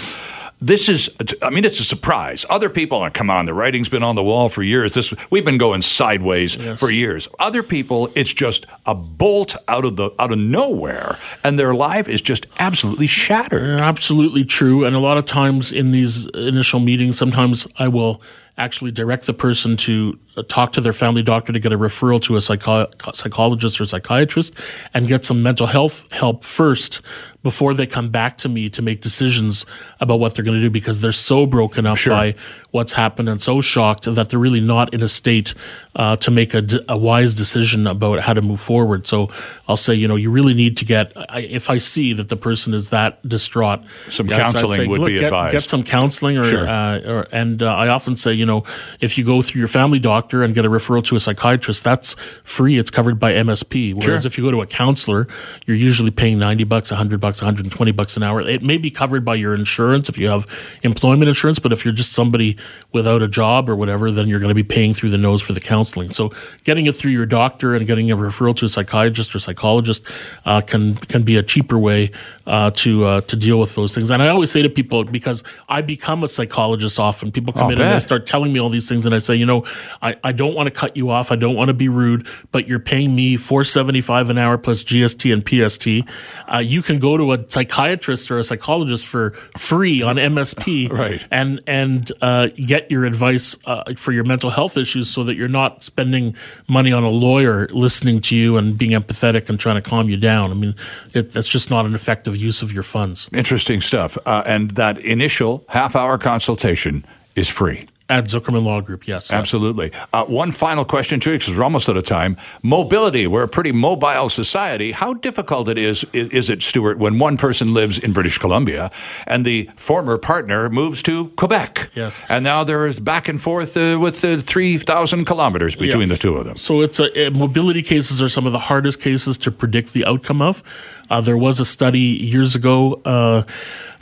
This 0.59 0.89
is, 0.89 1.07
I 1.43 1.51
mean, 1.51 1.65
it's 1.65 1.79
a 1.79 1.83
surprise. 1.83 2.43
Other 2.49 2.69
people 2.69 3.07
come 3.11 3.29
on, 3.29 3.45
the 3.45 3.53
writing's 3.53 3.89
been 3.89 4.01
on 4.01 4.15
the 4.15 4.23
wall 4.23 4.49
for 4.49 4.63
years. 4.63 4.95
This, 4.95 5.13
we've 5.29 5.45
been 5.45 5.59
going 5.59 5.83
sideways 5.83 6.55
for 6.79 6.89
years. 6.89 7.27
Other 7.37 7.61
people, 7.61 8.09
it's 8.15 8.33
just 8.33 8.65
a 8.87 8.95
bolt 8.95 9.55
out 9.67 9.85
of 9.85 9.97
the, 9.97 10.09
out 10.17 10.31
of 10.31 10.39
nowhere, 10.39 11.17
and 11.43 11.59
their 11.59 11.75
life 11.75 12.07
is 12.07 12.21
just 12.21 12.47
absolutely 12.57 13.05
shattered. 13.05 13.79
Absolutely 13.79 14.45
true. 14.45 14.83
And 14.83 14.95
a 14.95 14.99
lot 14.99 15.17
of 15.17 15.25
times 15.25 15.71
in 15.71 15.91
these 15.91 16.25
initial 16.27 16.79
meetings, 16.79 17.19
sometimes 17.19 17.67
I 17.77 17.87
will 17.87 18.19
actually 18.57 18.89
direct 18.89 19.27
the 19.27 19.33
person 19.33 19.77
to 19.77 20.17
talk 20.43 20.73
to 20.73 20.81
their 20.81 20.93
family 20.93 21.23
doctor 21.23 21.53
to 21.53 21.59
get 21.59 21.73
a 21.73 21.77
referral 21.77 22.21
to 22.23 22.35
a 22.35 22.41
psycho- 22.41 22.87
psychologist 23.13 23.79
or 23.81 23.85
psychiatrist 23.85 24.53
and 24.93 25.07
get 25.07 25.25
some 25.25 25.41
mental 25.43 25.67
health 25.67 26.11
help 26.11 26.43
first 26.43 27.01
before 27.43 27.73
they 27.73 27.85
come 27.87 28.09
back 28.09 28.37
to 28.39 28.49
me 28.49 28.69
to 28.69 28.81
make 28.81 28.99
decisions 28.99 29.65
about 30.01 30.19
what 30.19 30.35
they're 30.35 30.43
going 30.43 30.57
to 30.57 30.61
do 30.61 30.69
because 30.69 30.99
they're 30.99 31.11
so 31.13 31.45
broken 31.45 31.85
up 31.85 31.97
by 32.05 32.35
what's 32.71 32.91
happened 32.93 33.29
and 33.29 33.41
so 33.41 33.61
shocked 33.61 34.03
that 34.03 34.29
they're 34.29 34.39
really 34.39 34.59
not 34.59 34.93
in 34.93 35.01
a 35.01 35.07
state 35.07 35.53
uh, 35.95 36.15
to 36.17 36.29
make 36.29 36.53
a, 36.53 36.61
d- 36.61 36.81
a 36.89 36.97
wise 36.97 37.35
decision 37.35 37.87
about 37.87 38.19
how 38.19 38.33
to 38.33 38.41
move 38.41 38.59
forward. 38.59 39.07
So 39.07 39.29
I'll 39.67 39.77
say, 39.77 39.93
you 39.93 40.07
know, 40.09 40.17
you 40.17 40.29
really 40.29 40.53
need 40.55 40.75
to 40.77 40.85
get, 40.85 41.13
I, 41.29 41.41
if 41.41 41.69
I 41.69 41.77
see 41.77 42.11
that 42.13 42.27
the 42.27 42.35
person 42.35 42.73
is 42.73 42.89
that 42.89 43.25
distraught, 43.27 43.79
Some 44.09 44.27
Yes, 44.27 44.41
counseling 44.41 44.77
say, 44.81 44.87
would 44.87 45.05
be 45.05 45.13
get, 45.19 45.25
advised. 45.25 45.53
Get 45.53 45.63
some 45.63 45.83
counseling, 45.83 46.37
or, 46.37 46.43
Sure. 46.43 46.67
uh, 46.67 46.99
or 47.07 47.27
and 47.31 47.63
uh, 47.63 47.73
I 47.73 47.87
often 47.87 48.15
say, 48.17 48.33
you 48.33 48.45
know, 48.45 48.65
if 48.99 49.17
you 49.17 49.23
go 49.23 49.41
through 49.41 49.59
your 49.59 49.67
family 49.69 49.99
doctor 49.99 50.26
and 50.33 50.53
get 50.55 50.65
a 50.65 50.69
referral 50.69 51.03
to 51.05 51.15
a 51.15 51.19
psychiatrist, 51.19 51.83
that's 51.83 52.15
free. 52.43 52.77
It's 52.77 52.91
covered 52.91 53.19
by 53.19 53.33
MSP. 53.33 53.93
Whereas 53.93 54.23
Sure. 54.23 54.27
if 54.27 54.37
you 54.37 54.43
go 54.43 54.51
to 54.51 54.61
a 54.61 54.65
counselor, 54.67 55.27
you're 55.65 55.77
usually 55.77 56.11
paying 56.11 56.37
ninety 56.39 56.63
bucks, 56.63 56.89
hundred 56.89 57.19
bucks, 57.19 57.41
one 57.41 57.47
hundred 57.47 57.65
and 57.65 57.71
twenty 57.73 57.91
bucks 57.91 58.17
an 58.17 58.23
hour. 58.23 58.41
It 58.41 58.61
may 58.63 58.77
be 58.77 58.91
covered 58.91 59.23
by 59.23 59.35
your 59.35 59.53
insurance 59.53 60.09
if 60.09 60.17
you 60.17 60.27
have 60.29 60.45
employment 60.83 61.29
insurance, 61.29 61.59
but 61.59 61.71
if 61.71 61.85
you're 61.85 61.93
just 61.93 62.13
somebody 62.13 62.57
without 62.91 63.21
a 63.21 63.27
job 63.27 63.69
or 63.69 63.75
whatever, 63.75 64.11
then 64.11 64.27
you're 64.27 64.39
going 64.39 64.49
to 64.49 64.55
be 64.55 64.63
paying 64.63 64.93
through 64.93 65.09
the 65.09 65.17
nose 65.17 65.41
for 65.41 65.53
the 65.53 65.59
counseling. 65.59 66.11
So 66.11 66.31
getting 66.63 66.85
it 66.85 66.95
through 66.95 67.11
your 67.11 67.25
doctor 67.25 67.75
and 67.75 67.85
getting 67.87 68.11
a 68.11 68.17
referral 68.17 68.55
to 68.57 68.65
a 68.65 68.69
psychiatrist 68.69 69.35
or 69.35 69.39
psychologist 69.39 70.03
uh, 70.45 70.61
can 70.61 70.95
can 70.95 71.23
be 71.23 71.37
a 71.37 71.43
cheaper 71.43 71.77
way 71.77 72.11
uh, 72.45 72.71
to 72.71 73.05
uh, 73.05 73.21
to 73.21 73.35
deal 73.35 73.59
with 73.59 73.75
those 73.75 73.93
things. 73.95 74.11
And 74.11 74.21
I 74.21 74.27
always 74.29 74.51
say 74.51 74.61
to 74.61 74.69
people 74.69 75.03
because 75.03 75.43
I 75.69 75.81
become 75.81 76.23
a 76.23 76.27
psychologist 76.27 76.99
often. 76.99 77.31
People 77.31 77.53
come 77.53 77.63
I'll 77.67 77.71
in 77.71 77.81
and 77.81 77.93
they 77.93 77.99
start 77.99 78.25
telling 78.25 78.51
me 78.53 78.59
all 78.59 78.69
these 78.69 78.87
things, 78.87 79.05
and 79.05 79.13
I 79.13 79.19
say, 79.19 79.35
you 79.35 79.45
know, 79.45 79.65
I, 80.01 80.16
I 80.23 80.31
don't 80.31 80.55
want 80.55 80.67
to 80.67 80.71
cut 80.71 80.97
you 80.97 81.09
off. 81.09 81.31
I 81.31 81.35
don't 81.35 81.55
want 81.55 81.69
to 81.69 81.73
be 81.73 81.89
rude, 81.89 82.27
but 82.51 82.67
you're 82.67 82.79
paying 82.79 83.15
me 83.15 83.37
four 83.37 83.63
seventy 83.63 84.01
five 84.01 84.29
an 84.29 84.37
hour 84.37 84.57
plus 84.57 84.83
GST 84.83 85.33
and 85.33 85.45
PST. 85.45 86.09
Uh, 86.51 86.59
you 86.59 86.81
can 86.81 86.99
go 86.99 87.17
to 87.17 87.33
a 87.33 87.49
psychiatrist 87.49 88.31
or 88.31 88.37
a 88.37 88.43
psychologist 88.43 89.05
for 89.05 89.31
free 89.57 90.01
on 90.01 90.15
MSP, 90.15 90.91
Right. 90.97 91.25
And 91.31 91.61
and 91.67 92.11
uh, 92.21 92.47
get 92.55 92.89
your 92.91 93.05
advice 93.05 93.55
uh, 93.65 93.93
for 93.95 94.11
your 94.11 94.23
mental 94.23 94.49
health 94.49 94.77
issues, 94.77 95.09
so 95.09 95.23
that 95.23 95.35
you're 95.35 95.47
not 95.47 95.83
spending 95.83 96.35
money 96.67 96.91
on 96.91 97.03
a 97.03 97.09
lawyer 97.09 97.67
listening 97.67 98.21
to 98.21 98.35
you 98.35 98.57
and 98.57 98.77
being 98.77 98.91
empathetic 98.91 99.49
and 99.49 99.59
trying 99.59 99.81
to 99.81 99.87
calm 99.87 100.09
you 100.09 100.17
down. 100.17 100.51
I 100.51 100.53
mean, 100.53 100.75
it, 101.13 101.31
that's 101.31 101.47
just 101.47 101.69
not 101.69 101.85
an 101.85 101.93
effective 101.95 102.35
use 102.37 102.61
of 102.61 102.73
your 102.73 102.83
funds. 102.83 103.29
Interesting 103.33 103.81
stuff. 103.81 104.17
Uh, 104.25 104.43
and 104.45 104.71
that 104.71 104.99
initial 104.99 105.63
half 105.69 105.95
hour 105.95 106.17
consultation 106.17 107.05
is 107.35 107.49
free. 107.49 107.85
At 108.09 108.25
Zukerman 108.29 108.63
Law 108.63 108.79
Group, 108.79 109.05
yes. 109.05 109.33
Absolutely. 109.33 109.91
Uh, 110.13 110.23
one 110.25 110.53
final 110.53 110.85
question, 110.85 111.19
too, 111.19 111.33
because 111.37 111.57
we're 111.57 111.63
almost 111.63 111.89
out 111.89 111.97
of 111.97 112.05
time. 112.05 112.37
Mobility. 112.63 113.27
We're 113.27 113.43
a 113.43 113.49
pretty 113.49 113.73
mobile 113.73 114.29
society. 114.29 114.93
How 114.93 115.13
difficult 115.13 115.67
it 115.67 115.77
is, 115.77 116.05
is, 116.13 116.49
it, 116.49 116.63
Stuart, 116.63 116.99
when 116.99 117.19
one 117.19 117.35
person 117.35 117.73
lives 117.73 117.99
in 117.99 118.13
British 118.13 118.37
Columbia 118.37 118.91
and 119.25 119.45
the 119.45 119.69
former 119.75 120.17
partner 120.17 120.69
moves 120.69 121.03
to 121.03 121.27
Quebec? 121.35 121.89
Yes. 121.95 122.21
And 122.29 122.45
now 122.45 122.63
there 122.63 122.87
is 122.87 122.97
back 123.01 123.27
and 123.27 123.41
forth 123.41 123.75
uh, 123.75 123.97
with 124.01 124.23
uh, 124.23 124.37
3,000 124.39 125.25
kilometers 125.25 125.75
between 125.75 126.07
Yeah. 126.07 126.15
the 126.15 126.17
two 126.17 126.37
of 126.37 126.45
them. 126.45 126.55
So 126.55 126.79
it's 126.79 127.01
a, 127.01 127.27
uh, 127.27 127.31
mobility 127.31 127.81
cases 127.83 128.21
are 128.21 128.29
some 128.29 128.45
of 128.45 128.53
the 128.53 128.59
hardest 128.59 129.01
cases 129.01 129.37
to 129.39 129.51
predict 129.51 129.91
the 129.91 130.05
outcome 130.05 130.41
of. 130.41 130.63
Uh, 131.09 131.19
there 131.19 131.37
was 131.37 131.59
a 131.59 131.65
study 131.65 131.99
years 131.99 132.55
ago 132.55 133.01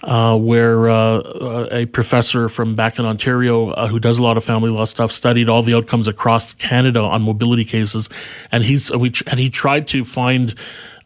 uh, 0.06 0.26
uh, 0.26 0.38
where 0.38 0.90
uh, 0.90 1.18
uh, 1.18 1.68
a 1.72 1.86
professor 1.86 2.50
from 2.50 2.76
back 2.76 3.00
in 3.00 3.06
Ontario 3.06 3.70
uh, 3.70 3.88
who 3.88 4.00
does 4.00 4.18
a 4.18 4.24
lot 4.24 4.38
of 4.38 4.44
family 4.44 4.70
law 4.70 4.86
stuff 4.86 5.12
studied 5.12 5.50
all 5.50 5.62
the 5.62 5.76
outcomes 5.76 6.08
across 6.08 6.54
Canada 6.54 7.00
on 7.00 7.22
mobility 7.22 7.66
cases, 7.66 8.10
and 8.52 8.64
he's 8.64 8.92
we 8.92 9.12
and 9.28 9.40
he 9.40 9.50
tried 9.50 9.88
to 9.88 10.04
find 10.04 10.56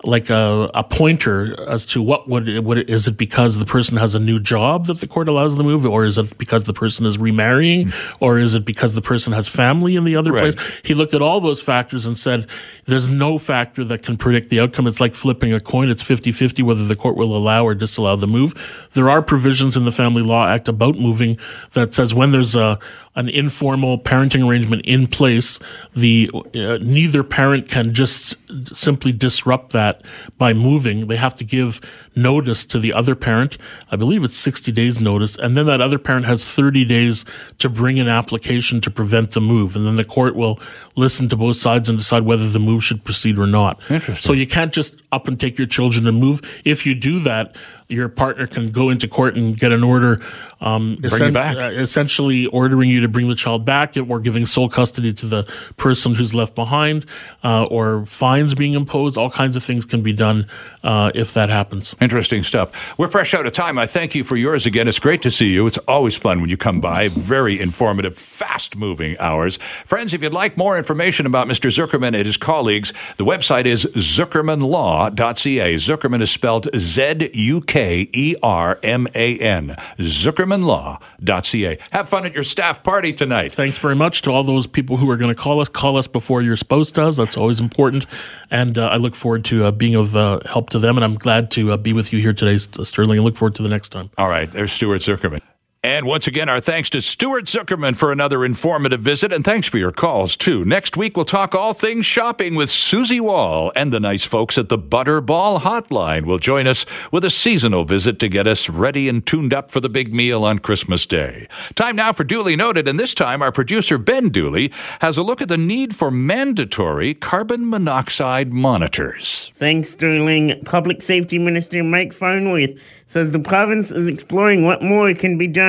like 0.05 0.29
a, 0.29 0.71
a 0.73 0.83
pointer 0.83 1.59
as 1.67 1.85
to 1.85 2.01
what 2.01 2.29
would 2.29 2.47
it, 2.47 2.63
would 2.63 2.77
it, 2.77 2.89
is 2.89 3.07
it 3.07 3.17
because 3.17 3.57
the 3.57 3.65
person 3.65 3.97
has 3.97 4.15
a 4.15 4.19
new 4.19 4.39
job 4.39 4.85
that 4.85 5.01
the 5.01 5.07
court 5.07 5.27
allows 5.27 5.55
them 5.55 5.65
to 5.65 5.69
move, 5.69 5.85
or 5.85 6.05
is 6.05 6.17
it 6.17 6.37
because 6.37 6.63
the 6.63 6.73
person 6.73 7.05
is 7.05 7.17
remarrying, 7.17 7.87
mm-hmm. 7.87 8.23
or 8.23 8.37
is 8.37 8.55
it 8.55 8.63
because 8.63 8.93
the 8.93 9.01
person 9.01 9.33
has 9.33 9.49
family 9.49 9.97
in 9.97 10.05
the 10.05 10.15
other 10.15 10.31
Right. 10.31 10.55
place? 10.55 10.81
He 10.85 10.93
looked 10.93 11.13
at 11.13 11.21
all 11.21 11.41
those 11.41 11.61
factors 11.61 12.05
and 12.05 12.17
said, 12.17 12.47
there's 12.85 13.09
no 13.09 13.37
factor 13.37 13.83
that 13.85 14.01
can 14.01 14.15
predict 14.15 14.49
the 14.49 14.61
outcome. 14.61 14.87
It's 14.87 15.01
like 15.01 15.15
flipping 15.15 15.51
a 15.53 15.59
coin. 15.59 15.89
It's 15.89 16.03
50 16.03 16.31
50 16.31 16.63
whether 16.63 16.85
the 16.85 16.95
court 16.95 17.17
will 17.17 17.35
allow 17.35 17.65
or 17.65 17.75
disallow 17.75 18.15
the 18.15 18.27
move. 18.27 18.87
There 18.93 19.09
are 19.09 19.21
provisions 19.21 19.75
in 19.75 19.83
the 19.83 19.91
Family 19.91 20.21
Law 20.21 20.47
Act 20.47 20.69
about 20.69 20.97
moving 20.97 21.37
that 21.71 21.93
says 21.93 22.13
when 22.13 22.31
there's 22.31 22.55
a 22.55 22.79
an 23.15 23.27
informal 23.27 23.97
parenting 23.97 24.47
arrangement 24.47 24.85
in 24.85 25.07
place, 25.07 25.59
the 25.93 26.29
uh, 26.33 26.77
neither 26.81 27.23
parent 27.23 27.67
can 27.69 27.93
just 27.93 28.35
simply 28.75 29.11
disrupt 29.11 29.71
that 29.71 30.01
by 30.37 30.53
moving. 30.53 31.07
They 31.07 31.15
have 31.15 31.35
to 31.37 31.43
give 31.43 31.81
notice 32.15 32.65
to 32.65 32.79
the 32.79 32.93
other 32.93 33.15
parent. 33.15 33.57
I 33.91 33.95
believe 33.95 34.23
it's 34.23 34.37
60 34.37 34.71
days 34.71 34.99
notice, 34.99 35.37
and 35.37 35.57
then 35.57 35.65
that 35.65 35.81
other 35.81 35.99
parent 35.99 36.25
has 36.25 36.45
30 36.45 36.85
days 36.85 37.25
to 37.57 37.69
bring 37.69 37.99
an 37.99 38.07
application 38.07 38.79
to 38.81 38.91
prevent 38.91 39.31
the 39.31 39.41
move, 39.41 39.75
and 39.75 39.85
then 39.85 39.95
the 39.95 40.05
court 40.05 40.35
will 40.35 40.59
listen 40.95 41.29
to 41.29 41.35
both 41.35 41.55
sides 41.55 41.89
and 41.89 41.97
decide 41.97 42.23
whether 42.23 42.47
the 42.49 42.59
move 42.59 42.83
should 42.83 43.03
proceed 43.03 43.37
or 43.37 43.47
not. 43.47 43.79
Interesting. 43.89 44.15
So 44.15 44.33
you 44.33 44.47
can't 44.47 44.71
just 44.71 45.01
up 45.11 45.27
and 45.27 45.39
take 45.39 45.57
your 45.57 45.67
children 45.67 46.07
and 46.07 46.19
move. 46.19 46.41
If 46.63 46.85
you 46.85 46.95
do 46.95 47.19
that, 47.21 47.55
your 47.89 48.07
partner 48.07 48.45
can 48.45 48.71
go 48.71 48.91
into 48.91 49.07
court 49.07 49.35
and 49.35 49.57
get 49.57 49.71
an 49.71 49.83
order, 49.83 50.21
um, 50.61 50.97
you 51.01 51.31
back. 51.31 51.57
uh, 51.57 51.71
essentially 51.71 52.45
ordering 52.47 52.87
you 52.87 53.01
to 53.01 53.07
bring 53.07 53.27
the 53.27 53.33
child 53.35 53.65
back 53.65 53.95
or 53.97 54.19
giving 54.19 54.45
sole 54.45 54.69
custody 54.69 55.11
to 55.11 55.25
the 55.25 55.43
person 55.77 56.13
who's 56.13 56.35
left 56.35 56.53
behind, 56.53 57.03
uh, 57.43 57.63
or 57.63 58.05
fines 58.05 58.53
being 58.53 58.73
imposed. 58.73 59.17
All 59.17 59.31
kinds 59.31 59.55
of 59.55 59.63
things 59.63 59.85
can 59.85 60.03
be 60.03 60.13
done 60.13 60.47
uh, 60.83 61.11
if 61.15 61.33
that 61.33 61.49
happens. 61.49 61.95
Interesting 61.99 62.43
stuff. 62.43 62.95
We're 62.99 63.07
fresh 63.07 63.33
out 63.33 63.47
of 63.47 63.53
time. 63.53 63.79
I 63.79 63.87
thank 63.87 64.13
you 64.13 64.23
for 64.23 64.35
yours 64.35 64.67
again. 64.67 64.87
It's 64.87 64.99
great 64.99 65.23
to 65.23 65.31
see 65.31 65.49
you. 65.49 65.65
It's 65.65 65.79
always 65.79 66.15
fun 66.15 66.41
when 66.41 66.49
you 66.51 66.57
come 66.57 66.79
by. 66.79 67.07
Very 67.07 67.59
informative, 67.59 68.15
fast 68.15 68.75
moving 68.75 69.17
hours. 69.17 69.57
Friends, 69.85 70.13
if 70.13 70.21
you'd 70.21 70.31
like 70.31 70.57
more 70.57 70.77
information 70.77 71.25
about 71.25 71.47
Mr. 71.47 71.71
Zukerman 71.71 72.15
and 72.15 72.27
his 72.27 72.37
colleagues, 72.37 72.93
the 73.17 73.25
website 73.25 73.65
is 73.65 73.85
zukermanlaw.ca. 73.85 75.75
Zukerman 75.75 76.21
is 76.21 76.29
spelled 76.29 76.67
Z 76.75 77.31
U 77.33 77.61
K 77.61 77.78
E 77.79 78.35
R 78.43 78.79
M 78.83 79.07
A 79.15 79.37
N. 79.39 79.75
Zukermanlaw.ca. 79.97 81.77
Have 81.91 82.09
fun 82.09 82.25
at 82.25 82.33
your 82.33 82.43
staff 82.43 82.83
party. 82.83 83.13
tonight. 83.13 83.51
Thanks 83.51 83.77
very 83.77 83.95
much 83.95 84.21
to 84.23 84.31
all 84.31 84.43
those 84.43 84.67
people 84.67 84.97
who 84.97 85.09
are 85.09 85.17
going 85.17 85.33
to 85.33 85.39
call 85.39 85.59
us. 85.59 85.69
Call 85.69 85.97
us 85.97 86.07
before 86.07 86.41
your 86.41 86.55
spouse 86.55 86.91
does. 86.91 87.17
That's 87.17 87.37
always 87.37 87.59
important. 87.59 88.05
And 88.51 88.77
uh, 88.77 88.87
I 88.87 88.97
look 88.97 89.15
forward 89.15 89.45
to 89.45 89.65
uh, 89.65 89.71
being 89.71 89.95
of 89.95 90.15
uh, 90.15 90.39
help 90.45 90.69
to 90.71 90.79
them. 90.79 90.97
And 90.97 91.03
I'm 91.03 91.15
glad 91.15 91.51
to 91.51 91.71
uh, 91.73 91.77
be 91.77 91.93
with 91.93 92.13
you 92.13 92.19
here 92.19 92.33
today, 92.33 92.57
Sterling. 92.57 93.17
And 93.17 93.25
look 93.25 93.37
forward 93.37 93.55
to 93.55 93.63
the 93.63 93.69
next 93.69 93.89
time. 93.89 94.09
All 94.17 94.29
right. 94.29 94.49
There's 94.51 94.71
Stuart 94.71 95.01
Zukerman. 95.01 95.41
And 95.81 96.05
once 96.05 96.27
again, 96.27 96.49
our 96.49 96.59
thanks 96.59 96.89
to 96.89 97.01
Stuart 97.01 97.45
Zukerman 97.45 97.95
for 97.95 98.11
another 98.11 98.43
informative 98.43 98.99
visit, 98.99 99.31
and 99.31 99.45
thanks 99.45 99.65
for 99.65 99.77
your 99.77 99.93
calls, 99.93 100.35
too. 100.35 100.65
Next 100.65 100.97
week, 100.97 101.15
we'll 101.15 101.23
talk 101.23 101.55
all 101.55 101.73
things 101.73 102.05
shopping 102.05 102.55
with 102.55 102.69
Susie 102.69 103.21
Wall, 103.21 103.71
and 103.77 103.93
the 103.93 103.99
nice 104.01 104.25
folks 104.25 104.57
at 104.57 104.67
the 104.67 104.77
Butterball 104.77 105.61
Hotline 105.61 106.25
will 106.25 106.37
join 106.37 106.67
us 106.67 106.85
with 107.13 107.23
a 107.23 107.29
seasonal 107.29 107.85
visit 107.85 108.19
to 108.19 108.27
get 108.27 108.45
us 108.45 108.69
ready 108.69 109.07
and 109.07 109.25
tuned 109.25 109.53
up 109.53 109.71
for 109.71 109.79
the 109.79 109.87
big 109.87 110.13
meal 110.13 110.43
on 110.43 110.59
Christmas 110.59 111.05
Day. 111.05 111.47
Time 111.75 111.95
now 111.95 112.11
for 112.11 112.25
Duly 112.25 112.57
Noted, 112.57 112.85
and 112.85 112.99
this 112.99 113.13
time, 113.13 113.41
our 113.41 113.53
producer, 113.53 113.97
Ben 113.97 114.27
Dooley, 114.27 114.73
has 114.99 115.17
a 115.17 115.23
look 115.23 115.41
at 115.41 115.47
the 115.47 115.57
need 115.57 115.95
for 115.95 116.11
mandatory 116.11 117.13
carbon 117.13 117.69
monoxide 117.69 118.51
monitors. 118.51 119.53
Thanks, 119.55 119.91
Sterling. 119.91 120.61
Public 120.65 121.01
Safety 121.01 121.39
Minister 121.39 121.81
Mike 121.85 122.11
Farnworth 122.11 122.77
says 123.07 123.31
the 123.31 123.39
province 123.39 123.91
is 123.91 124.07
exploring 124.07 124.65
what 124.65 124.83
more 124.83 125.13
can 125.13 125.37
be 125.37 125.47
done 125.47 125.68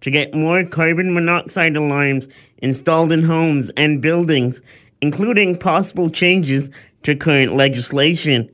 to 0.00 0.10
get 0.10 0.34
more 0.34 0.64
carbon 0.64 1.12
monoxide 1.14 1.76
alarms 1.76 2.28
installed 2.58 3.12
in 3.12 3.22
homes 3.22 3.70
and 3.76 4.00
buildings, 4.00 4.62
including 5.00 5.58
possible 5.58 6.10
changes 6.10 6.70
to 7.02 7.14
current 7.14 7.56
legislation. 7.56 8.50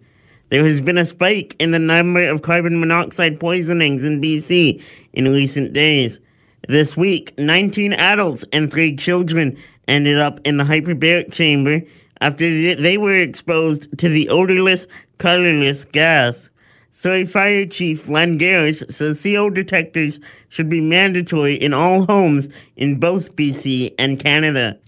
There 0.48 0.64
has 0.64 0.80
been 0.80 0.98
a 0.98 1.06
spike 1.06 1.56
in 1.58 1.72
the 1.72 1.78
number 1.78 2.28
of 2.28 2.42
carbon 2.42 2.78
monoxide 2.78 3.40
poisonings 3.40 4.04
in 4.04 4.20
BC 4.20 4.82
in 5.12 5.32
recent 5.32 5.72
days. 5.72 6.20
This 6.68 6.96
week, 6.96 7.32
19 7.38 7.92
adults 7.94 8.44
and 8.52 8.70
3 8.70 8.96
children 8.96 9.56
ended 9.88 10.18
up 10.18 10.40
in 10.44 10.56
the 10.56 10.64
hyperbaric 10.64 11.32
chamber 11.32 11.82
after 12.20 12.74
they 12.74 12.98
were 12.98 13.18
exposed 13.18 13.98
to 13.98 14.08
the 14.08 14.28
odorless, 14.28 14.86
colorless 15.18 15.84
gas. 15.84 16.50
Surrey 16.98 17.26
Fire 17.26 17.66
Chief 17.66 18.08
Len 18.08 18.38
Garis 18.38 18.90
says 18.90 19.22
CO 19.22 19.50
detectors 19.50 20.18
should 20.48 20.70
be 20.70 20.80
mandatory 20.80 21.54
in 21.54 21.74
all 21.74 22.06
homes 22.06 22.48
in 22.74 22.98
both 22.98 23.36
BC 23.36 23.94
and 23.98 24.18
Canada. 24.18 24.78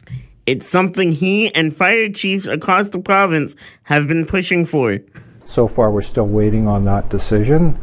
It's 0.47 0.67
something 0.67 1.13
he 1.13 1.55
and 1.55 1.77
fire 1.77 2.09
chiefs 2.09 2.47
across 2.47 2.89
the 2.89 2.99
province 2.99 3.55
have 3.83 4.09
been 4.09 4.25
pushing 4.25 4.65
for. 4.65 5.01
So 5.45 5.69
far, 5.69 5.91
we're 5.91 6.01
still 6.01 6.27
waiting 6.27 6.67
on 6.67 6.87
that 6.87 7.11
decision. 7.11 7.79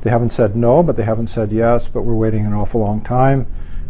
They 0.00 0.08
haven't 0.08 0.30
said 0.30 0.56
no, 0.56 0.82
but 0.82 0.96
they 0.96 1.02
haven't 1.02 1.26
said 1.26 1.52
yes, 1.52 1.86
but 1.86 2.00
we're 2.00 2.14
waiting 2.14 2.46
an 2.46 2.54
awful 2.54 2.80
long 2.80 3.02
time. 3.02 3.46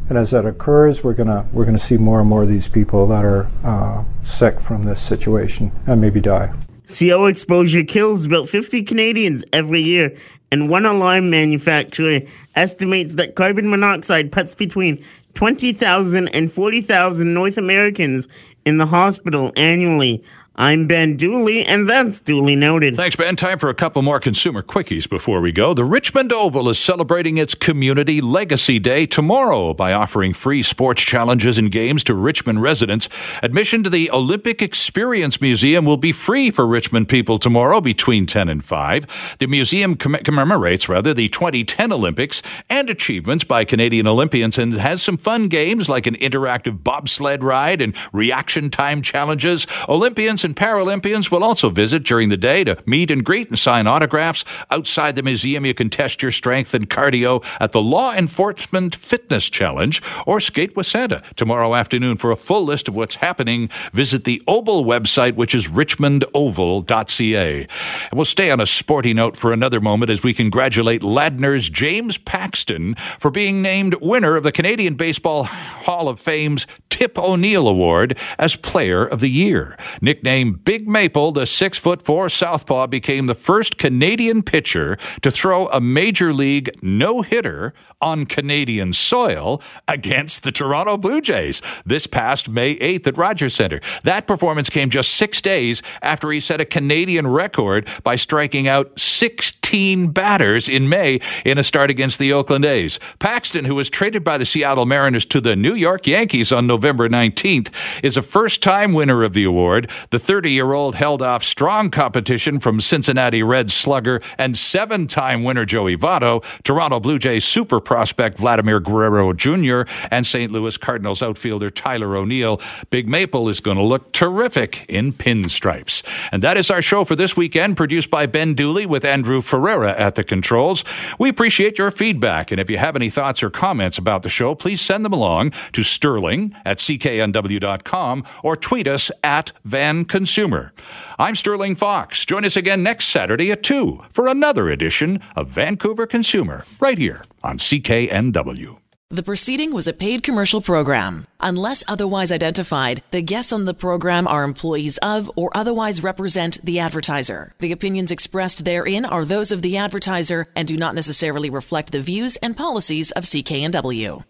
And 0.09 0.18
as 0.18 0.32
that 0.32 0.45
occurs, 0.45 1.05
we're 1.05 1.14
gonna 1.14 1.49
we're 1.53 1.64
gonna 1.64 1.78
see 1.78 1.97
more 1.97 2.18
and 2.18 2.28
more 2.28 2.43
of 2.43 2.49
these 2.49 2.66
people 2.66 3.07
that 3.07 3.24
are 3.24 3.49
uh, 3.62 4.03
sick 4.24 4.59
from 4.59 4.82
this 4.82 5.01
situation 5.01 5.70
and 5.87 6.01
maybe 6.01 6.20
die. 6.20 6.53
CO 6.87 7.26
exposure 7.26 7.82
kills 7.82 8.24
about 8.24 8.49
50 8.49 8.82
Canadians 8.84 9.45
every 9.53 9.80
year, 9.80 10.16
and 10.53 10.70
one 10.70 10.87
alarm 10.87 11.30
manufacturer 11.30 12.20
estimates 12.55 13.14
that 13.16 13.34
carbon 13.34 13.68
monoxide 13.68 14.30
puts 14.30 14.55
between 14.55 15.05
20,000 15.34 16.28
and 16.28 16.51
40,000 16.53 17.34
North 17.34 17.59
Americans 17.59 18.28
in 18.64 18.78
the 18.78 18.87
hospital 18.87 19.53
annually. 19.57 20.22
I'm 20.59 20.86
Ben 20.86 21.16
Dooley, 21.18 21.66
and 21.66 21.86
that's 21.86 22.18
duly 22.18 22.57
noted. 22.57 22.96
Thanks, 22.96 23.14
Ben. 23.14 23.36
Time 23.36 23.59
for 23.59 23.68
a 23.68 23.74
couple 23.74 24.00
more 24.00 24.18
consumer 24.18 24.62
quickies 24.62 25.07
before 25.07 25.42
we 25.42 25.52
go. 25.52 25.74
The 25.74 25.84
Richmond 25.84 26.32
Oval 26.32 26.70
is 26.70 26.78
celebrating 26.78 27.36
its 27.36 27.54
Community 27.54 28.22
Legacy 28.22 28.78
Day 28.78 29.04
tomorrow 29.04 29.74
by 29.74 29.92
offering 29.92 30.32
free 30.32 30.62
sports 30.62 31.02
challenges 31.02 31.59
and 31.59 31.70
games 31.70 32.02
to 32.04 32.14
Richmond 32.14 32.62
residents. 32.62 33.07
Admission 33.42 33.82
to 33.82 33.90
the 33.90 34.11
Olympic 34.11 34.62
Experience 34.62 35.42
Museum 35.42 35.84
will 35.84 35.98
be 35.98 36.11
free 36.11 36.50
for 36.50 36.66
Richmond 36.66 37.11
people 37.11 37.38
tomorrow 37.38 37.82
between 37.82 38.24
10 38.24 38.48
and 38.48 38.64
5. 38.64 39.36
The 39.38 39.48
museum 39.48 39.94
commemorates, 39.94 40.88
rather, 40.88 41.12
the 41.12 41.28
2010 41.28 41.92
Olympics 41.92 42.40
and 42.70 42.88
achievements 42.88 43.44
by 43.44 43.66
Canadian 43.66 44.07
Olympians 44.07 44.57
and 44.57 44.72
has 44.72 45.02
some 45.02 45.18
fun 45.18 45.48
games 45.48 45.90
like 45.90 46.07
an 46.07 46.14
interactive 46.14 46.82
bobsled 46.82 47.44
ride 47.44 47.82
and 47.82 47.94
reaction 48.14 48.70
time 48.70 49.02
challenges. 49.02 49.66
Olympians 49.86 50.45
and 50.47 50.57
Paralympians 50.57 51.30
will 51.30 51.44
also 51.44 51.68
visit 51.68 52.05
during 52.05 52.30
the 52.30 52.36
day 52.38 52.64
to 52.64 52.78
meet 52.86 53.11
and 53.11 53.22
greet 53.22 53.49
and 53.49 53.59
sign 53.59 53.86
autographs. 53.86 54.44
Outside 54.70 55.16
the 55.16 55.22
museum, 55.22 55.66
you 55.66 55.74
can 55.74 55.90
test 55.90 56.22
your 56.22 56.30
strength 56.30 56.72
and 56.72 56.88
cardio 56.88 57.44
at 57.61 57.72
the 57.72 57.82
Law 57.82 58.14
Enforcement 58.14 58.94
Fitness 58.94 59.51
Challenge 59.51 60.01
or 60.26 60.40
skate 60.40 60.74
with 60.76 60.86
Santa. 60.86 61.22
Tomorrow 61.34 61.74
afternoon, 61.74 62.16
for 62.16 62.30
a 62.30 62.36
full 62.36 62.64
list 62.64 62.88
of 62.88 62.94
what's 62.94 63.16
happening, 63.16 63.68
visit 63.92 64.24
the 64.24 64.40
Oval 64.47 64.84
website, 64.84 65.34
which 65.34 65.55
is 65.55 65.66
richmondoval.ca. 65.66 67.61
And 67.61 68.12
we'll 68.14 68.24
stay 68.24 68.51
on 68.51 68.61
a 68.61 68.66
sporty 68.66 69.12
note 69.12 69.36
for 69.36 69.53
another 69.53 69.80
moment 69.80 70.11
as 70.11 70.22
we 70.22 70.32
congratulate 70.32 71.03
Ladner's 71.03 71.68
James 71.68 72.16
Paxton 72.18 72.94
for 73.18 73.32
being 73.32 73.61
named 73.61 73.97
winner 74.01 74.36
of 74.36 74.44
the 74.44 74.53
Canadian 74.53 74.94
Baseball 74.94 75.42
Hall 75.44 76.09
of 76.09 76.20
Fame's 76.20 76.68
Tip 76.97 77.18
O'Neill 77.18 77.68
Award 77.68 78.16
as 78.38 78.57
Player 78.57 79.05
of 79.05 79.20
the 79.20 79.28
Year. 79.28 79.76
Nicknamed 80.01 80.36
Big 80.45 80.89
Maple, 80.89 81.32
the 81.32 81.47
six 81.47 81.78
foot 81.78 82.03
four 82.03 82.28
southpaw 82.28 82.87
became 82.87 83.26
the 83.26 83.34
first 83.34 83.78
Canadian 83.78 84.43
pitcher 84.43 84.97
to 85.22 85.30
throw 85.30 85.68
a 85.68 85.80
major 85.80 86.32
league 86.32 86.70
no 86.82 87.22
hitter 87.22 87.74
on 88.01 88.26
Canadian 88.26 88.93
soil 88.93 89.61
against 89.87 90.43
the 90.43 90.53
Toronto 90.53 90.97
Blue 90.97 91.20
Jays 91.20 91.62
this 91.84 92.07
past 92.07 92.49
May 92.49 92.76
8th 92.76 93.07
at 93.07 93.16
Rogers 93.16 93.55
Centre. 93.55 93.80
That 94.03 94.26
performance 94.26 94.70
came 94.70 94.91
just 94.91 95.12
six 95.14 95.41
days 95.41 95.82
after 96.03 96.30
he 96.30 96.41
set 96.41 96.61
a 96.61 96.64
Canadian 96.64 97.26
record 97.26 97.89
by 98.03 98.16
striking 98.16 98.68
out 98.68 98.99
16 98.99 100.09
batters 100.09 100.68
in 100.68 100.89
May 100.89 101.20
in 101.45 101.59
a 101.59 101.64
start 101.64 101.91
against 101.91 102.18
the 102.18 102.32
Oakland 102.32 102.64
A's. 102.64 102.99
Paxton, 103.18 103.64
who 103.64 103.74
was 103.74 103.91
traded 103.91 104.24
by 104.24 104.39
the 104.39 104.45
Seattle 104.45 104.87
Mariners 104.87 105.26
to 105.26 105.41
the 105.41 105.57
New 105.57 105.74
York 105.74 106.07
Yankees 106.07 106.53
on 106.53 106.66
November 106.66 106.87
November 106.97 107.09
19th, 107.09 108.05
is 108.05 108.16
a 108.16 108.22
first 108.22 108.62
time 108.62 108.93
winner 108.93 109.22
of 109.22 109.32
the 109.32 109.45
award. 109.45 109.91
The 110.11 110.18
30 110.27 110.51
year 110.51 110.72
old 110.72 110.97
held 110.97 111.22
off 111.22 111.45
strong 111.45 111.89
competition 111.89 112.59
from 112.59 112.81
Cincinnati 112.81 113.45
Reds 113.45 113.72
slugger 113.72 114.20
and 114.37 114.59
seven 114.59 115.07
time 115.07 115.45
winner 115.45 115.64
Joey 115.64 115.97
Votto, 115.97 116.45
Toronto 116.64 116.99
Blue 116.99 117.20
Jays 117.20 117.45
super 117.45 117.79
prospect 117.81 118.37
Vladimir 118.37 118.81
Guerrero 118.81 119.33
Jr., 119.33 119.83
and 120.11 120.27
St. 120.27 120.51
Louis 120.51 120.77
Cardinals 120.77 121.22
outfielder 121.22 121.70
Tyler 121.70 122.16
O'Neill. 122.16 122.61
Big 122.91 123.09
Maple 123.09 123.49
is 123.49 123.61
going 123.61 123.77
to 123.77 123.85
look 123.85 124.11
terrific 124.11 124.85
in 124.89 125.12
pinstripes. 125.12 126.03
And 126.33 126.43
that 126.43 126.57
is 126.57 126.72
our 126.72 126.83
show 126.83 127.05
for 127.05 127.14
this 127.14 127.37
weekend, 127.37 127.77
produced 127.77 128.11
by 128.11 128.27
Ben 128.27 128.55
Dooley 128.55 128.85
with 128.85 129.05
Andrew 129.05 129.41
Ferreira 129.41 129.93
at 129.93 130.16
the 130.16 130.24
controls. 130.24 130.83
We 131.20 131.29
appreciate 131.29 131.79
your 131.79 131.93
feedback, 131.93 132.51
and 132.51 132.61
if 132.61 132.68
you 132.68 132.79
have 132.79 132.97
any 132.97 133.11
thoughts 133.11 133.45
or 133.45 133.51
comments 133.51 133.97
about 133.97 134.24
the 134.24 134.29
show, 134.29 134.57
please 134.57 134.81
send 134.81 135.05
them 135.05 135.12
along 135.12 135.53
to 135.70 135.85
Sterling 135.85 136.53
at 136.64 136.79
cknw.com 136.79 138.24
or 138.43 138.57
tweet 138.57 138.89
us 138.89 139.12
at 139.22 139.53
Van 139.64 140.05
Consumer. 140.16 140.72
I'm 141.18 141.34
Sterling 141.34 141.74
Fox. 141.74 142.24
Join 142.24 142.46
us 142.46 142.56
again 142.56 142.82
next 142.82 143.08
Saturday 143.08 143.52
at 143.52 143.62
2 143.62 144.00
for 144.08 144.28
another 144.28 144.70
edition 144.70 145.20
of 145.36 145.48
Vancouver 145.48 146.06
Consumer, 146.06 146.64
right 146.80 146.96
here 146.96 147.22
on 147.44 147.58
CKNW. 147.58 148.78
The 149.10 149.22
proceeding 149.22 149.74
was 149.74 149.86
a 149.86 149.92
paid 149.92 150.22
commercial 150.22 150.62
program. 150.62 151.26
Unless 151.40 151.84
otherwise 151.86 152.32
identified, 152.32 153.02
the 153.10 153.20
guests 153.20 153.52
on 153.52 153.66
the 153.66 153.74
program 153.74 154.26
are 154.26 154.42
employees 154.42 154.96
of 155.02 155.30
or 155.36 155.50
otherwise 155.54 156.02
represent 156.02 156.64
the 156.64 156.78
advertiser. 156.78 157.52
The 157.58 157.72
opinions 157.72 158.10
expressed 158.10 158.64
therein 158.64 159.04
are 159.04 159.26
those 159.26 159.52
of 159.52 159.60
the 159.60 159.76
advertiser 159.76 160.46
and 160.56 160.66
do 160.66 160.78
not 160.78 160.94
necessarily 160.94 161.50
reflect 161.50 161.92
the 161.92 162.00
views 162.00 162.36
and 162.36 162.56
policies 162.56 163.10
of 163.10 163.24
CKNW. 163.24 164.24